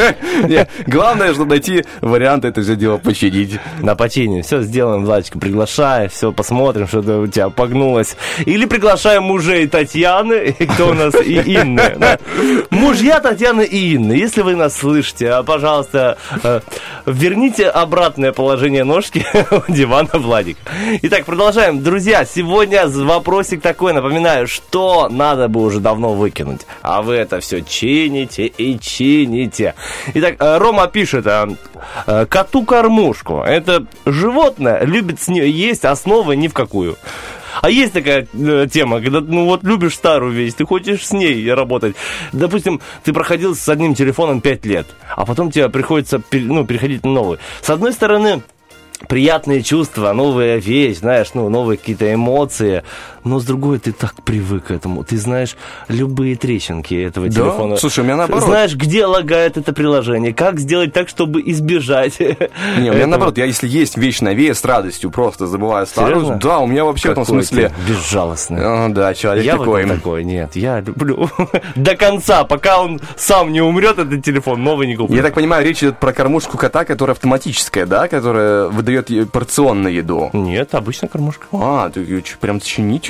[0.86, 3.58] Главное, чтобы найти вариант это все дело починить.
[3.80, 4.42] На почине.
[4.42, 8.16] Все сделаем, Владечка, приглашай, все посмотрим, что-то у тебя погнулось.
[8.44, 11.96] Или приглашаем мужей Татьяны, кто у нас, и Инны.
[11.98, 12.18] да.
[12.70, 16.60] Мужья Татьяны и Инны, если вы нас слышите, а, пожалуйста, э,
[17.06, 19.24] верните обратное положение ножки
[19.68, 20.56] у дивана Владик.
[21.02, 21.82] Итак, продолжаем.
[21.82, 26.27] Друзья, сегодня вопросик такой, напоминаю, что надо бы уже давно выкинуть.
[26.28, 26.66] Выкинуть.
[26.82, 29.74] А вы это все чините и чините.
[30.14, 31.48] Итак, э, Рома пишет, э,
[32.06, 33.42] э, коту кормушку.
[33.46, 36.96] Это животное любит с нее есть, основы ни в какую.
[37.60, 38.28] А есть такая
[38.68, 41.96] тема, когда, ну вот, любишь старую вещь, ты хочешь с ней работать.
[42.32, 44.86] Допустим, ты проходил с одним телефоном 5 лет,
[45.16, 47.38] а потом тебе приходится ну, переходить на новый.
[47.60, 48.42] С одной стороны,
[49.06, 52.82] приятные чувства, новая вещь, знаешь, ну, новые какие-то эмоции.
[53.28, 55.04] Но с другой, ты так привык к этому.
[55.04, 55.54] Ты знаешь
[55.88, 57.32] любые трещинки этого Да?
[57.34, 57.76] телефона.
[57.76, 58.44] Слушай, у меня наоборот.
[58.44, 62.18] Знаешь, где лагает это приложение, как сделать так, чтобы избежать.
[62.20, 66.14] Не, у меня наоборот, я если есть вещь новее, с радостью просто забываю старую.
[66.16, 66.36] Серьезно?
[66.42, 67.72] Да, у меня вообще в этом Какой смысле...
[67.86, 68.60] безжалостный.
[68.62, 69.84] А, да, человек я такой.
[69.84, 71.28] вот такой, нет, я люблю
[71.76, 75.14] до конца, пока он сам не умрет, этот телефон новый не куплю.
[75.16, 80.30] Я так понимаю, речь идет про кормушку кота, которая автоматическая, да, которая выдает порционную еду.
[80.32, 81.46] Нет, обычная кормушка.
[81.52, 82.60] А, ты её чё, прям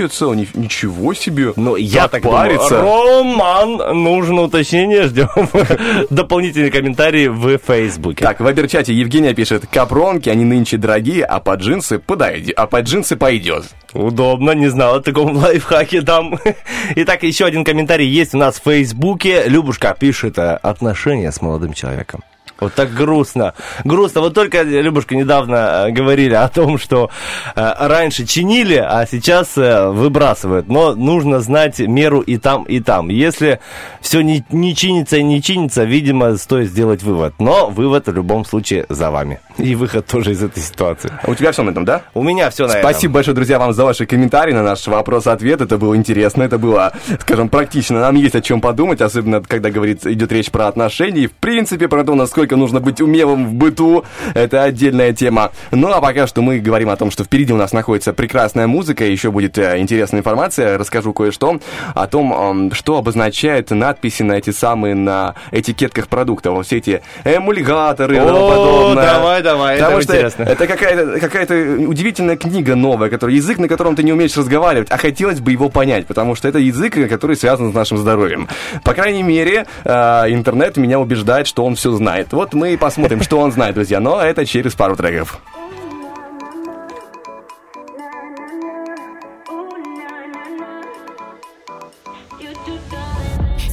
[0.08, 1.52] чините цело, Ни- ничего себе.
[1.56, 2.80] Ну, я так париться.
[2.80, 3.18] думаю.
[3.22, 5.28] Роман, нужно уточнение, ждем
[6.10, 8.24] дополнительные комментарии в Фейсбуке.
[8.24, 12.86] Так, в Вайбер-чате Евгения пишет, капронки, они нынче дорогие, а под джинсы подойди, а под
[12.86, 13.64] джинсы пойдет.
[13.92, 16.38] Удобно, не знал о таком лайфхаке там.
[16.96, 19.44] Итак, еще один комментарий есть у нас в Фейсбуке.
[19.46, 22.22] Любушка пишет э, отношения с молодым человеком.
[22.60, 23.54] Вот так грустно.
[23.84, 24.20] Грустно.
[24.20, 27.10] Вот только, Любушка, недавно э, говорили о том, что
[27.54, 30.68] э, раньше чинили, а сейчас э, выбрасывают.
[30.68, 33.08] Но нужно знать меру и там, и там.
[33.08, 33.60] Если
[34.00, 37.34] все не, не чинится и не чинится, видимо, стоит сделать вывод.
[37.38, 39.40] Но вывод в любом случае за вами.
[39.56, 41.12] И выход тоже из этой ситуации.
[41.22, 42.02] А у тебя все на этом, да?
[42.14, 42.82] У меня все на этом.
[42.82, 45.60] Спасибо большое, друзья, вам за ваши комментарии на наш вопрос-ответ.
[45.60, 48.00] Это было интересно, это было, скажем, практично.
[48.00, 51.22] Нам есть о чем подумать, особенно когда говорится, идет речь про отношения.
[51.22, 54.04] И, в принципе, про то, насколько нужно быть умелым в быту.
[54.34, 55.52] Это отдельная тема.
[55.70, 59.04] Ну, а пока что мы говорим о том, что впереди у нас находится прекрасная музыка,
[59.04, 60.78] еще будет э, интересная информация.
[60.78, 61.60] Расскажу кое-что
[61.94, 66.66] о том, что обозначает надписи на эти самые, на этикетках продуктов.
[66.66, 69.04] Все эти эмульгаторы и тому подобное.
[69.04, 70.42] давай, давай, это Потому что интересно.
[70.44, 74.96] это какая-то какая удивительная книга новая, который, язык, на котором ты не умеешь разговаривать, а
[74.96, 78.48] хотелось бы его понять, потому что это язык, который связан с нашим здоровьем.
[78.84, 79.90] По крайней мере, э,
[80.28, 82.32] интернет меня убеждает, что он все знает.
[82.38, 83.98] Вот мы и посмотрим, что он знает, друзья.
[83.98, 85.40] Но это через пару треков.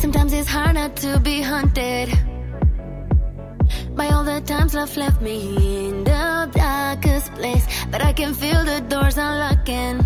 [0.01, 2.09] Sometimes it's hard not to be haunted
[3.95, 7.67] by all the times love left me in the darkest place.
[7.91, 9.99] But I can feel the doors unlocking.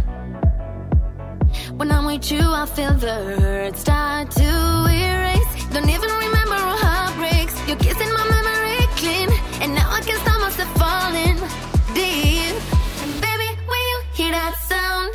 [1.78, 4.50] When I'm with you, I feel the hurt start to
[4.92, 5.66] erase.
[5.72, 7.56] Don't even remember our heartbreaks.
[7.66, 8.19] You're kissing my
[10.02, 11.42] I
[11.94, 12.56] deep.
[13.20, 15.14] Baby, when you hear that sound,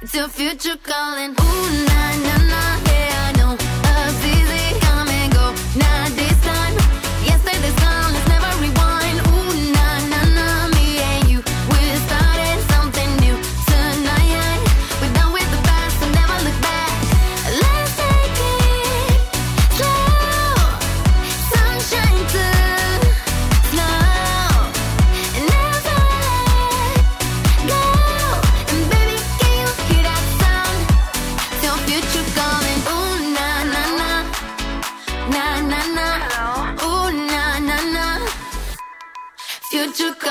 [0.00, 1.32] it's your future calling.
[1.32, 3.52] Ooh, na na na, yeah, I know.
[3.84, 5.42] Love's easy, come and go.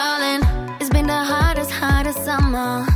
[0.03, 2.87] It's been the hardest, hardest summer.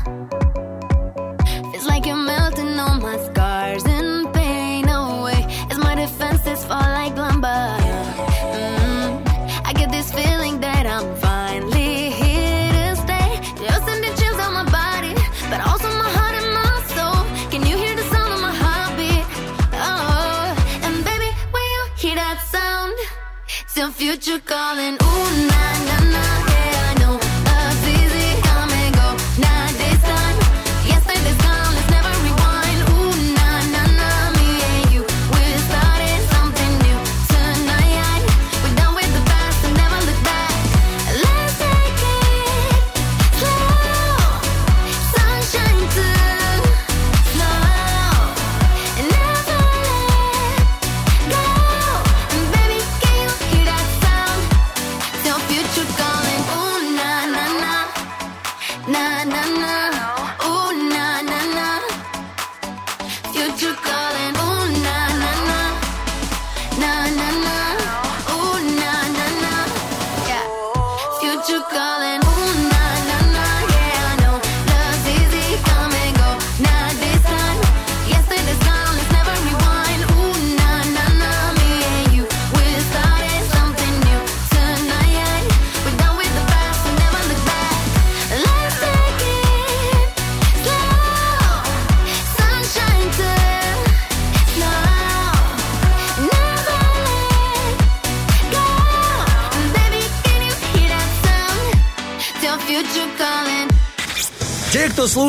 [1.72, 5.46] Feels like you're melting all my scars and pain away.
[5.70, 7.62] As my defenses fall like lumber.
[8.58, 9.22] Mm,
[9.68, 13.30] I get this feeling that I'm finally here to stay.
[13.62, 15.14] You're sending chills on my body,
[15.52, 17.18] but also my heart and my soul.
[17.52, 19.26] Can you hear the sound of my heartbeat?
[19.74, 20.56] Oh,
[20.86, 22.98] and baby, when you hear that sound,
[23.78, 24.96] your future calling.
[24.96, 25.55] Ooh, na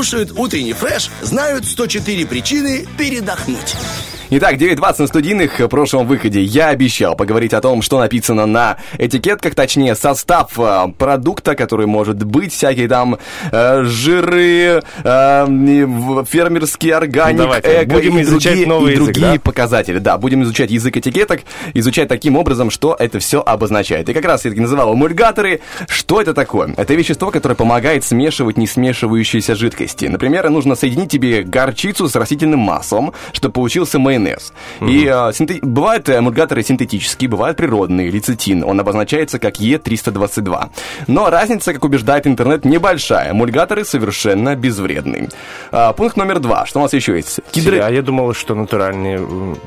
[0.06, 3.74] слушают утренний фреш, знают 104 причины передохнуть.
[4.28, 5.60] Итак, 9.20 на студийных.
[5.60, 10.88] В прошлом выходе я обещал поговорить о том, что написано на этикетках, точнее, состав э,
[10.98, 13.18] продукта, который может быть, всякие там
[13.52, 15.46] э, жиры, э,
[16.28, 19.40] фермерский органик, Давайте, эко будем и изучать другие, новый и язык, другие да?
[19.40, 19.98] показатели.
[19.98, 21.42] Да, будем изучать язык этикеток,
[21.74, 24.08] изучать таким образом, что это все обозначает.
[24.08, 25.60] И как раз я называл эмульгаторы.
[25.88, 26.74] Что это такое?
[26.76, 30.06] Это вещество, которое помогает смешивать не смешивающиеся жидкости.
[30.06, 34.15] Например, нужно соединить тебе горчицу с растительным маслом, чтобы получился майонез.
[34.80, 38.64] И э, синте- бывают эмульгаторы синтетические, бывают природные, лецитин.
[38.64, 40.68] Он обозначается как Е322.
[41.06, 43.32] Но разница, как убеждает интернет, небольшая.
[43.32, 45.28] Эмульгаторы совершенно безвредны.
[45.72, 46.66] А, пункт номер два.
[46.66, 47.40] Что у нас еще есть?
[47.52, 49.18] Гидро- А я думал, что натуральные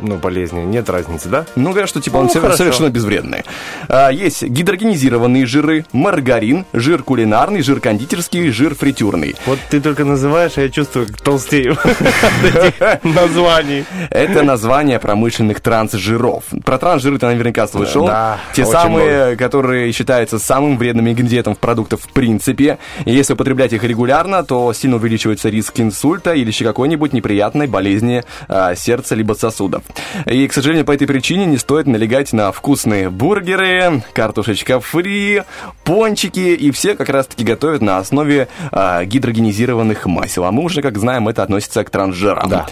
[0.02, 0.62] ну, болезни.
[0.62, 1.46] Нет разницы, да?
[1.56, 2.58] Ну, говорят, что типа Ну, он совер- хорошо.
[2.58, 3.44] совершенно безвредный.
[3.88, 9.36] А, есть гидрогенизированные жиры, маргарин, жир кулинарный, жир кондитерский, жир фритюрный.
[9.46, 11.78] Вот ты только называешь, а я чувствую, как толстею
[13.04, 13.86] названий.
[14.10, 16.44] Это название промышленных трансжиров.
[16.66, 18.06] Про трансжиры ты наверняка слышал.
[18.06, 22.78] Да, Те самые, которые считаются самым вредным ингредиентом в продуктах в принципе.
[23.06, 28.24] И если употреблять их регулярно, то сильно увеличивается риск инсульта или еще какой-нибудь неприятной болезни
[28.48, 29.84] а, сердца либо сосудов.
[30.26, 35.44] И, к сожалению, по этой причине не стоит налегать на вкусные бургеры, картошечка фри,
[35.84, 40.46] пончики, и все как раз-таки готовят на основе а, гидрогенизированных масел.
[40.46, 42.50] А мы уже, как знаем, это относится к трансжирам.
[42.50, 42.68] Да.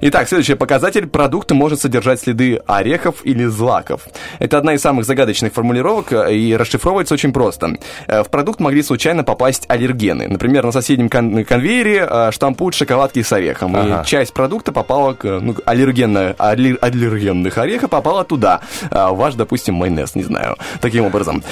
[0.00, 1.07] Итак, следующий показатель.
[1.12, 4.02] Продукт может содержать следы орехов или злаков.
[4.38, 7.76] Это одна из самых загадочных формулировок, э, и расшифровывается очень просто.
[8.06, 10.28] Э, В продукт могли случайно попасть аллергены.
[10.28, 13.74] Например, на соседнем кон- конвейере э, штампуют шоколадки с орехом.
[13.76, 14.02] Ага.
[14.02, 15.24] И часть продукта попала к...
[15.24, 18.60] Ну, аллергенная, аллер- аллергенных ореха попала туда.
[18.90, 20.56] Ваш, допустим, майонез, не знаю.
[20.80, 21.42] Таким образом.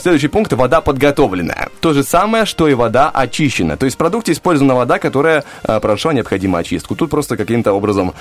[0.00, 0.52] Следующий пункт.
[0.52, 1.68] Вода подготовленная.
[1.80, 3.76] То же самое, что и вода очищена.
[3.76, 6.94] То есть в продукте использована вода, которая прошла необходимую очистку.
[6.94, 8.14] Тут просто каким-то образом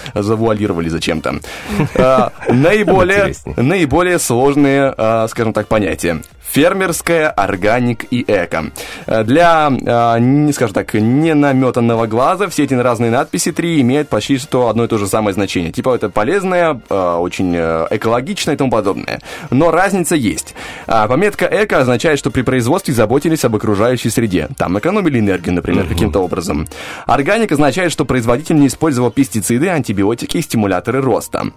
[0.63, 1.39] завуалировали зачем-то.
[1.95, 6.21] А, Наиболее, наиболее сложные, а, скажем так, понятия.
[6.49, 8.71] Фермерская, органик и эко.
[9.07, 14.37] Э, Для, а, не скажем так, ненаметанного глаза все эти разные надписи три имеют почти
[14.37, 15.71] что одно и то же самое значение.
[15.71, 19.21] Типа это полезное, э, очень э, экологичное и тому подобное.
[19.49, 20.53] Но разница есть.
[20.87, 24.49] А, Пометка эко означает, что при производстве заботились об окружающей среде.
[24.57, 26.67] Там экономили энергию, например, каким-то образом.
[27.05, 31.47] Органик означает, что производитель не использовал пестициды, антибиотики и стимуляторы роста.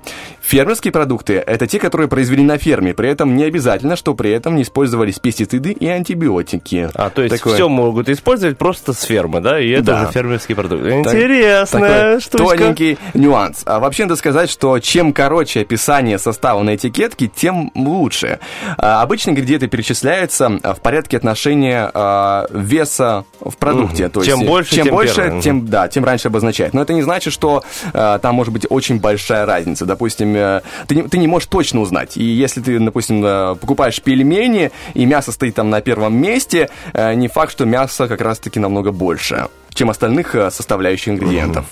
[0.41, 4.57] Фермерские продукты– это те, которые произвели на ферме, при этом не обязательно, что при этом
[4.57, 6.91] не использовались пестициды и антибиотики.
[6.95, 7.55] А, то есть Такое.
[7.55, 9.59] все могут использовать просто с фермы, да?
[9.59, 10.03] И это Да.
[10.03, 10.83] уже фермерский продукт.
[10.83, 12.57] Такой штучка.
[12.59, 13.63] Тоненький нюанс.
[13.65, 18.39] А вообще надо сказать, что чем короче описание состава на этикетке, тем лучше.
[18.77, 24.05] А, обычно ингредиенты перечисляются в порядке отношения а, веса в продукте.
[24.05, 24.13] Мгм.
[24.13, 25.41] То Чем есть, больше, чем тем больше, первое.
[25.41, 26.75] тем да, тем раньше обозначает.
[26.75, 29.87] Но это не значит, что а, там может быть очень большая разница.
[29.87, 32.19] Допустим, э, ты, не, ты не можешь точно узнать.
[32.19, 37.15] И если ты, допустим, э, покупаешь пельмени и мясо стоит там на первом месте, э,
[37.15, 41.67] не факт, что мясо как раз-таки намного больше чем остальных э, составляющих ингредиентов.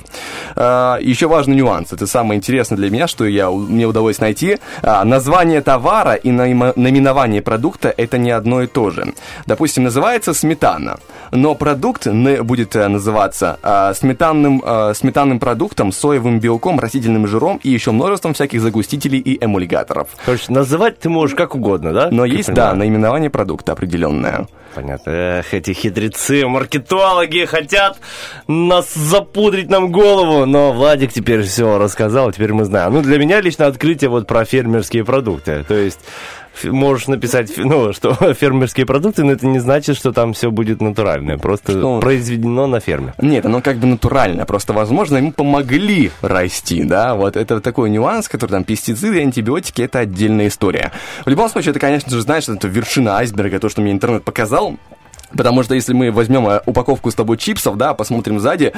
[0.55, 1.93] А, Еще важный нюанс.
[1.93, 4.59] Это самое интересное для меня, что я, мне удалось найти.
[4.83, 9.15] А, Название товара и наименование продукта– это не одно и то же.
[9.47, 10.99] Допустим, называется сметана,
[11.33, 13.59] но продукт будет э, называться
[13.95, 14.63] сметанным,
[14.95, 20.09] сметанным продуктом, соевым белком, растительным жиром и еще множеством всяких загустителей и эмульгаторов.
[20.25, 22.09] Короче, называть ты можешь как угодно, да?
[22.11, 24.47] Но Как есть, да, наименование продукта определенное.
[24.75, 25.11] Понятно.
[25.11, 27.99] Эх, эти хитрецы, маркетологи хотят
[28.49, 30.47] нас запудрить нам голову.
[30.47, 32.93] Но Владик теперь все рассказал, теперь мы знаем.
[32.93, 35.65] Ну, для меня лично открытие вот про фермерские продукты.
[35.67, 36.01] То есть
[36.63, 41.39] можешь написать, ну, что фермерские продукты, но это не значит, что там все будет натуральное.
[41.39, 42.01] Просто Что?
[42.01, 43.15] произведено на ферме.
[43.19, 48.29] Нет, оно как бы натурально, просто, возможно, ему помогли расти, да, вот это такой нюанс,
[48.29, 50.93] который там пестициды, антибиотики, это отдельная история.
[51.25, 54.77] В любом случае, это, конечно же, знаешь, это вершина айсберга, то, что мне интернет показал,
[55.37, 58.73] Потому что если мы возьмем э, упаковку с тобой чипсов, да, посмотрим сзади,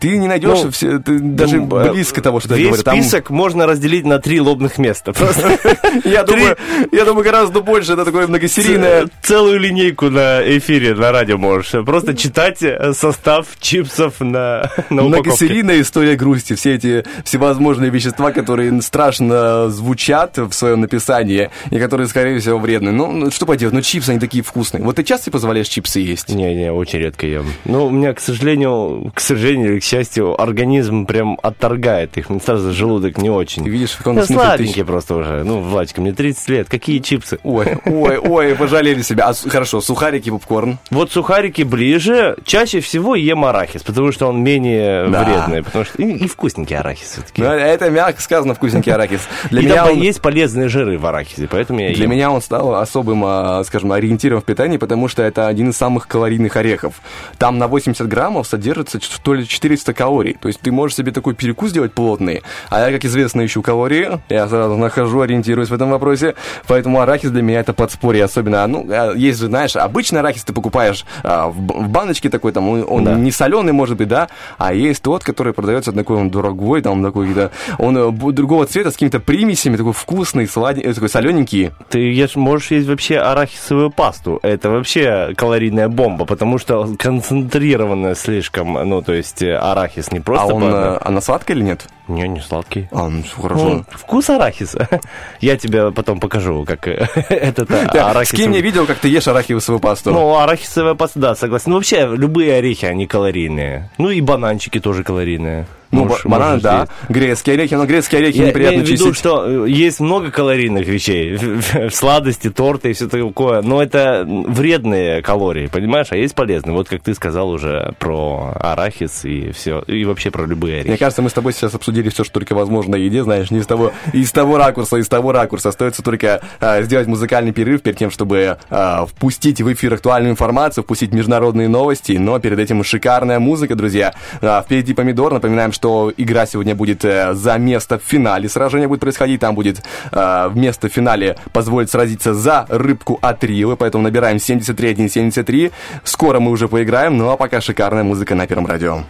[0.00, 2.82] ты не найдешь Ну, все, ты даже Ну, близко того, что я Весь говорю.
[2.82, 5.12] Там- список можно разделить на три лобных места.
[5.24, 5.58] Просто
[6.04, 6.56] я, думаю,
[6.92, 9.08] я думаю, гораздо больше, это такое многосерийное...
[9.22, 11.70] Целую линейку на эфире, на радио можешь.
[11.84, 15.02] Просто читать э, состав чипсов на, на.
[15.02, 22.06] Многосерийная история грусти, все эти всевозможные вещества, которые страшно звучат в своем написании и которые,
[22.08, 22.92] скорее всего, вредны.
[22.92, 24.82] Ну, ну, что поделать, ну чипсы, они такие вкусные.
[24.82, 26.28] Вот ты часто позволяешь чипсы есть?
[26.28, 27.46] Не-не, очень редко ем.
[27.64, 32.30] Ну, у меня, к сожалению, к сожалению или к счастью, организм прям отторгает их.
[32.30, 33.64] Мне сразу желудок не очень.
[33.64, 35.42] Ты видишь, в каком ты сладенький просто уже.
[35.44, 36.68] Ну, Владик, мне 30 лет.
[36.68, 37.38] Какие чипсы?
[37.42, 39.28] Ой, ой, ой, пожалели себя.
[39.28, 40.78] А, хорошо, сухарики, попкорн.
[40.90, 42.36] Вот сухарики ближе.
[42.44, 45.24] Чаще всего ем арахис, потому что он менее Да.
[45.24, 45.62] вредный.
[45.62, 47.42] Потому что и, и вкусненький арахис все-таки.
[47.42, 49.20] Ну, это мягко сказано, вкусненький арахис.
[49.50, 52.10] Для и меня там он- есть полезные жиры в арахисе, поэтому я Для ем.
[52.12, 56.06] меня он стал особым, а, скажем, ориентиром в питании, потому что это один из самых
[56.08, 57.00] калорийных орехов.
[57.38, 60.36] Там на 80 граммов содержится ч- то ли 400 калорий.
[60.40, 62.42] То есть ты можешь себе такой перекус сделать плотный.
[62.70, 64.20] А я, как известно, ищу калории.
[64.28, 66.34] Я сразу нахожу, ориентируюсь в этом вопросе.
[66.66, 68.24] Поэтому арахис для меня это подспорье.
[68.24, 72.52] Особенно, ну, а, есть же, знаешь, обычный арахис ты покупаешь а, в, в баночке такой,
[72.52, 73.14] там, он Да.
[73.14, 74.28] не соленый, может быть, да,
[74.58, 78.90] а есть тот, который продается такой, он дорогой, там, такой, да, он э, другого цвета,
[78.90, 81.70] с какими-то примесями, такой вкусный, сладенький, такой солененький.
[81.88, 84.40] Ты ешь, можешь есть вообще арахисовую пасту.
[84.42, 90.44] Это вообще калорийная бомба, потому что концентрированная слишком, ну, то есть э, арахис не просто...
[90.44, 91.86] а он, по- э, она сладкая или нет?
[92.06, 92.86] Не, не сладкий.
[92.92, 93.64] А, ну, всё хорошо.
[93.68, 94.88] Ну, вкус арахиса.
[95.40, 98.28] Я тебе потом покажу, как э, этот э, Да, арахис...
[98.30, 100.10] Скинь мне видео, как ты ешь арахисовую пасту.
[100.12, 101.70] Ну, арахисовая паста, да, согласен.
[101.70, 103.88] Ну, вообще, любые орехи, они калорийные.
[103.98, 105.66] Ну, и бананчики тоже калорийные.
[105.90, 106.80] Ну, Можешь- ба- бананы, да.
[106.80, 106.92] есть.
[107.08, 109.16] Грецкие орехи, но грецкие орехи Я неприятно имею в виду, чистить.
[109.18, 111.38] что э, есть много калорийных вещей,
[111.90, 116.74] сладости, торты и все такое, но это вредные калории, понимаешь, а есть полезные.
[116.74, 120.88] Вот как ты сказал уже про арахис и все, и вообще про любые орехи.
[120.88, 123.66] Мне кажется, мы с тобой сейчас обсудили все, что только возможно еде, знаешь, не из
[123.66, 125.68] того, из того ракурса, из того ракурса.
[125.68, 130.82] Остается только а, сделать музыкальный перерыв перед тем, чтобы а, впустить в эфир актуальную информацию,
[130.82, 134.14] впустить международные новости, но перед этим шикарная музыка, друзья.
[134.40, 135.32] А, впереди помидор.
[135.32, 138.48] Напоминаем, что игра сегодня будет э, за место в финале.
[138.48, 143.44] Сражение будет происходить, там будет э, место в финале позволит сразиться за рыбку от
[143.78, 145.72] поэтому набираем 73-173.
[146.02, 149.04] Скоро мы уже поиграем, ну а пока шикарная музыка на Первом радио.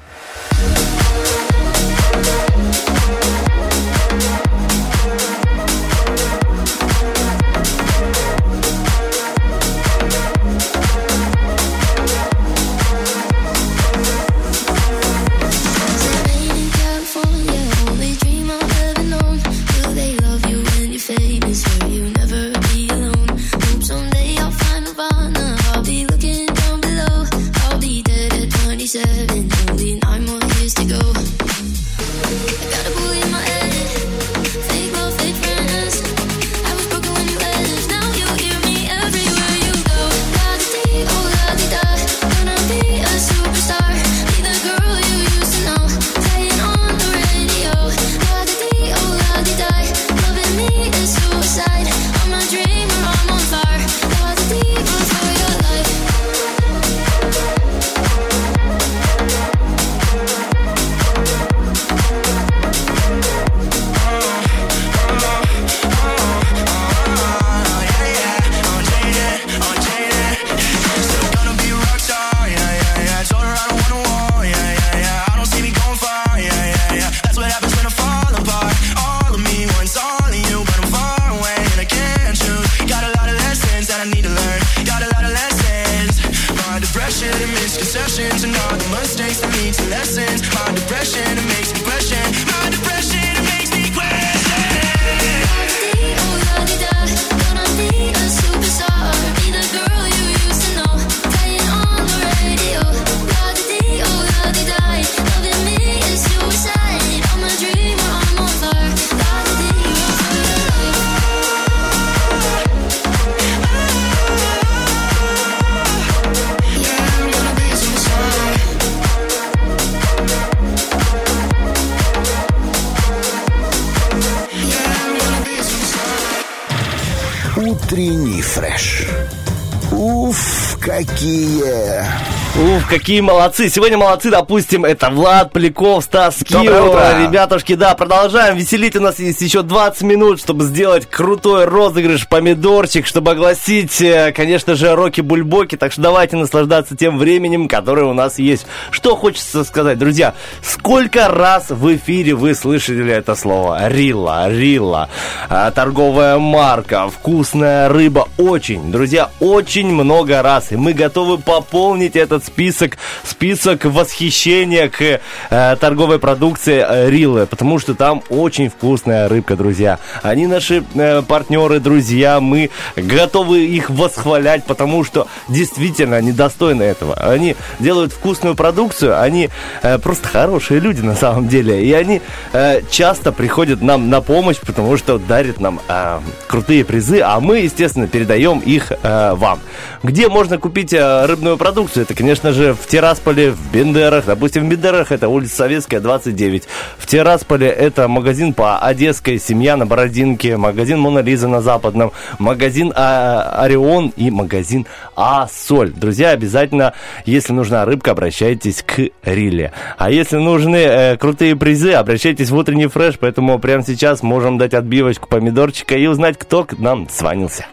[132.99, 133.69] Какие молодцы.
[133.69, 136.63] Сегодня молодцы, допустим, это Влад Поляков, Стас Кио.
[136.63, 138.95] Ребятушки, да, продолжаем веселить.
[138.95, 144.77] У нас есть еще 20 минут, чтобы сделать крутой розыгрыш помидорчик, чтобы огласить, э, конечно
[144.77, 145.77] же, роки-бульбоки.
[145.77, 148.65] Так что давайте наслаждаться тем временем, которое у нас есть.
[148.93, 153.89] Что хочется сказать, друзья, сколько раз в эфире вы слышали это слово?
[153.89, 155.09] Рила, Рила,
[155.49, 158.29] а, торговая марка, вкусная рыба.
[158.39, 160.71] Очень, друзья, очень много раз.
[160.71, 162.55] И мы готовы пополнить этот вот
[162.85, 165.21] список, список восхищения к
[165.51, 169.99] э, торговой продукции э, Рилы, потому что там очень вкусная рыбка, друзья.
[170.23, 177.15] Они наши э, партнеры, друзья, мы готовы их восхвалять, потому что действительно они достойны этого.
[177.15, 179.51] Они делают вкусную продукцию, они
[179.83, 182.21] э, просто хорошие люди на самом деле, и они
[182.53, 187.61] э, часто приходят нам на помощь, потому что дарят нам э, крутые призы, а мы,
[187.61, 189.61] естественно, передаем их э, вам.
[190.03, 192.05] Где можно купить э, рыбную продукцию?
[192.05, 194.27] Это, конечно же, в Тирасполе, в Бендерах.
[194.27, 196.65] Допустим, в Бендерах это улица Советская, 29.
[196.99, 202.93] В Тирасполе это магазин по одесской «Семья» на Бородинке, магазин «Мона Лиза» на Западном, магазин
[202.95, 204.87] а, «Орион» и магазин
[205.17, 205.91] «А-Соль».
[205.91, 206.95] Друзья, обязательно,
[207.25, 209.73] если нужна рыбка, обращайтесь к Риле.
[209.97, 214.75] А если нужны э, крутые призы, обращайтесь в утренний фреш, поэтому прямо сейчас можем дать
[214.75, 217.67] отбивочку помидорчика и узнать, кто к нам звонился.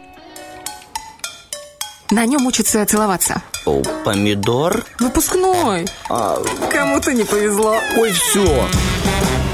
[2.11, 3.41] На нем учатся целоваться.
[3.65, 4.83] О, помидор?
[4.99, 5.85] Выпускной.
[6.09, 7.75] Кому-то не повезло.
[7.97, 8.65] Ой, все.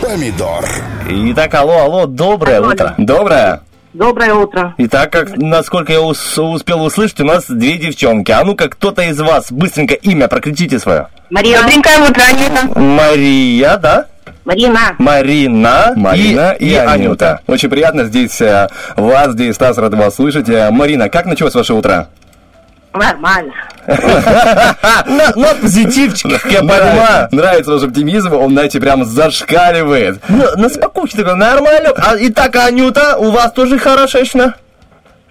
[0.02, 0.66] Помидор.
[1.08, 2.96] Итак, алло, алло, доброе Алло, утро.
[2.98, 3.62] Доброе.
[3.94, 4.74] Доброе утро.
[4.78, 8.32] Итак, как, насколько я ус- успел услышать, у нас две девчонки.
[8.32, 11.08] А ну-ка, кто-то из вас быстренько имя прокричите свое.
[11.30, 11.62] Мария.
[11.62, 12.80] Добренькое утро, Анюта.
[12.80, 14.06] Мария, да?
[14.46, 14.96] Марина.
[14.98, 17.42] Марина, Марина и, и, Анюта.
[17.48, 20.48] Очень приятно здесь э, вас, здесь Стас, рад вас слышать.
[20.50, 22.08] Э, Марина, как началось ваше утро?
[22.94, 23.54] Нормально.
[25.62, 27.28] Позитивчике, как я понимаю.
[27.32, 30.20] Нравится ваш оптимизм, он, знаете, прям зашкаливает.
[30.30, 31.90] Ну, на спокойствие такой, нормально.
[31.98, 34.56] А, итак, Анюта, у вас тоже хорошечно?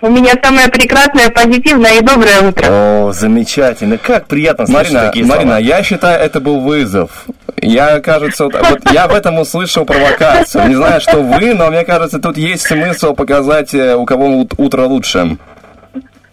[0.03, 2.66] У меня самое прекрасное, позитивное и доброе утро.
[2.69, 3.97] О, замечательно.
[3.97, 5.59] Как приятно слышать Марина, такие Марина, слова.
[5.59, 7.24] я считаю, это был вызов.
[7.62, 10.69] Я, кажется, вот, вот я в этом услышал провокацию.
[10.69, 14.53] Не знаю, что вы, но мне кажется, тут есть смысл показать, э, у кого ут-
[14.59, 15.39] утро лучше.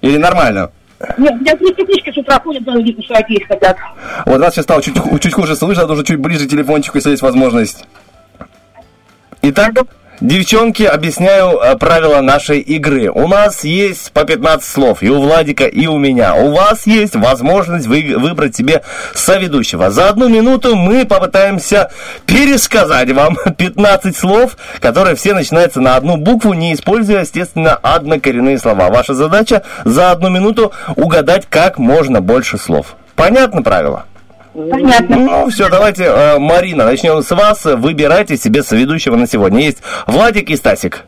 [0.02, 0.70] Или нормально?
[1.18, 3.78] Нет, у меня три птички с утра ходят, даже видно, что их хотят.
[4.26, 7.22] Вот вас сейчас стало чуть, чуть хуже слышно, нужно чуть ближе к телефончику, если есть
[7.22, 7.86] возможность.
[9.42, 9.74] Итак,
[10.24, 13.12] девчонки, объясняю э, правила нашей игры.
[13.12, 16.34] У нас есть по 15 слов, и у Владика, и у меня.
[16.36, 18.82] У вас есть возможность вы- выбрать себе
[19.14, 19.92] соведущего.
[19.92, 21.92] За одну минуту мы попытаемся
[22.26, 28.90] пересказать вам 15 слов, которые все начинаются на одну букву, не используя, естественно, однокоренные слова.
[28.90, 32.96] Ваша задача за одну минуту угадать как можно больше слов.
[33.16, 34.06] Понятно правило?
[34.54, 35.16] Понятно.
[35.18, 37.66] Ну, все, давайте, э, Марина, начнем с вас.
[37.66, 39.62] Выбирайте себе соведущего на сегодня.
[39.62, 41.06] Есть Владик и Стасик.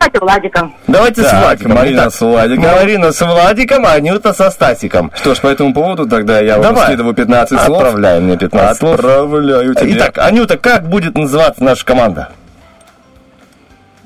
[0.00, 0.70] Давайте Владика.
[0.88, 1.72] Давайте с Так, Владиком.
[1.74, 2.64] Марина Итак, с Владиком.
[2.64, 5.12] Марина с Владиком, а Анюта со Стасиком.
[5.14, 6.86] Что ж, по этому поводу тогда я вам Давай.
[6.86, 7.82] скидываю 15 слов.
[7.82, 8.94] Отправляй мне 15 слов.
[8.94, 9.92] Отправляю тебе.
[9.96, 12.30] Итак, Анюта, как будет называться наша команда?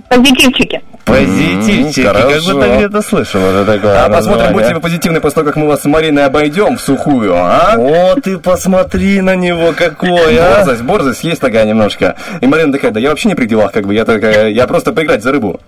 [0.09, 0.83] Позитивчики.
[1.05, 2.03] Позитивчики.
[2.03, 5.67] Как будто где-то слышал уже такое А посмотрим, будете вы позитивны после того, как мы
[5.67, 7.75] вас с Мариной обойдем в сухую, а?
[7.77, 10.57] О, ты посмотри на него какой, а!
[10.57, 12.17] Борзость, борзость есть такая немножко.
[12.41, 14.93] И Марина такая, да я вообще не при делах, как бы, я такая, я просто
[14.93, 15.61] поиграть за рыбу.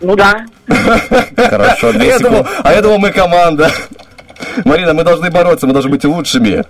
[0.00, 0.44] Ну да.
[1.36, 2.46] Хорошо, А две секунды.
[2.62, 3.70] а я думал, мы команда.
[4.64, 6.64] Марина, мы должны бороться, мы должны быть лучшими.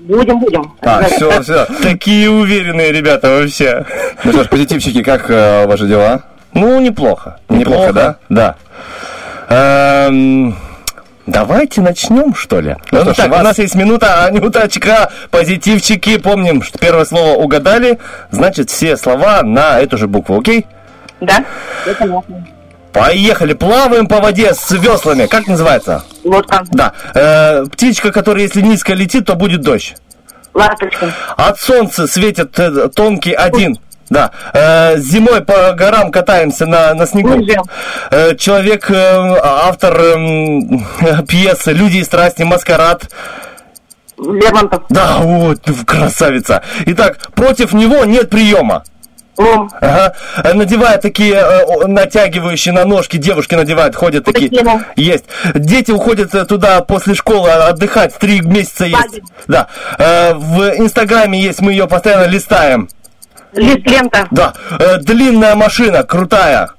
[0.00, 0.72] Будем, будем.
[0.82, 1.66] А, все, все.
[1.82, 3.86] Такие уверенные ребята вообще.
[4.24, 6.22] Ну что ж, позитивчики, как э, ваши дела?
[6.54, 7.38] Ну, неплохо.
[7.48, 8.16] Неплохо, да?
[8.28, 8.54] Да.
[9.48, 10.56] Эм,
[11.26, 12.76] давайте начнем, что ли?
[12.92, 16.16] Ну Ну, что ж, так, вас- у нас есть минута, анюточка, позитивчики.
[16.18, 17.98] Помним, что первое слово угадали,
[18.30, 20.66] значит, все слова на эту же букву, окей?
[21.20, 21.44] Да?
[21.86, 22.46] Это понятно.
[22.92, 25.26] Поехали, плаваем по воде с веслами.
[25.26, 26.04] Как называется?
[26.22, 26.62] Лодка.
[26.70, 26.92] Да.
[27.14, 29.96] Э, птичка, которая, если низко летит, то будет дождь.
[30.54, 31.12] Ласточка.
[31.36, 33.78] От солнца светит э, тонкий один.
[34.10, 34.30] Да.
[34.52, 37.30] Э, зимой по горам катаемся на, на снегу.
[37.36, 37.56] Лыжи.
[38.10, 38.94] Э, человек, э,
[39.42, 40.86] автор эм,
[41.28, 43.08] пьесы «Люди и страсти», «Маскарад».
[44.18, 44.84] Лермонтов.
[44.90, 46.62] Да, вот, красавица.
[46.86, 48.84] Итак, против него нет приема.
[49.36, 49.68] Лом.
[49.80, 50.14] Ага.
[50.54, 54.48] Надевают такие э, натягивающие на ножки, девушки надевают, ходят такие.
[54.48, 54.82] Паутину.
[54.94, 55.24] Есть.
[55.54, 58.96] Дети уходят туда после школы отдыхать, три месяца есть.
[58.96, 59.22] Лагерь.
[59.48, 59.66] Да.
[59.98, 62.88] Э, В Инстаграме есть, мы ее постоянно листаем.
[63.54, 64.26] Лист лента.
[64.30, 64.52] Да.
[64.78, 66.70] Э, Длинная машина, крутая.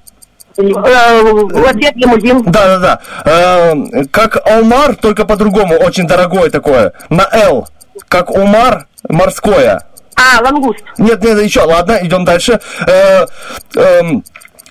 [0.58, 2.42] Э, Лафет, лимузин.
[2.44, 3.00] Да, да, да.
[3.24, 6.92] Э, Как омар, только по-другому, очень дорогое такое.
[7.08, 7.68] На Л.
[8.08, 9.82] Как омар, морское.
[10.16, 10.82] А, лангуст.
[10.98, 12.60] Нет, нет, еще, ладно, идем дальше.
[12.86, 13.26] Э,
[13.74, 14.24] эм,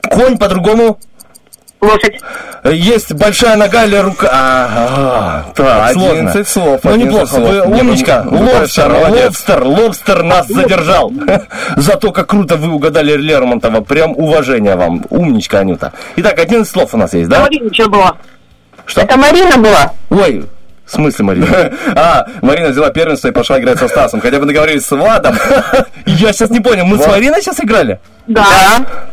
[0.09, 0.99] конь по-другому.
[1.85, 2.19] Лошадь.
[2.71, 4.27] Есть большая нога или рука.
[4.31, 6.43] А, а, так, 11 сложно.
[6.45, 7.27] слов, Ну, 11 неплохо.
[7.27, 7.49] слов.
[7.49, 8.25] Вы умничка.
[8.25, 11.11] Лобстер, лобстер, лобстер нас задержал.
[11.75, 13.81] Зато как круто вы угадали Лермонтова.
[13.81, 15.05] Прям уважение вам.
[15.09, 15.93] Умничка, Анюта.
[16.15, 17.41] Итак, 11 слов у нас есть, да?
[17.41, 18.15] Марина что была?
[18.85, 19.01] Что?
[19.01, 19.91] Это Марина была?
[20.09, 20.45] Ой,
[20.85, 21.47] В смысле, Марина?
[21.95, 24.21] А, Марина взяла первенство и пошла играть со Стасом.
[24.21, 25.35] Хотя бы договорились с Владом.
[26.05, 27.07] Я сейчас не понял, мы с.
[27.07, 27.99] Мариной сейчас играли?
[28.27, 28.45] Да.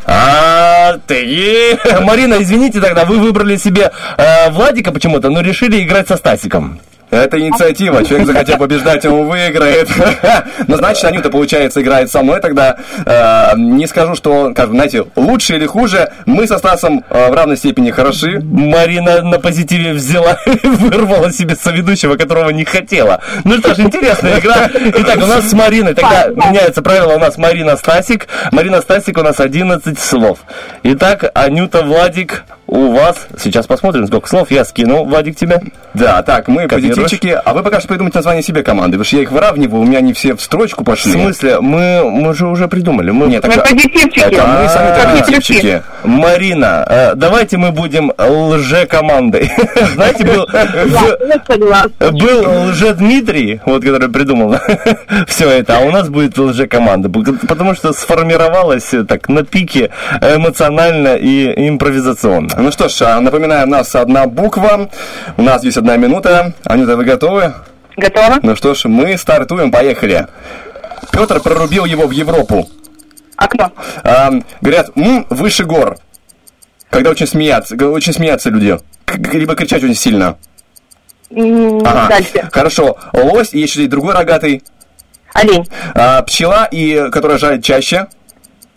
[0.07, 1.78] А, ты...
[2.01, 6.81] Марина, извините тогда, вы выбрали себе э, Владика почему-то, но решили играть со Стасиком.
[7.12, 8.02] Это инициатива.
[8.02, 9.86] Человек захотел побеждать, он выиграет.
[10.66, 12.76] Но значит, Анюта, получается, играет со мной тогда.
[13.05, 16.10] Э, Не скажу, что, как бы, знаете, лучше или хуже.
[16.24, 18.40] Мы со Стасом э, в равной степени хороши.
[18.43, 23.20] Марина на позитиве взяла и вырвала себе соведущего, которого не хотела.
[23.44, 24.70] Ну что ж, интересная игра.
[24.72, 28.26] Итак, у нас с Мариной, тогда меняется правило, у нас Марина Стасик.
[28.52, 30.39] Марина Стасик у нас 11 слов.
[30.82, 35.61] Итак, Анюта, Владик, у вас, сейчас посмотрим, сколько слов я скинул, Владик, тебе.
[35.93, 36.97] Да, так, мы Копируешь?
[36.97, 37.39] позитивчики.
[37.44, 38.93] А вы пока что придумайте название себе команды.
[38.93, 41.12] Потому что я их выравниваю, у меня они все в строчку В пошли.
[41.12, 43.11] смысле, мы, мы же уже придумали.
[43.11, 43.27] Мы...
[43.27, 44.20] Нет, Мы позитивчики.
[44.20, 45.82] Это мы сами А, позитивчики.
[46.05, 49.51] Марина, э, давайте мы будем лже-командой.
[49.94, 50.47] Знаете, был,
[52.11, 54.57] был лже-Дмитрий, вот, который придумал
[55.27, 57.11] все это, а у нас будет лже-команда.
[57.47, 59.90] Потому что сформировалась э, так на пике
[60.23, 62.61] эмоционально и импровизационно.
[62.62, 64.89] Ну что ж, а, напоминаю, у нас одна буква,
[65.36, 66.52] у нас здесь одна минута.
[66.62, 67.55] Анюта, вы готовы?
[67.97, 68.39] Готова?
[68.40, 70.28] Ну что ж, мы стартуем, поехали.
[71.10, 72.70] Петр прорубил его в Европу.
[73.36, 73.72] Окно.
[74.05, 74.30] А,
[74.60, 75.97] говорят, «М, выше гор.
[76.89, 78.78] Когда очень смеяться, очень смеяться люди.
[79.12, 80.36] Либо кричать очень сильно.
[81.32, 82.06] Ага.
[82.10, 82.48] Дальше.
[82.52, 82.97] Хорошо.
[83.12, 84.62] Лось, и еще и другой рогатый.
[85.34, 85.66] Олень.
[85.94, 88.06] А, пчела, и которая жалит чаще.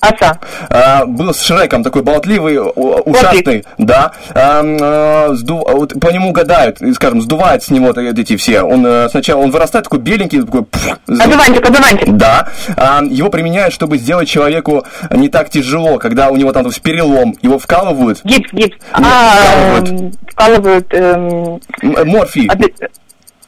[0.09, 0.39] Оса.
[0.69, 4.11] А, был с Шреком такой болтливый, ушастый, да.
[4.33, 8.61] А, а, сду- а вот по нему гадают, скажем, сдувают с него эти все.
[8.61, 10.63] Он э, сначала он вырастает такой беленький, такой.
[10.63, 12.09] пф, сду- Одуванчик, одуванчик.
[12.15, 12.49] Да.
[12.77, 17.57] А, его применяют, чтобы сделать человеку не так тяжело, когда у него там перелом, его
[17.59, 18.21] вкалывают.
[18.23, 18.75] Гипс, гипс.
[18.75, 20.15] Нет, А, вкалывают.
[20.31, 20.93] вкалывают.
[20.93, 22.49] эм, э, Морфий.
[22.51, 22.73] обе-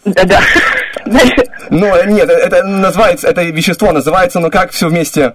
[0.05, 0.39] Да-да.
[1.05, 1.43] Дальше.
[1.69, 5.33] Ну, э, нет, это называется, это вещество называется, ну как все вместе?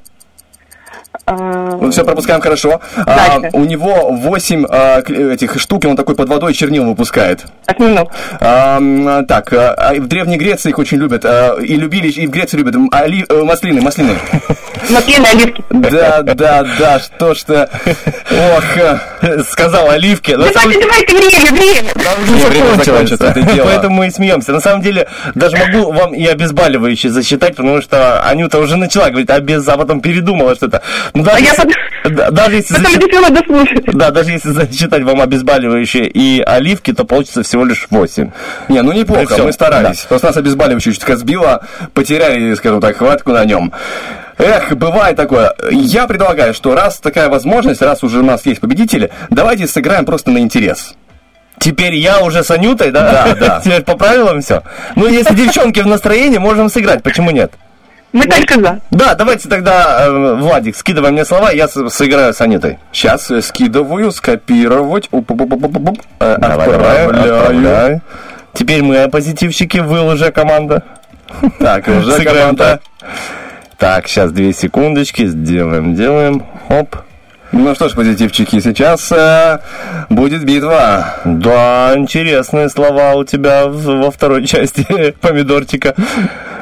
[1.27, 2.81] А, Все пропускаем хорошо.
[2.97, 4.65] А, у него 8
[5.33, 7.45] этих штук, и он такой под водой чернил выпускает.
[7.67, 8.11] Осьминог.
[8.41, 11.25] А, м, так, а, а в Древней Греции их очень любят.
[11.25, 12.75] а, и любили, и в Греции любят.
[12.93, 14.17] Оли- э, маслины, маслины.
[14.91, 15.63] Маслины, оливки.
[15.71, 17.69] Да, да, да, что ж-то.
[17.87, 18.65] Ох.
[19.23, 20.37] э, Сказал Оливке.
[20.37, 22.37] На самом Давайте, давайте, время, время.
[22.37, 23.67] Не, время закончится, это дело.
[23.67, 24.51] Поэтому мы и смеемся.
[24.53, 25.07] На самом деле,
[25.37, 29.77] даже могу вам и обезболивающее засчитать, потому что Анюта уже начала говорить, а, без, а
[29.77, 30.83] потом передумала что-то.
[31.15, 31.69] Ну, даже, А я если,
[32.11, 33.85] да, даже если Потом засчитать- решила дослушать.
[33.87, 38.31] да, даже если засчитать вам обезболивающее и оливки, то получится всего лишь 8.
[38.69, 40.01] Не, ну неплохо, Всё, мы старались.
[40.09, 41.65] Просто нас обезболивающее чуть сбило,
[41.95, 43.73] потеряли, скажем так, хватку на нем.
[44.39, 45.55] Эх, бывает такое.
[45.71, 50.31] Я предлагаю, что раз такая возможность, раз уже у нас есть победители, давайте сыграем просто
[50.31, 50.95] на интерес.
[51.59, 53.13] Теперь я уже с Анютой, да?
[53.27, 53.61] Да, да.
[53.65, 54.63] Теперь по правилам все.
[54.97, 57.05] Ну, если девчонки в настроении, можем сыграть.
[57.05, 57.53] Почему нет?
[58.13, 58.81] Мы только за.
[58.91, 62.79] Да, давайте тогда, э, Владик, скидывай мне слова, я с- сыграю с Анитой.
[62.93, 65.09] Сейчас э, скидываю, скопировать.
[65.11, 65.99] Уп-уп-уп-уп-уп.
[66.21, 67.39] Э, Давай, давай, Отправляю.
[67.39, 68.01] отправляй.
[68.53, 70.83] Теперь мы позитивщики, вы уже команда.
[71.59, 72.81] Так, уже Сыграем, команда.
[73.01, 73.09] да?
[73.79, 76.45] Так, сейчас две секундочки, сделаем, делаем.
[76.69, 76.97] Оп.
[77.53, 79.59] Ну что ж, позитивчики, сейчас э,
[80.09, 81.17] будет битва.
[81.25, 84.87] Да, интересные слова у тебя во второй части
[85.21, 85.95] помидорчика.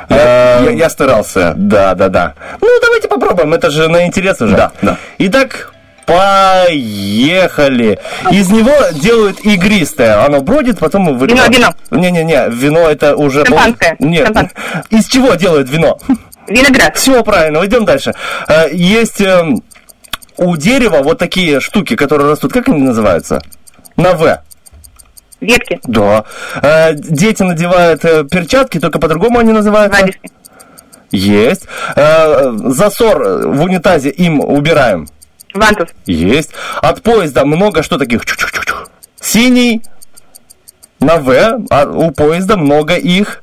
[0.08, 1.54] Я, Э, я- я старался.
[1.56, 2.34] Да, да, да.
[2.60, 4.56] Ну, давайте попробуем, это же на интерес уже.
[4.56, 4.96] Да, да.
[5.18, 5.72] Итак,
[6.06, 8.00] поехали.
[8.32, 10.24] Из него делают игристое.
[10.26, 11.72] Оно бродит, потом мы Вино, вино.
[11.92, 13.44] Не-не-не, вино это уже...
[13.44, 13.94] Шампанское.
[14.00, 14.24] Нет.
[14.26, 14.60] Шампанское.
[14.90, 15.98] Из чего делают вино?
[16.48, 16.96] Виноград.
[16.96, 18.12] Все правильно, идем дальше.
[18.48, 19.62] Э, Есть эм,
[20.40, 22.52] у дерева вот такие штуки, которые растут.
[22.52, 23.42] Как они называются?
[23.96, 24.42] На В.
[25.40, 25.78] Ветки.
[25.84, 26.24] Да.
[26.62, 30.00] Э, Дети надевают э, перчатки, только по-другому они называются.
[30.00, 30.30] Варежки.
[31.10, 31.66] Есть.
[31.94, 35.08] Э, Засор в унитазе им убираем.
[35.52, 35.90] Вантус.
[36.06, 36.50] Есть.
[36.80, 38.24] От поезда много что таких.
[38.24, 38.88] Чух-чух-чух.
[39.20, 39.82] Синий
[41.00, 43.42] на В, а у поезда много их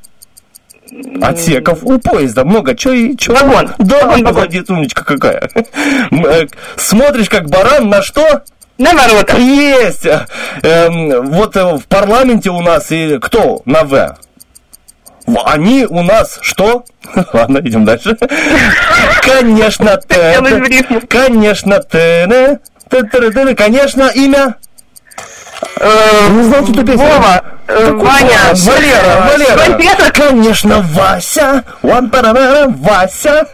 [1.21, 1.79] отсеков.
[1.83, 2.75] У поезда много.
[2.75, 3.33] Чё и чё?
[3.33, 3.71] Вагон.
[3.77, 5.49] Да, Вагон, молодец, умничка какая.
[5.53, 8.43] Э, Смотришь, как баран на что?
[8.77, 9.37] На ворота.
[9.37, 10.05] Есть!
[10.63, 14.15] Эм, вот э, в парламенте у нас и кто на В?
[15.45, 16.85] Они у нас что?
[17.33, 18.17] Ладно, идем дальше.
[19.21, 20.69] Конечно, Делаешь в Т.
[20.69, 21.01] рифму.
[21.07, 22.59] Конечно, Т.
[22.89, 23.55] Т-т-т-т.
[23.55, 24.55] Конечно, имя.
[26.31, 27.05] Не знал, что ты песня.
[27.05, 27.41] Вова.
[27.67, 28.39] э, Ваня.
[28.53, 30.11] Валера, Валера.
[30.11, 31.63] Конечно, Вася.
[31.81, 32.09] Ван
[32.67, 33.45] Вася.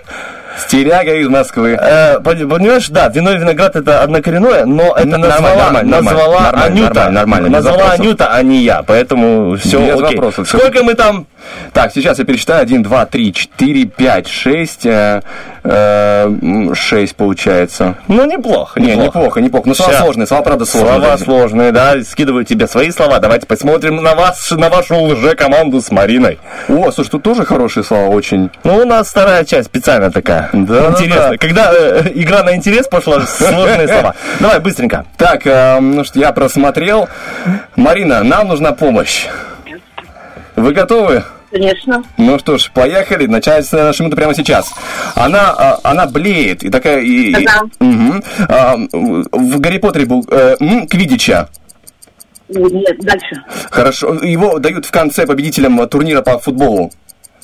[0.58, 1.78] Стеряга из Москвы.
[1.80, 6.64] Э, пон- понимаешь, да, вино и виноград это однокоренное, но это назвала, нормально, назвала нормально,
[6.66, 6.94] Анюта.
[6.94, 8.00] нормально, нормально, назвала вопросов.
[8.00, 10.16] Анюта, а не я, поэтому все Без окей.
[10.18, 10.58] вопросов, всё.
[10.60, 11.26] Сколько мы там?
[11.74, 12.62] Так, сейчас я пересчитаю.
[12.64, 14.88] 1, 2, 3, 4, 5, 6.
[16.76, 17.96] 6 получается.
[18.08, 19.06] Ну, неплохо, Не, неплохо.
[19.20, 19.68] неплохо, неплохо.
[19.70, 20.02] Ну, слова Щас.
[20.02, 20.94] сложные, слова, правда, сложные.
[21.00, 23.20] Слова сложные, да, скидываю тебе свои слова.
[23.20, 26.40] Давайте посмотрим на вас, на вашу лже-команду с Мариной.
[26.70, 28.50] О, слушай, тут тоже хорошие слова очень.
[28.64, 30.43] Ну, у нас вторая часть специально такая.
[30.52, 31.30] Да, Интересно.
[31.32, 31.38] да.
[31.38, 34.15] Когда э, игра на интерес пошла, сложные слова.
[34.40, 35.06] Давай, быстренько.
[35.18, 37.07] Так, э, ну что, я просмотрел.
[37.76, 39.28] Марина, нам нужна помощь.
[40.56, 41.24] Вы готовы?
[41.52, 42.03] Конечно.
[42.18, 43.28] Ну что ж, поехали.
[43.28, 44.72] Начать нашу минуту прямо сейчас.
[45.15, 46.99] Она, а, она блеет и такая...
[47.02, 47.61] И, и- Да.
[47.80, 48.24] Мгм.
[48.49, 51.49] А, в в Гарри Поттере был э, м, Квидича.
[52.49, 53.44] Нет, дальше.
[53.72, 54.15] Хорошо.
[54.15, 56.91] Его дают в конце победителям турнира по футболу.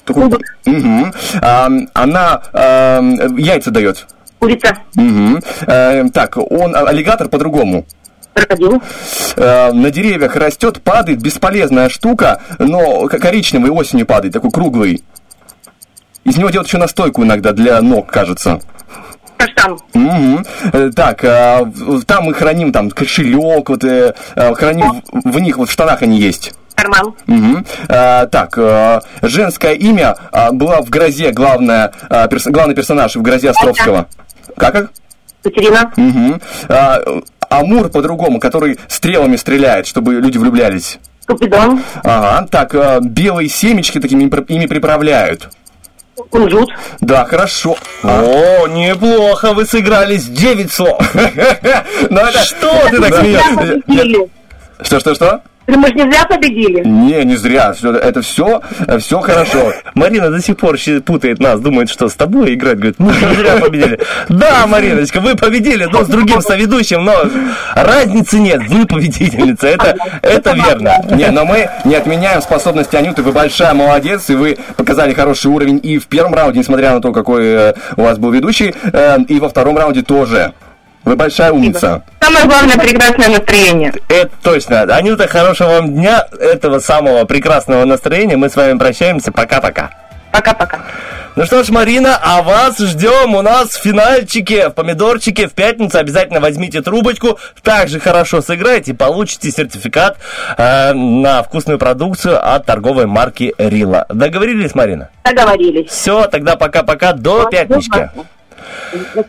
[0.05, 0.41] Кубок.
[0.65, 1.13] Мгм.
[1.41, 3.01] А, она а,
[3.37, 4.07] яйца дает.
[4.39, 4.77] Курица.
[4.95, 5.39] Мгм.
[5.67, 7.85] Э, так, он а, аллигатор по-другому.
[8.33, 8.81] Крокодил.
[9.35, 15.03] Э, на деревьях растет, падает, бесполезная штука, но коричневый осенью падает, такой круглый.
[16.23, 18.61] Из него делают еще настойку иногда для ног, кажется.
[19.37, 19.77] Каштан.
[20.73, 24.13] Э, Так, в- там мы храним там кошелек, вот э,
[24.55, 26.53] храним в, в них, вот в штанах они есть.
[26.81, 27.13] Карман.
[27.27, 27.65] Мгм.
[27.87, 33.21] Э, так, э, женское имя э, была в грозе главная, э, перс- главный персонаж в
[33.21, 34.07] грозе Островского.
[34.57, 34.73] Как?
[34.73, 34.91] как?
[35.43, 35.91] Катерина.
[35.95, 36.41] Мгм.
[36.67, 37.01] А,
[37.49, 40.99] Амур по-другому, который стрелами стреляет, чтобы люди влюблялись.
[41.27, 41.81] Купидон.
[42.03, 45.49] Ага, так, э, белые семечки такими ими при- ими приправляют.
[46.31, 46.69] Кунжут.
[46.99, 47.77] Да, хорошо.
[48.03, 50.99] О, неплохо, вы сыгрались 9 слов.
[52.09, 53.81] Ну, это- Что ты так смеешься?
[54.81, 55.41] Что, что, что?
[55.77, 56.81] Мы же не зря победили.
[56.85, 57.73] Не, не зря.
[57.73, 58.61] Всё- это все,
[58.99, 59.73] все хорошо.
[59.93, 62.75] Марина до сих пор путает нас, думает, что с тобой играть.
[62.77, 63.99] Говорит, мы не зря победили.
[64.29, 67.13] Да, Мариночка, вы победили, но с другим соведущим, но
[67.75, 70.93] разницы нет, вы победительница, это, это верно.
[71.11, 73.21] Не, но мы не отменяем способности Анюты.
[73.23, 77.11] Вы большая молодец, и вы показали хороший уровень и в первом раунде, несмотря на то,
[77.11, 80.53] какой э, у вас был ведущий, э, и во втором раунде тоже.
[81.05, 82.03] Вы большая умница.
[82.21, 83.93] Самое главное, прекрасное настроение.
[84.09, 84.81] Это точно.
[84.81, 88.37] Анюта, хорошего вам дня, этого самого прекрасного настроения.
[88.37, 89.31] Мы с вами прощаемся.
[89.31, 89.91] Пока-пока.
[90.31, 90.79] Пока-пока.
[91.35, 95.97] Ну что ж, Марина, а вас ждем у нас в финальчике, в помидорчике в пятницу.
[95.97, 100.17] Обязательно возьмите трубочку, также хорошо сыграйте, получите сертификат
[100.57, 104.05] э, на вкусную продукцию от торговой марки Рила.
[104.09, 105.09] Договорились, Марина?
[105.23, 105.89] Договорились.
[105.89, 108.09] Все, тогда пока-пока, до пятнички.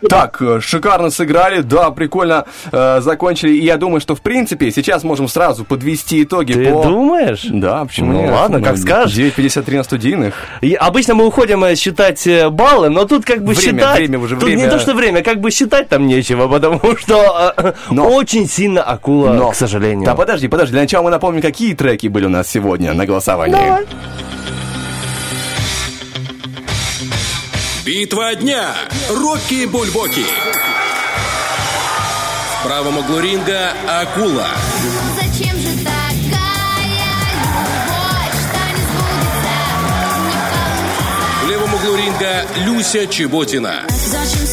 [0.09, 3.53] Так, э, шикарно сыграли, да, прикольно э, закончили.
[3.53, 6.83] И я думаю, что в принципе сейчас можем сразу подвести итоги Ты по...
[6.83, 7.43] думаешь?
[7.49, 8.31] Да, почему Ну нет?
[8.33, 9.17] ладно, как скажешь.
[9.17, 10.35] 9.53 на студийных.
[10.61, 13.99] И обычно мы уходим э, считать э, баллы, но тут как бы Время, считать...
[13.99, 14.63] время уже, тут время.
[14.65, 18.83] не то, что время, как бы считать там нечего, потому что э, Но- очень сильно
[18.83, 20.05] акула, Но- к сожалению.
[20.07, 23.87] Да подожди, подожди, для начала мы напомним, какие треки были у нас сегодня на голосовании.
[27.91, 28.73] Битва дня.
[29.09, 30.25] Рокки Бульбоки.
[32.55, 34.47] В правом углу ринга Акула.
[35.17, 38.37] Зачем же такая любовь?
[41.43, 43.83] В левом углу ринга Люся Чеботина.
[43.89, 44.47] Зачем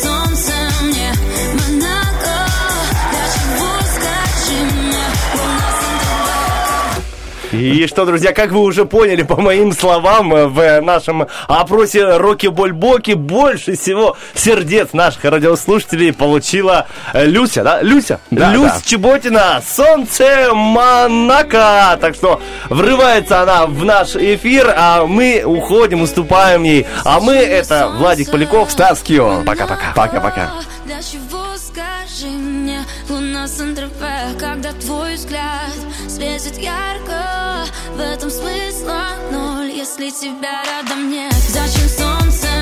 [7.58, 12.48] И что, друзья, как вы уже поняли по моим словам э, в нашем опросе Роки
[12.48, 17.82] Больбоки, больше всего сердец наших радиослушателей получила э, Люся, да?
[17.82, 18.20] Люся?
[18.32, 18.82] Да, Люсь да.
[18.84, 21.98] Чеботина, Солнце Монако.
[22.00, 26.86] Так что врывается она в наш эфир, а мы уходим, уступаем ей.
[27.04, 28.72] А мы это Владик Поляков.
[28.72, 29.44] Стас Кио.
[29.46, 29.94] Пока-пока.
[29.96, 30.52] Пока-пока.
[32.18, 35.72] Скажи мне, луна Сан-Тропе, когда твой взгляд
[36.10, 37.64] светит ярко,
[37.96, 41.34] в этом смысла ноль, если тебя рядом нет.
[41.34, 42.57] Зачем солнце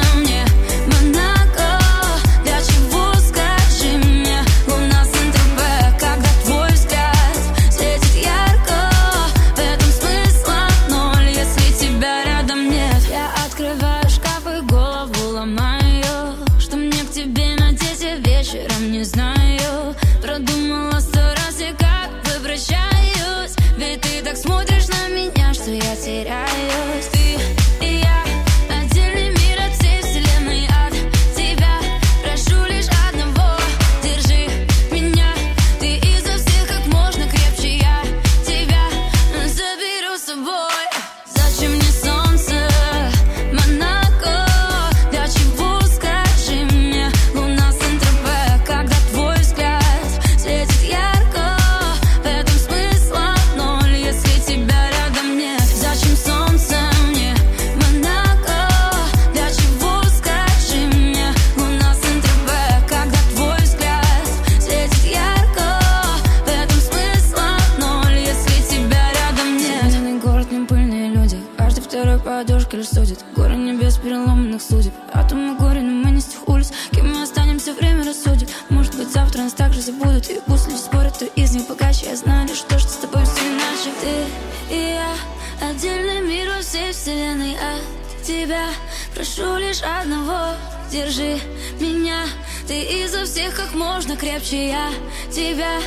[81.16, 83.48] пусть люди спорят, то из них богаче Я знаю лишь то, что с тобой все
[83.48, 83.92] иначе.
[84.02, 85.16] Ты и я
[85.62, 87.54] Отдельный мир во всей вселенной.
[87.56, 88.68] От тебя
[89.14, 90.56] прошу лишь одного.
[90.92, 91.40] Держи
[91.80, 92.26] меня.
[92.68, 94.70] Ты изо всех как можно крепче.
[94.70, 94.92] Я
[95.32, 95.80] тебя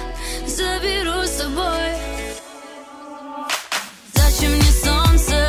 [0.46, 1.92] заберу с собой.
[4.14, 5.48] Зачем мне солнце,